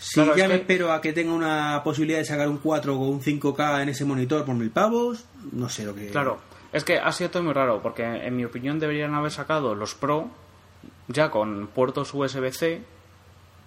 Si 0.06 0.14
Claro, 0.20 0.36
ya 0.36 0.48
me 0.48 0.54
que- 0.56 0.60
espero 0.60 0.92
a 0.92 1.00
que 1.00 1.14
tenga 1.14 1.32
una 1.32 1.80
posibilidad 1.82 2.18
de 2.18 2.26
sacar 2.26 2.46
un 2.48 2.58
4 2.58 2.94
o 2.94 3.08
un 3.08 3.22
5K 3.22 3.82
en 3.82 3.88
ese 3.88 4.04
monitor 4.04 4.44
por 4.44 4.54
mil 4.54 4.70
pavos, 4.70 5.24
no 5.52 5.68
sé 5.70 5.84
lo 5.86 5.94
que. 5.94 6.08
Claro. 6.08 6.38
Es 6.72 6.84
que 6.84 6.98
ha 6.98 7.10
sido 7.12 7.30
todo 7.30 7.42
muy 7.42 7.54
raro. 7.54 7.80
Porque 7.80 8.02
en 8.04 8.36
mi 8.36 8.44
opinión 8.44 8.78
deberían 8.78 9.14
haber 9.14 9.30
sacado 9.32 9.74
los 9.74 9.94
Pro 9.94 10.28
ya 11.08 11.30
con 11.30 11.68
puertos 11.68 12.12
USB-C. 12.12 12.82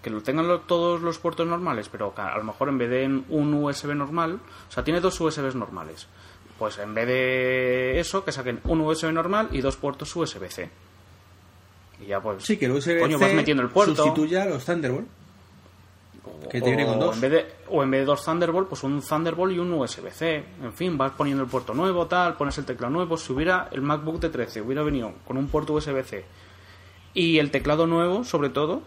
Que 0.03 0.09
lo 0.11 0.21
tengan 0.21 0.47
lo- 0.47 0.59
todos 0.59 1.01
los 1.01 1.17
puertos 1.17 1.47
normales, 1.47 1.89
pero 1.89 2.13
que 2.13 2.21
a 2.21 2.37
lo 2.37 2.43
mejor 2.43 2.69
en 2.69 2.77
vez 2.77 2.89
de 2.91 3.05
un 3.29 3.53
USB 3.55 3.95
normal, 3.95 4.39
o 4.69 4.71
sea, 4.71 4.83
tiene 4.83 4.99
dos 5.01 5.19
USBs 5.19 5.55
normales. 5.55 6.07
Pues 6.59 6.77
en 6.77 6.93
vez 6.93 7.07
de 7.07 7.99
eso, 7.99 8.23
que 8.23 8.31
saquen 8.31 8.59
un 8.65 8.81
USB 8.81 9.11
normal 9.11 9.49
y 9.51 9.61
dos 9.61 9.75
puertos 9.75 10.15
USB-C. 10.15 10.69
Y 12.01 12.05
ya 12.05 12.21
pues. 12.21 12.43
Sí, 12.43 12.57
que 12.57 12.65
el 12.65 12.71
USB 12.73 12.99
Coño, 12.99 13.17
vas 13.17 13.33
metiendo 13.33 13.63
el 13.63 13.69
puerto. 13.69 13.95
sustituya 13.95 14.43
a 14.43 14.45
los 14.45 14.63
Thunderbolt. 14.65 15.07
Que 16.49 16.61
te 16.61 16.67
viene 16.67 16.85
con 16.85 16.97
o 16.97 17.05
dos. 17.05 17.15
En 17.15 17.21
vez 17.21 17.31
de, 17.31 17.45
o 17.69 17.83
en 17.83 17.91
vez 17.91 18.01
de 18.01 18.05
dos 18.05 18.23
Thunderbolt, 18.23 18.69
pues 18.69 18.83
un 18.83 19.01
Thunderbolt 19.01 19.53
y 19.53 19.59
un 19.59 19.71
USB-C. 19.73 20.43
En 20.63 20.73
fin, 20.73 20.97
vas 20.97 21.11
poniendo 21.11 21.43
el 21.43 21.49
puerto 21.49 21.73
nuevo, 21.73 22.07
tal, 22.07 22.35
pones 22.35 22.57
el 22.57 22.65
teclado 22.65 22.91
nuevo. 22.93 23.17
Si 23.17 23.33
hubiera 23.33 23.69
el 23.71 23.81
MacBook 23.81 24.19
de 24.19 24.29
13, 24.29 24.61
hubiera 24.61 24.83
venido 24.83 25.13
con 25.25 25.37
un 25.37 25.47
puerto 25.47 25.73
USB-C 25.73 26.25
y 27.17 27.39
el 27.39 27.49
teclado 27.49 27.87
nuevo, 27.87 28.23
sobre 28.23 28.49
todo, 28.49 28.83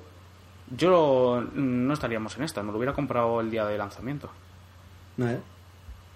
yo 0.77 1.45
no 1.55 1.93
estaríamos 1.93 2.37
en 2.37 2.45
esta. 2.45 2.63
Me 2.63 2.71
lo 2.71 2.79
hubiera 2.79 2.93
comprado 2.93 3.41
el 3.41 3.51
día 3.51 3.65
de 3.67 3.77
lanzamiento. 3.77 4.31
Vale. 5.17 5.41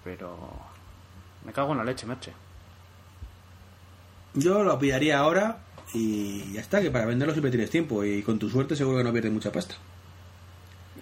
Pero 0.05 0.37
me 1.45 1.53
cago 1.53 1.73
en 1.73 1.79
la 1.79 1.85
leche, 1.85 2.07
Merche. 2.07 2.33
Yo 4.35 4.63
lo 4.63 4.79
pillaría 4.79 5.19
ahora 5.19 5.59
y 5.93 6.53
ya 6.53 6.61
está, 6.61 6.81
que 6.81 6.93
para 6.93 7.07
venderlo 7.07 7.35
siempre 7.35 7.51
tienes 7.51 7.71
tiempo 7.71 8.05
y 8.05 8.23
con 8.23 8.39
tu 8.39 8.49
suerte 8.49 8.77
seguro 8.77 8.99
que 8.99 9.05
no 9.05 9.13
pierdes 9.13 9.33
mucha 9.33 9.51
pasta. 9.51 9.75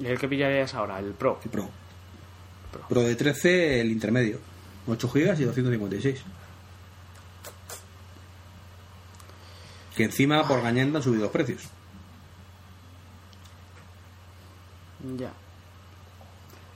¿Y 0.02 0.06
el 0.06 0.18
que 0.18 0.26
pillarías 0.26 0.74
ahora? 0.74 0.98
El 0.98 1.12
Pro. 1.12 1.38
El 1.44 1.50
Pro. 1.50 1.70
Pro. 2.72 2.88
Pro 2.88 3.00
de 3.02 3.14
13, 3.14 3.80
el 3.80 3.92
intermedio. 3.92 4.38
8 4.88 5.08
GB 5.08 5.40
y 5.40 5.44
256. 5.44 6.22
Que 9.94 10.04
encima 10.04 10.46
por 10.48 10.60
gañando 10.60 10.98
han 10.98 11.04
subido 11.04 11.22
los 11.22 11.30
precios. 11.30 11.62
Ya. 15.16 15.32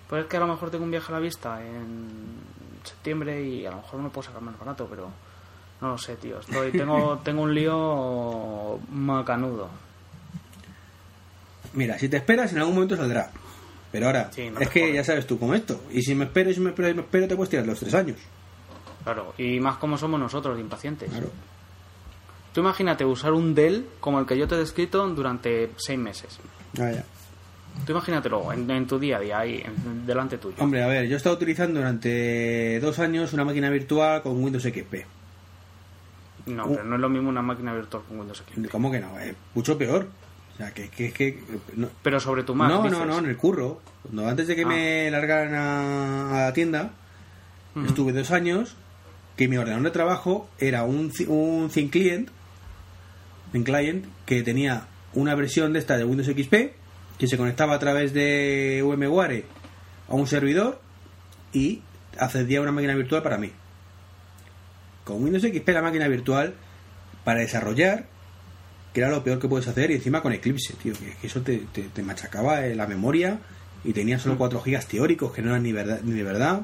Pues 0.09 0.23
es 0.23 0.29
que 0.29 0.37
a 0.37 0.41
lo 0.41 0.47
mejor 0.47 0.71
tengo 0.71 0.85
un 0.85 0.91
viaje 0.93 1.11
a 1.11 1.17
la 1.17 1.21
vista 1.21 1.65
en 1.65 2.37
septiembre 2.85 3.43
y 3.43 3.67
a 3.67 3.71
lo 3.71 3.79
mejor 3.79 4.01
me 4.01 4.11
puedo 4.11 4.29
sacar 4.29 4.43
más 4.43 4.57
barato, 4.57 4.87
pero 4.89 5.11
no 5.81 5.89
lo 5.89 5.99
sé, 5.99 6.15
tío. 6.15 6.39
Estoy, 6.39 6.71
tengo, 6.71 7.19
tengo 7.25 7.43
un 7.43 7.55
lío 7.55 8.79
macanudo. 8.93 9.69
Mira, 11.77 11.99
si 11.99 12.09
te 12.09 12.17
esperas, 12.17 12.53
en 12.53 12.59
algún 12.59 12.75
momento 12.75 12.97
saldrá. 12.97 13.31
Pero 13.93 14.07
ahora, 14.07 14.31
Sí, 14.33 14.51
no 14.51 14.59
es 14.61 14.69
que 14.69 14.93
ya 14.93 15.05
sabes 15.05 15.27
tú, 15.27 15.39
como 15.39 15.55
esto. 15.55 15.81
Y 15.93 16.03
si 16.03 16.15
me 16.17 16.25
espero, 16.25 16.51
y 16.51 16.55
si 16.55 16.61
me 16.61 16.71
espero, 16.71 16.89
y 16.89 16.95
me 16.95 17.03
espero, 17.03 17.29
te 17.29 17.37
puedes 17.37 17.51
tirar 17.51 17.65
los 17.67 17.79
tres 17.79 17.95
años. 17.95 18.19
Claro, 19.05 19.33
y 19.39 19.61
más 19.61 19.77
como 19.77 19.97
somos 19.97 20.19
nosotros, 20.19 20.57
de 20.57 20.63
impacientes. 20.63 21.09
Claro. 21.09 21.31
Tú 22.53 22.61
imagínate 22.61 23.05
usar 23.05 23.33
un 23.33 23.55
Dell 23.55 23.87
como 24.01 24.19
el 24.19 24.27
que 24.27 24.37
yo 24.37 24.49
te 24.49 24.57
he 24.57 24.59
descrito 24.59 25.07
durante 25.11 25.71
seis 25.77 25.99
meses. 25.99 26.39
Ah, 26.81 26.91
ya. 26.91 27.05
Tú 27.85 27.93
imagínatelo 27.93 28.51
en, 28.53 28.69
en 28.71 28.87
tu 28.87 28.99
día 28.99 29.19
a 29.19 29.21
día, 29.21 29.39
ahí, 29.39 29.63
en- 29.65 30.07
delante 30.07 30.39
tuyo. 30.39 30.57
Hombre, 30.59 30.83
a 30.83 30.87
ver, 30.87 31.07
yo 31.07 31.15
he 31.15 31.17
estado 31.19 31.37
utilizando 31.37 31.79
durante 31.79 32.81
dos 32.81 32.99
años 32.99 33.33
una 33.35 33.45
máquina 33.45 33.69
virtual 33.71 34.23
con 34.23 34.43
Windows 34.43 34.65
XP. 34.65 35.05
No, 36.47 36.65
Uh. 36.67 36.71
pero 36.73 36.85
no 36.85 36.95
es 36.95 37.01
lo 37.01 37.09
mismo 37.09 37.29
una 37.29 37.43
máquina 37.43 37.75
virtual 37.75 38.03
con 38.09 38.19
Windows 38.19 38.39
XP. 38.49 38.71
¿Cómo 38.71 38.91
que 38.91 39.01
no? 39.01 39.19
Es 39.19 39.35
mucho 39.55 39.77
peor. 39.77 40.09
O 40.57 40.59
sea, 40.59 40.73
que 40.73 40.89
que, 40.89 41.13
que 41.13 41.39
no, 41.77 41.89
Pero 42.03 42.19
sobre 42.19 42.43
tu 42.43 42.55
Mac, 42.55 42.71
no, 42.71 42.83
dices. 42.83 42.99
no, 42.99 43.05
no, 43.05 43.19
en 43.19 43.27
el 43.27 43.37
curro. 43.37 43.81
Cuando 44.03 44.27
antes 44.29 44.47
de 44.49 44.57
que 44.57 44.63
Ah. 44.63 44.69
me 44.69 45.11
largaran 45.11 45.55
a, 45.55 46.31
a 46.31 46.45
la 46.47 46.53
tienda, 46.55 46.93
estuve 47.87 48.13
dos 48.13 48.31
años 48.31 48.75
que 49.37 49.49
mi 49.49 49.59
ordenador 49.59 49.85
de 49.85 49.91
trabajo 49.91 50.49
era 50.59 50.85
un, 50.85 51.13
un 51.29 51.69
Thin 51.69 51.91
Client, 51.91 52.31
Thin 53.53 53.65
Client 53.65 54.07
que 54.25 54.43
tenía 54.43 54.87
una 55.13 55.35
versión 55.35 55.75
de 55.75 55.79
esta 55.79 55.99
de 55.99 56.05
Windows 56.05 56.29
XP 56.29 56.55
que 57.19 57.27
se 57.27 57.37
conectaba 57.37 57.75
a 57.75 57.79
través 57.79 58.15
de 58.15 58.83
VMware 58.83 59.45
a 60.09 60.15
un 60.15 60.27
servidor 60.27 60.81
y 61.53 61.83
accedía 62.19 62.61
a 62.61 62.63
una 62.63 62.73
máquina 62.73 62.95
virtual 62.95 63.23
para 63.23 63.37
mí. 63.37 63.53
Con 65.05 65.23
Windows 65.23 65.43
XP 65.45 65.69
la 65.69 65.83
máquina 65.83 66.09
virtual 66.09 66.55
para 67.25 67.41
desarrollar 67.41 68.07
que 68.97 69.03
era 69.03 69.11
lo 69.11 69.23
peor 69.23 69.39
que 69.39 69.47
puedes 69.47 69.69
hacer 69.69 69.91
y 69.91 69.97
encima 69.97 70.23
con 70.23 70.33
Eclipse, 70.33 70.73
tío, 70.83 70.95
que, 70.95 71.15
eso 71.23 71.43
te, 71.43 71.59
te- 71.59 71.83
te 71.91 72.03
machacaba 72.03 72.65
eh, 72.65 72.75
la 72.75 72.87
memoria 72.87 73.41
y 73.85 73.93
tenía 73.93 74.19
solo 74.19 74.39
4 74.39 74.63
gigas 74.63 74.87
teóricos 74.87 75.33
que 75.35 75.43
no 75.43 75.51
eran 75.51 75.65
ni, 75.65 75.73
verdad, 75.73 76.01
ni 76.03 76.13
de 76.13 76.23
verdad. 76.23 76.63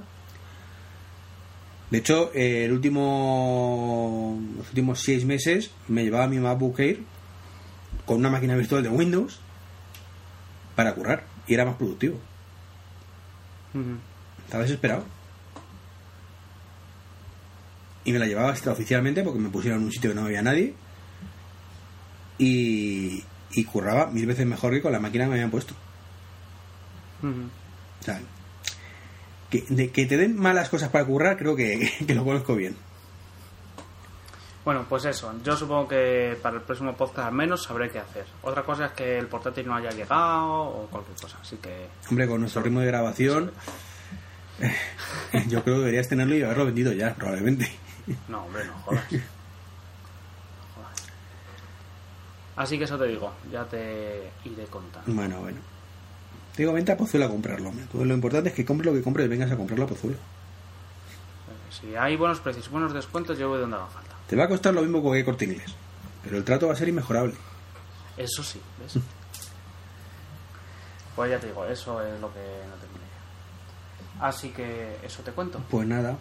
De 1.90 1.98
hecho, 1.98 2.30
eh, 2.32 2.64
el 2.64 2.72
último, 2.72 4.40
los 4.56 4.66
últimos 4.68 5.00
6 5.00 5.26
meses 5.26 5.72
me 5.88 6.04
llevaba 6.04 6.26
mi 6.26 6.38
MacBook 6.38 6.80
Air 6.80 7.00
con 8.06 8.16
una 8.16 8.30
máquina 8.30 8.56
virtual 8.56 8.82
de 8.82 8.88
Windows 8.88 9.38
para 10.74 10.94
currar 10.94 11.24
y 11.46 11.52
era 11.52 11.66
más 11.66 11.74
productivo. 11.76 12.18
Ujú. 13.74 13.98
Estaba 14.46 14.62
desesperado. 14.62 15.04
Y 18.06 18.12
me 18.12 18.18
la 18.18 18.26
llevaba 18.26 18.52
extraoficialmente 18.52 19.22
porque 19.22 19.38
me 19.38 19.50
pusieron 19.50 19.80
en 19.80 19.84
un 19.88 19.92
sitio 19.92 20.08
que 20.12 20.16
no 20.16 20.24
había 20.24 20.40
nadie. 20.40 20.72
Y, 22.38 23.22
y 23.52 23.64
curraba 23.64 24.06
mil 24.06 24.26
veces 24.26 24.46
mejor 24.46 24.72
que 24.72 24.82
con 24.82 24.92
la 24.92 24.98
máquina 24.98 25.24
que 25.24 25.30
me 25.30 25.36
habían 25.36 25.50
puesto. 25.50 25.74
O 27.22 28.04
sea, 28.04 28.20
que, 29.50 29.64
de 29.68 29.90
que 29.90 30.06
te 30.06 30.16
den 30.16 30.36
malas 30.36 30.68
cosas 30.68 30.88
para 30.88 31.04
currar, 31.04 31.36
creo 31.36 31.54
que, 31.54 31.90
que 32.06 32.14
lo 32.14 32.24
conozco 32.24 32.56
bien. 32.56 32.76
Bueno, 34.64 34.86
pues 34.88 35.04
eso. 35.06 35.32
Yo 35.42 35.56
supongo 35.56 35.88
que 35.88 36.38
para 36.40 36.56
el 36.56 36.62
próximo 36.62 36.94
podcast 36.94 37.28
al 37.28 37.34
menos 37.34 37.64
sabré 37.64 37.90
qué 37.90 37.98
hacer. 37.98 38.24
Otra 38.42 38.62
cosa 38.62 38.86
es 38.86 38.92
que 38.92 39.18
el 39.18 39.26
portátil 39.26 39.66
no 39.66 39.74
haya 39.74 39.90
llegado 39.90 40.62
o 40.62 40.86
cualquier 40.86 41.16
cosa. 41.16 41.38
Así 41.40 41.56
que 41.56 41.88
Hombre, 42.08 42.28
con 42.28 42.40
nuestro 42.40 42.62
ritmo 42.62 42.80
de 42.80 42.86
grabación, 42.86 43.50
yo 45.48 45.62
creo 45.64 45.76
que 45.76 45.80
deberías 45.80 46.08
tenerlo 46.08 46.36
y 46.36 46.42
haberlo 46.42 46.66
vendido 46.66 46.92
ya, 46.92 47.14
probablemente. 47.14 47.72
No, 48.28 48.44
hombre. 48.44 48.64
No 48.66 48.74
jodas. 48.84 49.04
Así 52.56 52.78
que 52.78 52.84
eso 52.84 52.98
te 52.98 53.06
digo, 53.06 53.32
ya 53.50 53.64
te 53.64 54.30
iré 54.44 54.64
contando. 54.64 55.12
Bueno, 55.12 55.40
bueno. 55.40 55.58
Te 56.54 56.62
digo, 56.62 56.72
vente 56.74 56.92
a 56.92 56.96
Pozuelo 56.96 57.26
a 57.26 57.28
comprarlo. 57.28 57.72
Tú, 57.90 58.04
Lo 58.04 58.14
importante 58.14 58.50
es 58.50 58.54
que 58.54 58.64
compres 58.64 58.86
lo 58.86 58.92
que 58.92 59.02
compres 59.02 59.26
y 59.26 59.28
vengas 59.28 59.50
a 59.50 59.56
comprarlo 59.56 59.86
a 59.86 59.88
Pozuelo. 59.88 60.18
Si 61.70 61.96
hay 61.96 62.16
buenos 62.16 62.40
precios, 62.40 62.68
buenos 62.68 62.92
descuentos, 62.92 63.38
yo 63.38 63.48
voy 63.48 63.60
donde 63.60 63.76
haga 63.76 63.86
falta. 63.86 64.14
Te 64.28 64.36
va 64.36 64.44
a 64.44 64.48
costar 64.48 64.74
lo 64.74 64.82
mismo 64.82 64.98
que 64.98 65.02
cualquier 65.04 65.24
corte 65.24 65.44
inglés. 65.46 65.74
Pero 66.22 66.36
el 66.36 66.44
trato 66.44 66.66
va 66.66 66.74
a 66.74 66.76
ser 66.76 66.88
inmejorable. 66.88 67.34
Eso 68.16 68.42
sí, 68.42 68.60
¿ves? 68.80 69.02
Pues 71.14 71.30
ya 71.30 71.38
te 71.38 71.46
digo, 71.48 71.66
eso 71.66 72.00
es 72.00 72.18
lo 72.20 72.32
que 72.32 72.40
no 72.40 72.76
idea. 72.96 74.26
Así 74.26 74.48
que 74.48 74.96
eso 75.02 75.22
te 75.22 75.30
cuento. 75.32 75.60
Pues 75.70 75.86
nada. 75.86 76.16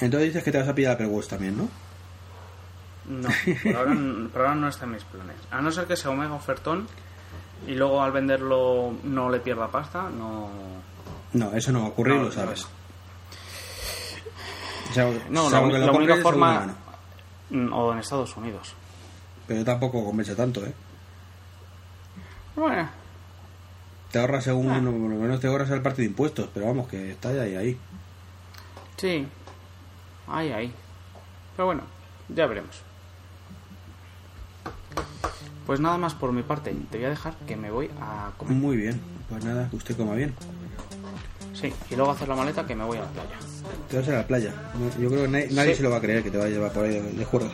Entonces 0.00 0.30
dices 0.30 0.42
que 0.42 0.50
te 0.50 0.58
vas 0.58 0.66
a 0.66 0.74
pillar 0.74 0.94
Apple 0.94 1.06
Watch 1.06 1.28
también, 1.28 1.56
¿no? 1.56 1.68
No, 3.06 3.28
por 3.62 3.76
ahora, 3.76 3.94
por 4.32 4.40
ahora 4.42 4.54
no 4.54 4.68
está 4.68 4.84
en 4.84 4.92
mis 4.92 5.04
planes. 5.04 5.36
A 5.50 5.60
no 5.60 5.70
ser 5.72 5.86
que 5.86 5.96
sea 5.96 6.10
Omega 6.10 6.34
ofertón 6.34 6.86
y 7.66 7.74
luego 7.74 8.02
al 8.02 8.12
venderlo 8.12 8.94
no 9.04 9.28
le 9.30 9.40
pierda 9.40 9.68
pasta, 9.68 10.08
no. 10.10 10.48
No, 11.32 11.52
eso 11.52 11.72
no 11.72 11.80
va 11.80 11.86
a 11.86 11.88
ocurrir, 11.88 12.14
No, 12.16 12.22
lo 12.24 12.32
sabes. 12.32 12.66
No, 15.30 15.46
es 15.46 15.52
la, 15.52 15.60
que 15.62 15.66
lo 15.78 15.86
la 15.86 15.92
única 15.92 16.16
forma. 16.16 16.74
O 17.72 17.92
en 17.92 17.98
Estados 17.98 18.36
Unidos. 18.36 18.74
Pero 19.46 19.64
tampoco 19.64 20.04
convence 20.04 20.34
tanto, 20.34 20.64
¿eh? 20.64 20.72
Bueno, 22.56 22.88
Te 24.10 24.18
ahorras 24.20 24.44
según, 24.44 24.70
Ah. 24.70 24.74
por 24.74 24.92
lo 24.92 25.16
menos 25.16 25.40
te 25.40 25.46
ahorras 25.46 25.70
el 25.70 25.80
parte 25.82 26.02
de 26.02 26.08
impuestos, 26.08 26.48
pero 26.52 26.66
vamos, 26.66 26.86
que 26.88 27.10
está 27.12 27.30
ahí, 27.30 27.56
ahí. 27.56 27.78
sí. 28.96 29.26
Ahí, 30.28 30.52
ahí. 30.52 30.72
Pero 31.56 31.66
bueno, 31.66 31.82
ya 32.28 32.46
veremos. 32.46 32.80
Pues 35.72 35.80
nada 35.80 35.96
más 35.96 36.12
por 36.12 36.32
mi 36.32 36.42
parte. 36.42 36.76
Te 36.90 36.98
voy 36.98 37.06
a 37.06 37.08
dejar 37.08 37.34
que 37.46 37.56
me 37.56 37.70
voy 37.70 37.88
a 37.98 38.30
comer. 38.36 38.52
Muy 38.54 38.76
bien. 38.76 39.00
Pues 39.30 39.42
nada, 39.42 39.70
que 39.70 39.76
usted 39.76 39.96
coma 39.96 40.12
bien. 40.14 40.34
Sí, 41.54 41.72
y 41.90 41.96
luego 41.96 42.10
hacer 42.12 42.28
la 42.28 42.36
maleta 42.36 42.66
que 42.66 42.74
me 42.76 42.84
voy 42.84 42.98
a 42.98 43.00
la 43.00 43.06
playa. 43.06 43.30
Te 43.88 43.96
vas 43.98 44.06
a 44.08 44.12
la 44.12 44.26
playa. 44.26 44.52
Yo 45.00 45.08
creo 45.08 45.22
que 45.22 45.28
nadie, 45.28 45.48
nadie 45.50 45.70
Sí. 45.70 45.76
se 45.78 45.82
lo 45.84 45.88
va 45.90 45.96
a 45.96 46.00
creer 46.02 46.22
que 46.22 46.30
te 46.30 46.36
va 46.36 46.44
a 46.44 46.48
llevar 46.48 46.72
por 46.72 46.84
ahí 46.84 46.90
de, 46.92 47.12
de 47.12 47.24
juerga. 47.24 47.48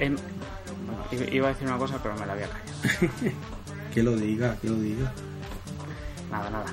En- 0.00 0.16
bueno, 0.16 1.24
iba 1.32 1.46
a 1.46 1.52
decir 1.52 1.68
una 1.68 1.78
cosa, 1.78 2.00
pero 2.02 2.16
me 2.16 2.26
la 2.26 2.34
voy 2.34 2.42
a 2.42 2.48
callar. 2.48 3.32
Que 3.94 4.02
lo 4.02 4.16
diga, 4.16 4.56
que 4.60 4.68
lo 4.68 4.74
diga. 4.74 5.12
Nada, 6.32 6.50
nada. 6.50 6.64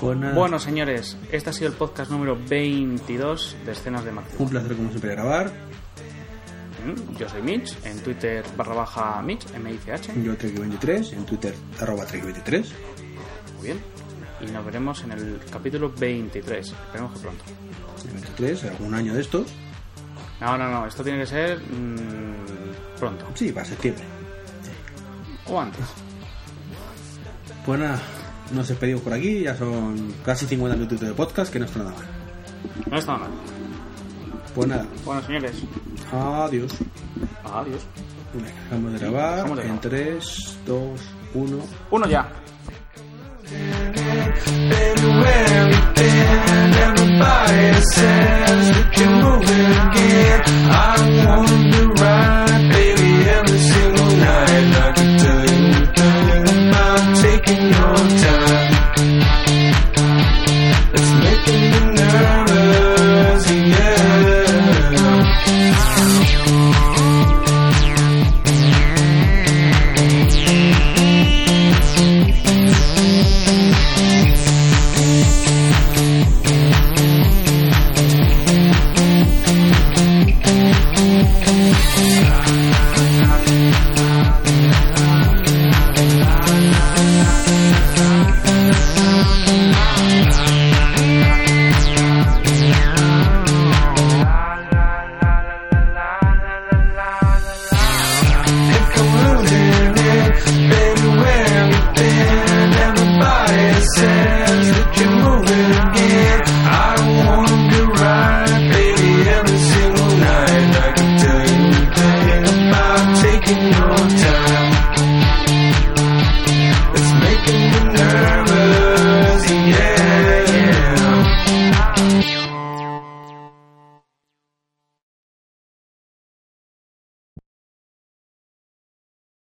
Pues 0.00 0.16
nada. 0.16 0.32
Bueno, 0.34 0.58
señores, 0.58 1.18
este 1.30 1.50
ha 1.50 1.52
sido 1.52 1.68
el 1.68 1.74
podcast 1.76 2.10
número 2.10 2.34
22 2.48 3.56
de 3.66 3.72
Escenas 3.72 4.06
de 4.06 4.12
Máximo. 4.12 4.42
Un 4.42 4.48
placer 4.48 4.74
como 4.74 4.88
siempre 4.88 5.10
grabar. 5.10 5.52
Yo 7.18 7.28
soy 7.28 7.42
Mitch, 7.42 7.76
en 7.84 7.98
Twitter 8.00 8.44
barra 8.56 8.74
baja 8.74 9.22
Mitch, 9.22 9.46
M-I-C-H. 9.54 10.12
Yo 10.22 10.36
Trek23, 10.36 11.12
en 11.12 11.26
Twitter 11.26 11.54
arroba 11.80 12.06
Trek23. 12.06 12.64
Muy 13.56 13.66
bien. 13.66 13.80
Y 14.40 14.46
nos 14.52 14.64
veremos 14.64 15.02
en 15.02 15.12
el 15.12 15.40
capítulo 15.50 15.92
23. 15.98 16.68
Esperemos 16.68 17.12
que 17.14 17.18
pronto. 17.18 17.44
23, 18.12 18.64
algún 18.64 18.94
año 18.94 19.14
de 19.14 19.20
estos. 19.20 19.48
No, 20.40 20.56
no, 20.56 20.70
no. 20.70 20.86
Esto 20.86 21.02
tiene 21.02 21.18
que 21.20 21.26
ser 21.26 21.58
mm, 21.58 22.98
pronto. 22.98 23.26
Sí, 23.34 23.50
para 23.50 23.66
septiembre. 23.66 24.04
O 25.46 25.60
antes. 25.60 25.84
Pues 27.66 27.80
nada, 27.80 28.00
nos 28.52 28.68
despedimos 28.68 29.02
por 29.02 29.12
aquí. 29.12 29.42
Ya 29.42 29.56
son 29.56 30.14
casi 30.24 30.46
50 30.46 30.76
minutos 30.76 31.00
de 31.00 31.12
podcast, 31.14 31.52
que 31.52 31.58
no 31.58 31.64
está 31.64 31.80
nada 31.80 31.90
mal. 31.90 32.06
No 32.90 32.98
está 32.98 33.16
mal. 33.16 33.30
Pues 34.54 34.68
nada, 34.68 34.86
Bueno, 35.04 35.22
señores. 35.22 35.52
adiós. 36.12 36.72
Adiós. 37.44 37.82
Venga, 38.34 38.50
Dejamos 38.70 38.92
de 38.92 38.98
grabar 38.98 39.34
Dejamos 39.36 39.56
de 39.56 39.62
en 39.62 39.68
grabar. 39.68 39.80
3, 39.90 40.58
2, 40.66 41.00
1. 41.34 41.58
Uno 41.90 42.06
ya. 42.08 42.28
Everybody 46.48 47.80
says 47.94 48.76
we 48.76 48.82
can 48.96 49.12
move 49.22 49.42
again. 49.42 50.40
I 50.70 51.26
wanna 51.26 51.56
be 51.70 51.80
right, 52.00 52.37